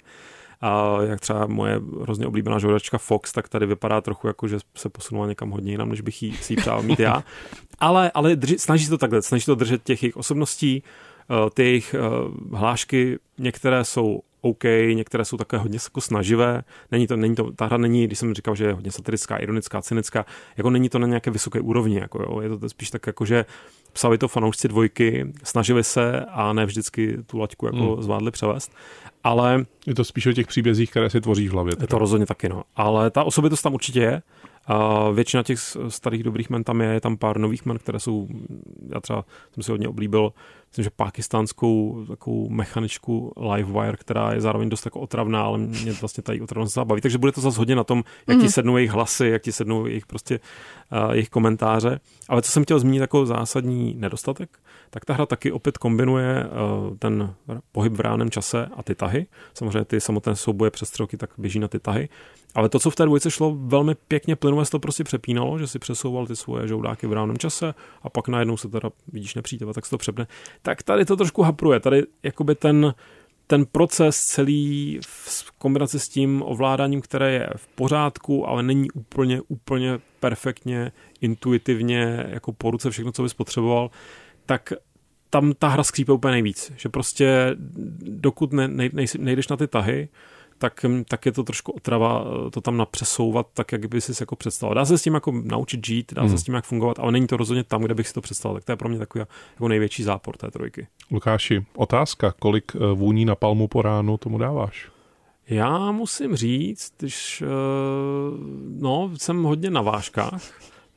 A 0.62 0.98
jak 1.02 1.20
třeba 1.20 1.48
moje 1.48 1.82
hrozně 2.02 2.28
oblíbená 2.28 2.60
žouračka 2.60 2.98
Fox, 2.98 3.32
tak 3.32 3.50
tady 3.50 3.66
vypadá 3.66 4.02
trochu 4.02 4.28
jako, 4.28 4.48
že 4.48 4.58
se 4.76 4.90
posunula 4.90 5.28
někam 5.28 5.50
hodně 5.50 5.72
jinam, 5.72 5.90
než 5.90 6.02
bych 6.02 6.24
jí, 6.24 6.38
si 6.38 6.54
ji 6.54 6.58
přál 6.58 6.84
mít 6.84 7.00
já. 7.00 7.24
Ale, 7.80 8.12
ale 8.14 8.36
drži, 8.36 8.60
snaží 8.60 8.84
se 8.86 8.90
to 8.90 8.98
takhle, 8.98 9.22
snaží 9.22 9.46
to 9.46 9.56
držet 9.56 9.84
těch 9.84 10.04
jejich 10.04 10.18
osobností, 10.18 10.84
eh, 11.30 11.50
ty 11.54 11.64
jejich 11.64 11.94
eh, 11.94 12.00
hlášky, 12.58 13.20
některé 13.38 13.84
jsou 13.84 14.22
OK, 14.42 14.64
některé 14.94 15.26
jsou 15.26 15.38
také 15.38 15.58
hodně 15.58 15.80
jako 15.84 16.02
snaživé. 16.02 16.62
Není 16.92 17.08
to, 17.08 17.18
není 17.18 17.36
to, 17.36 17.52
ta 17.52 17.66
hra 17.66 17.78
není, 17.78 18.08
když 18.08 18.20
jsem 18.20 18.34
říkal, 18.34 18.56
že 18.56 18.66
je 18.66 18.74
hodně 18.74 18.92
satirická, 18.92 19.38
ironická, 19.38 19.82
cynická, 19.82 20.26
jako 20.58 20.70
není 20.70 20.90
to 20.90 21.00
na 21.00 21.08
nějaké 21.08 21.32
vysoké 21.32 21.62
úrovni, 21.62 22.00
jako 22.00 22.24
jo. 22.24 22.42
je 22.42 22.50
to 22.50 22.70
spíš 22.70 22.92
tak 22.92 23.08
jako, 23.08 23.26
že 23.26 23.46
psali 23.94 24.18
to 24.18 24.28
fanoušci 24.28 24.68
dvojky, 24.68 25.34
snažili 25.44 25.84
se 25.84 26.26
a 26.26 26.54
ne 26.54 26.66
vždycky 26.66 27.18
tu 27.26 27.38
laťku 27.38 27.66
jako 27.66 27.94
hmm. 27.94 28.04
zvládli 28.04 28.32
převést. 28.32 28.72
Ale... 29.24 29.66
Je 29.88 29.96
to 29.96 30.04
spíš 30.04 30.26
o 30.26 30.34
těch 30.34 30.48
příbězích, 30.48 30.90
které 30.90 31.10
si 31.10 31.22
tvoří 31.22 31.48
v 31.48 31.52
hlavě. 31.52 31.76
Teda. 31.76 31.84
Je 31.84 31.88
to 31.88 31.98
rozhodně 32.00 32.26
taky, 32.26 32.50
no. 32.50 32.64
Ale 32.76 33.12
ta 33.12 33.24
osobitost 33.24 33.62
tam 33.62 33.74
určitě 33.74 34.00
je. 34.00 34.22
A 34.68 35.10
většina 35.10 35.44
těch 35.44 35.60
starých 35.88 36.24
dobrých 36.24 36.50
men 36.50 36.64
tam 36.64 36.82
je, 36.82 36.88
je 36.88 37.02
tam 37.02 37.18
pár 37.18 37.40
nových 37.40 37.66
men, 37.66 37.78
které 37.78 38.00
jsou, 38.00 38.28
já 38.94 39.00
třeba 39.02 39.26
jsem 39.54 39.64
si 39.64 39.72
hodně 39.72 39.88
oblíbil, 39.88 40.34
myslím, 40.78 40.84
že 40.84 40.96
pakistánskou 40.96 42.06
takovou 42.08 42.50
mechaničku 42.50 43.34
Livewire, 43.38 43.98
která 43.98 44.34
je 44.34 44.42
zároveň 44.42 44.70
dost 44.70 44.86
jako 44.86 45.00
otravná, 45.00 45.42
ale 45.42 45.58
mě 45.58 45.92
vlastně 45.94 46.24
tady 46.24 46.42
otravnost 46.42 46.74
zabaví. 46.74 47.02
Takže 47.02 47.18
bude 47.18 47.32
to 47.32 47.42
zase 47.42 47.58
hodně 47.58 47.76
na 47.76 47.84
tom, 47.84 48.04
jak 48.28 48.38
mm. 48.38 48.44
ti 48.44 48.50
sednou 48.50 48.78
jejich 48.78 48.92
hlasy, 48.92 49.28
jak 49.28 49.42
ti 49.42 49.52
sednou 49.52 49.86
jejich 49.86 50.06
prostě 50.06 50.40
uh, 51.06 51.12
jejich 51.12 51.30
komentáře. 51.30 52.00
Ale 52.30 52.42
co 52.42 52.52
jsem 52.52 52.64
chtěl 52.64 52.80
zmínit 52.80 53.00
jako 53.00 53.26
zásadní 53.26 53.96
nedostatek, 53.98 54.60
tak 54.90 55.06
ta 55.06 55.14
hra 55.14 55.26
taky 55.26 55.52
opět 55.52 55.78
kombinuje 55.78 56.46
uh, 56.46 56.98
ten 56.98 57.34
pohyb 57.72 57.94
v 57.94 58.00
reálném 58.00 58.30
čase 58.30 58.70
a 58.76 58.84
ty 58.84 58.96
tahy. 58.96 59.26
Samozřejmě 59.54 59.86
ty 59.86 60.02
samotné 60.02 60.36
souboje 60.36 60.72
přes 60.72 60.90
střelky 60.90 61.18
tak 61.18 61.30
běží 61.38 61.60
na 61.60 61.68
ty 61.68 61.80
tahy. 61.80 62.10
Ale 62.56 62.70
to, 62.70 62.80
co 62.80 62.90
v 62.90 62.96
té 62.96 63.06
dvojce 63.06 63.32
šlo 63.32 63.56
velmi 63.60 63.96
pěkně 63.96 64.36
plynule, 64.36 64.66
se 64.66 64.72
to 64.72 64.80
prostě 64.80 65.04
přepínalo, 65.04 65.60
že 65.60 65.68
si 65.68 65.80
přesouval 65.80 66.28
ty 66.28 66.36
svoje 66.36 66.68
žoudáky 66.68 67.08
v 67.08 67.14
reálném 67.14 67.38
čase 67.38 67.74
a 68.02 68.10
pak 68.10 68.28
najednou 68.28 68.58
se 68.58 68.70
teda 68.70 68.90
vidíš 69.08 69.36
nepřítele, 69.36 69.74
tak 69.74 69.86
se 69.86 69.90
to 69.90 69.98
přepne. 69.98 70.28
Tak 70.68 70.84
tady 70.84 71.06
to 71.06 71.16
trošku 71.16 71.42
hapruje. 71.42 71.80
Tady 71.80 72.04
jakoby 72.24 72.56
ten, 72.56 72.94
ten 73.48 73.66
proces 73.66 74.18
celý 74.18 75.00
v 75.02 75.52
kombinaci 75.58 76.00
s 76.00 76.10
tím 76.10 76.44
ovládáním, 76.46 77.02
které 77.02 77.32
je 77.32 77.50
v 77.56 77.68
pořádku, 77.68 78.48
ale 78.48 78.64
není 78.64 78.92
úplně, 78.92 79.42
úplně 79.48 80.00
perfektně, 80.20 80.92
intuitivně, 81.22 82.26
jako 82.30 82.54
po 82.54 82.72
ruce 82.72 82.92
všechno, 82.92 83.12
co 83.12 83.24
bys 83.24 83.34
potřeboval, 83.34 83.92
tak 84.46 84.74
tam 85.30 85.54
ta 85.60 85.68
hra 85.68 85.84
skřípe 85.84 86.12
úplně 86.12 86.32
nejvíc. 86.32 86.72
Že 86.78 86.90
prostě 86.90 87.56
dokud 88.02 88.54
ne, 88.54 88.68
ne, 88.68 88.90
nejdeš 89.18 89.48
na 89.48 89.58
ty 89.58 89.68
tahy, 89.68 90.10
tak, 90.58 90.86
tak 91.08 91.26
je 91.26 91.32
to 91.32 91.44
trošku 91.44 91.72
otrava 91.72 92.26
eh, 92.48 92.52
to 92.52 92.62
tam 92.62 92.78
napřesouvat 92.78 93.48
tak, 93.54 93.72
jak 93.72 93.86
by 93.86 94.02
si 94.02 94.12
jako 94.20 94.36
představil. 94.36 94.76
Dá 94.76 94.86
se 94.86 94.98
s 94.98 95.04
tím 95.04 95.14
jako 95.14 95.32
naučit 95.32 95.86
žít, 95.86 96.14
dá 96.14 96.22
hmm. 96.22 96.32
se 96.32 96.38
s 96.38 96.44
tím 96.44 96.54
jak 96.54 96.66
fungovat, 96.66 97.00
ale 97.00 97.12
není 97.12 97.28
to 97.28 97.38
rozhodně 97.38 97.64
tam, 97.64 97.82
kde 97.82 97.96
bych 97.96 98.08
si 98.08 98.14
to 98.14 98.22
představil. 98.22 98.56
Tak 98.56 98.64
to 98.64 98.72
je 98.72 98.76
pro 98.76 98.90
mě 98.90 99.00
takový 99.00 99.20
jako 99.54 99.68
největší 99.68 100.04
zápor 100.04 100.38
té 100.38 100.52
trojky. 100.52 100.88
Lukáši, 101.12 101.66
otázka, 101.76 102.34
kolik 102.40 102.72
eh, 102.76 102.80
vůní 102.94 103.26
na 103.26 103.36
palmu 103.36 103.68
po 103.68 103.82
ránu 103.82 104.18
tomu 104.18 104.38
dáváš? 104.38 104.90
Já 105.50 105.92
musím 105.92 106.36
říct, 106.36 106.94
když, 106.98 107.42
eh, 107.42 107.48
no, 108.80 109.12
jsem 109.18 109.44
hodně 109.44 109.70
na 109.70 109.82
vážkách, 109.82 110.42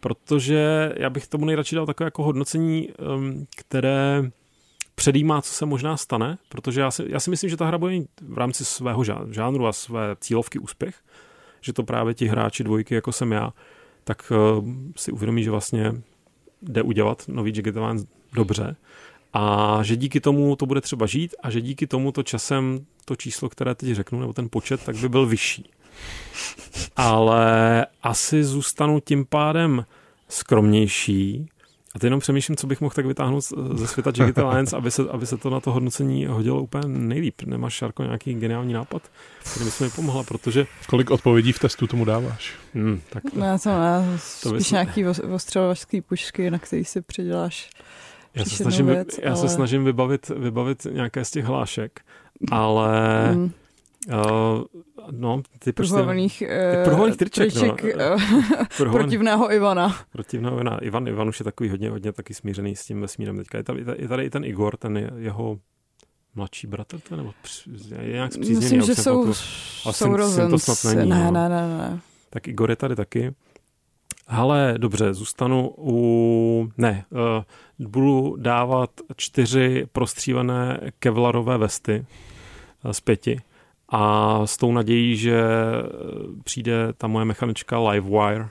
protože 0.00 0.92
já 0.96 1.11
bych 1.11 1.26
tomu 1.26 1.44
nejradši 1.44 1.76
dal 1.76 1.86
takové 1.86 2.06
jako 2.06 2.22
hodnocení, 2.22 2.88
ehm, 2.88 3.46
které 3.56 4.30
předjímá, 4.95 5.43
co 5.43 5.53
se 5.53 5.66
možná 5.66 5.97
stane, 5.97 6.38
protože 6.49 6.80
já 6.80 6.91
si, 6.91 7.05
já 7.07 7.20
si 7.20 7.30
myslím, 7.30 7.51
že 7.51 7.57
ta 7.57 7.66
hra 7.66 7.78
bude 7.78 7.99
v 8.22 8.38
rámci 8.38 8.64
svého 8.64 9.05
žánru 9.30 9.66
a 9.66 9.72
své 9.72 10.16
cílovky 10.20 10.59
úspěch, 10.59 10.95
že 11.61 11.72
to 11.72 11.82
právě 11.82 12.14
ti 12.14 12.26
hráči 12.26 12.64
dvojky, 12.64 12.95
jako 12.95 13.12
jsem 13.12 13.32
já, 13.32 13.53
tak 14.05 14.32
uh, 14.59 14.68
si 14.97 15.12
uvědomí, 15.12 15.43
že 15.43 15.51
vlastně 15.51 15.93
jde 16.62 16.82
udělat 16.82 17.24
nový 17.28 17.53
Jigglypuff 17.55 18.07
dobře 18.32 18.76
a 19.32 19.78
že 19.82 19.97
díky 19.97 20.20
tomu 20.20 20.57
to 20.57 20.66
bude 20.66 20.80
třeba 20.80 21.07
žít 21.07 21.34
a 21.43 21.51
že 21.51 21.61
díky 21.61 21.86
tomu 21.86 22.12
to 22.12 22.22
časem 22.22 22.86
to 23.05 23.16
číslo, 23.16 23.49
které 23.49 23.74
teď 23.74 23.95
řeknu, 23.95 24.20
nebo 24.20 24.32
ten 24.32 24.49
počet, 24.51 24.84
tak 24.84 24.97
by 24.97 25.09
byl 25.09 25.26
vyšší. 25.26 25.70
Ale 26.97 27.86
asi 28.03 28.45
zůstanu 28.45 29.01
tím 29.01 29.26
pádem 29.26 29.84
skromnější, 30.28 31.49
a 31.95 31.99
teď 31.99 32.05
jenom 32.05 32.20
přemýšlím, 32.20 32.57
co 32.57 32.66
bych 32.66 32.80
mohl 32.80 32.95
tak 32.95 33.07
vytáhnout 33.07 33.45
ze 33.74 33.86
světa 33.86 34.11
Digital 34.11 34.47
Alliance, 34.49 34.76
aby 34.76 34.91
se, 34.91 35.03
aby 35.11 35.26
se 35.26 35.36
to 35.36 35.51
na 35.51 35.61
to 35.61 35.72
hodnocení 35.72 36.26
hodilo 36.26 36.62
úplně 36.62 36.88
nejlíp. 36.88 37.43
Nemáš, 37.43 37.74
Šarko, 37.74 38.03
nějaký 38.03 38.34
geniální 38.34 38.72
nápad, 38.72 39.03
který 39.51 39.64
by 39.64 39.84
mi 39.84 39.91
pomohla, 39.91 40.22
protože... 40.22 40.66
Kolik 40.88 41.11
odpovědí 41.11 41.53
v 41.53 41.59
testu 41.59 41.86
tomu 41.86 42.05
dáváš? 42.05 42.55
Hmm, 42.74 43.01
tak 43.11 43.22
to, 43.22 43.41
ne, 43.41 43.59
to 43.59 43.68
ne, 43.68 44.05
to 44.43 44.49
spíš 44.49 44.53
bys... 44.53 44.70
nějaký 44.70 45.07
ostřelovačský 45.07 46.01
pušky, 46.01 46.51
na 46.51 46.59
který 46.59 46.84
si 46.84 47.03
přiděláš 47.03 47.70
já 48.34 48.45
se 48.45 48.57
snažím, 48.57 48.86
věc, 48.86 49.20
já 49.22 49.30
ale... 49.30 49.41
se 49.41 49.49
snažím 49.49 49.84
vybavit, 49.84 50.28
vybavit 50.28 50.86
nějaké 50.91 51.24
z 51.24 51.30
těch 51.30 51.45
hlášek, 51.45 52.01
ale 52.51 53.28
hmm. 53.32 53.53
Uh, 54.09 54.62
no, 55.11 55.42
ty 55.59 55.72
pruhovaných, 55.72 56.38
prostě, 56.38 56.82
pruhovaných 56.84 57.16
triček, 57.16 57.53
triček 57.53 57.96
no. 57.96 58.16
Pruhovan, 58.76 59.03
protivného 59.03 59.53
Ivana. 59.53 59.96
Protivného 60.12 60.61
Ivana. 60.61 60.78
Ivan, 60.78 61.09
Ivan 61.09 61.28
už 61.28 61.40
je 61.40 61.44
takový 61.44 61.70
hodně, 61.70 61.90
hodně 61.90 62.12
taky 62.12 62.34
smířený 62.34 62.76
s 62.76 62.84
tím 62.84 63.01
vesmírem 63.01 63.36
teďka. 63.36 63.59
Je 63.59 63.64
tady, 63.64 63.84
je 63.96 64.09
tady 64.09 64.24
i 64.24 64.30
ten 64.30 64.44
Igor, 64.44 64.76
ten 64.76 64.96
je, 64.96 65.11
jeho 65.16 65.59
mladší 66.34 66.66
bratr, 66.66 67.01
to, 67.01 67.16
nebo 67.16 67.32
je 68.01 68.12
nějak 68.12 68.32
zpřízněný. 68.32 68.61
Myslím, 68.61 68.82
že 68.82 68.94
jsou 68.94 69.34
sourozenci. 69.90 70.51
To 70.51 70.74
snad 70.74 70.94
není, 70.94 71.11
ne, 71.11 71.24
no. 71.24 71.30
ne, 71.30 71.48
ne, 71.48 71.78
ne. 71.78 72.01
Tak 72.30 72.48
Igor 72.48 72.70
je 72.70 72.76
tady 72.76 72.96
taky. 72.96 73.34
Ale 74.26 74.74
dobře, 74.78 75.14
zůstanu 75.14 75.74
u... 75.78 76.68
Ne, 76.78 77.05
uh, 77.78 77.88
budu 77.88 78.36
dávat 78.36 78.90
čtyři 79.16 79.86
prostřívané 79.92 80.80
kevlarové 80.98 81.59
vesty 81.59 82.07
uh, 82.84 82.92
z 82.92 83.01
pěti 83.01 83.40
a 83.91 84.41
s 84.47 84.57
tou 84.57 84.72
nadějí, 84.72 85.16
že 85.16 85.43
přijde 86.45 86.93
ta 86.97 87.07
moje 87.07 87.24
mechanička 87.24 87.78
Livewire 87.78 88.49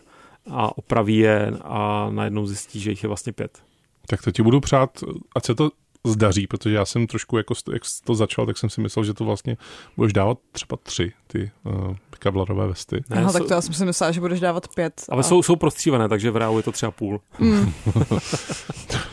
a 0.52 0.78
opraví 0.78 1.18
je 1.18 1.54
a 1.62 2.10
najednou 2.10 2.46
zjistí, 2.46 2.80
že 2.80 2.90
jich 2.90 3.04
je 3.04 3.08
vlastně 3.08 3.34
pět. 3.34 3.64
Tak 4.08 4.22
to 4.22 4.32
ti 4.32 4.44
budu 4.44 4.60
přát, 4.60 5.04
ať 5.36 5.46
se 5.46 5.56
to 5.56 5.70
zdaří, 6.08 6.47
protože 6.47 6.76
já 6.76 6.86
jsem 6.86 7.08
trošku, 7.08 7.38
jako 7.38 7.54
jak 7.74 7.82
to 8.04 8.16
začal, 8.16 8.45
tak 8.45 8.58
jsem 8.58 8.70
si 8.70 8.82
myslel, 8.82 9.06
že 9.06 9.14
to 9.14 9.26
vlastně 9.26 9.58
budeš 9.97 10.14
dávat 10.14 10.38
třeba 10.52 10.78
tři, 10.84 11.14
ty 11.28 11.52
uh, 11.64 11.95
kavlarové 12.20 12.68
vesty. 12.68 13.04
Ne, 13.10 13.18
Aha, 13.22 13.32
tak 13.32 13.47
to 13.47 13.54
já 13.54 13.62
jsem 13.62 13.74
si 13.74 13.86
myslel, 13.86 14.12
že 14.12 14.20
budeš 14.20 14.39
dávat 14.39 14.68
pět. 14.76 15.04
Ale 15.10 15.20
a... 15.20 15.24
jsou, 15.24 15.43
jsou 15.43 15.56
prostřívané, 15.56 16.10
takže 16.10 16.32
v 16.32 16.36
reálu 16.36 16.58
je 16.58 16.64
to 16.64 16.72
třeba 16.72 16.91
půl. 16.91 17.22
Mm. 17.39 17.72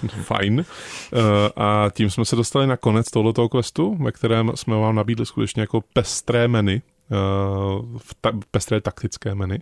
Fajn. 0.22 0.58
Uh, 0.58 1.20
a 1.56 1.90
tím 1.90 2.10
jsme 2.10 2.24
se 2.24 2.36
dostali 2.36 2.66
na 2.66 2.76
konec 2.76 3.10
tohoto 3.10 3.48
questu, 3.48 3.96
ve 4.00 4.12
kterém 4.12 4.52
jsme 4.54 4.76
vám 4.76 4.94
nabídli 4.94 5.26
skutečně 5.26 5.60
jako 5.60 5.80
pestré 5.92 6.48
meny, 6.48 6.82
uh, 7.10 7.98
ta, 8.20 8.32
pestré 8.50 8.80
taktické 8.80 9.34
meny. 9.34 9.58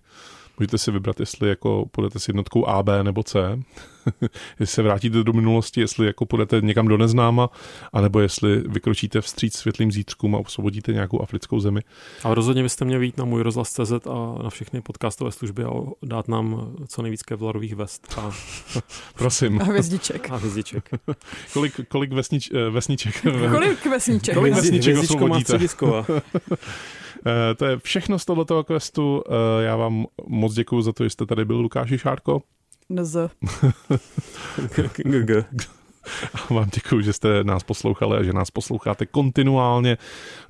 Můžete 0.59 0.79
si 0.79 0.91
vybrat, 0.91 1.21
jestli 1.21 1.49
jako 1.49 1.87
půjdete 1.91 2.19
s 2.19 2.29
jednotkou 2.29 2.67
A, 2.67 2.83
B 2.83 3.05
nebo 3.05 3.23
C, 3.23 3.59
jestli 4.61 4.75
se 4.75 4.83
vrátíte 4.83 5.25
do 5.25 5.33
minulosti, 5.33 5.81
jestli 5.81 6.07
jako 6.07 6.27
půjdete 6.27 6.61
někam 6.61 6.89
do 6.89 6.97
neznáma, 6.97 7.51
anebo 7.93 8.21
jestli 8.21 8.57
vykročíte 8.57 9.21
vstříc 9.21 9.55
světlým 9.55 9.93
zítřkům 9.93 10.35
a 10.35 10.39
osvobodíte 10.39 10.93
nějakou 10.93 11.23
africkou 11.23 11.61
zemi. 11.61 11.81
A 12.25 12.35
rozhodně 12.35 12.63
byste 12.63 12.85
měli 12.85 13.07
jít 13.07 13.19
na 13.19 13.25
můj 13.25 13.43
rozhlas.cz 13.43 14.07
a 14.11 14.43
na 14.43 14.51
všechny 14.51 14.81
podcastové 14.81 15.33
služby 15.33 15.65
a 15.65 15.71
dát 16.03 16.29
nám 16.29 16.75
co 16.89 17.03
nejvíc 17.03 17.23
kevlarových 17.23 17.75
vest. 17.75 18.15
A... 18.19 18.31
Prosím. 19.15 19.61
A 19.61 19.65
hvězdiček. 19.65 20.31
A 20.31 20.37
hvězdiček. 20.37 20.91
kolik, 21.53 21.81
kolik 21.89 22.13
vesnič, 22.13 22.51
eh, 22.55 22.71
vesniček? 22.71 23.23
kolik 23.51 23.87
vesniček? 23.87 24.35
Kolik 24.35 24.55
vesniček 24.55 24.99
osvobodíte? 24.99 25.59
Eh, 27.27 27.55
to 27.55 27.65
je 27.65 27.79
všechno 27.79 28.19
z 28.19 28.25
tohoto 28.25 28.65
questu. 28.65 29.23
Eh, 29.27 29.65
já 29.65 29.77
vám 29.77 30.07
moc 30.27 30.55
děkuji 30.55 30.83
za 30.83 30.93
to, 30.93 31.05
že 31.05 31.11
jste 31.11 31.27
tady 31.27 31.45
byl, 31.45 31.61
Lukáši 31.61 31.99
Šárko. 31.99 32.43
NZ. 32.91 33.17
A 36.35 36.55
vám 36.55 36.69
děkuji, 36.75 37.01
že 37.01 37.13
jste 37.13 37.45
nás 37.45 37.63
poslouchali 37.63 38.17
a 38.17 38.23
že 38.23 38.33
nás 38.33 38.51
posloucháte 38.51 39.07
kontinuálně, 39.07 39.99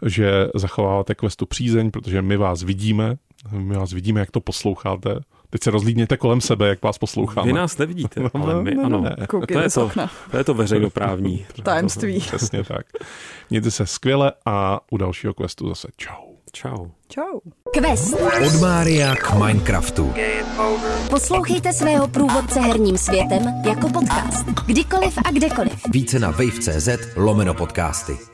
že 0.07 0.49
zachováváte 0.55 1.15
questu 1.15 1.47
přízeň, 1.47 1.91
protože 1.91 2.23
my 2.23 2.37
vás 2.37 2.63
vidíme, 2.63 3.17
my 3.51 3.75
vás 3.77 3.93
vidíme, 3.93 4.21
jak 4.21 4.31
to 4.31 4.41
posloucháte. 4.41 5.21
Teď 5.51 5.63
se 5.63 5.71
rozlídněte 5.71 6.17
kolem 6.17 6.41
sebe, 6.41 6.69
jak 6.69 6.83
vás 6.83 6.99
posloucháme. 6.99 7.47
Vy 7.47 7.53
nás 7.53 7.79
nevidíte, 7.79 8.21
no, 8.21 8.31
ale 8.35 8.63
my, 8.63 8.75
ne, 8.75 8.83
ano. 8.83 9.01
Ne. 9.01 9.17
To, 9.31 9.61
je 9.61 9.71
to, 9.71 9.91
to 10.31 10.37
je 10.37 10.45
to 10.45 10.55
veřejnoprávní. 10.55 11.47
Tajemství. 11.63 12.21
Přesně 12.21 12.65
tak. 12.65 12.87
Mějte 13.51 13.71
se 13.71 13.87
skvěle 13.87 14.33
a 14.47 14.81
u 14.91 14.97
dalšího 14.97 15.35
questu 15.35 15.69
zase 15.69 15.89
čau. 15.97 16.34
Čau. 16.55 16.87
Čau. 17.09 17.41
Quest. 17.75 18.15
Od 18.47 18.61
Mária 18.61 19.15
k 19.17 19.35
Minecraftu. 19.35 20.15
Poslouchejte 21.11 21.73
svého 21.73 22.09
průvodce 22.09 22.61
herním 22.61 22.99
světem 22.99 23.43
jako 23.67 23.89
podcast. 23.89 24.47
Kdykoliv 24.67 25.19
a 25.25 25.31
kdekoliv. 25.31 25.81
Více 25.91 26.19
na 26.19 26.31
wave.cz 26.31 26.89
lomeno 27.17 27.55
podcasty. 27.55 28.34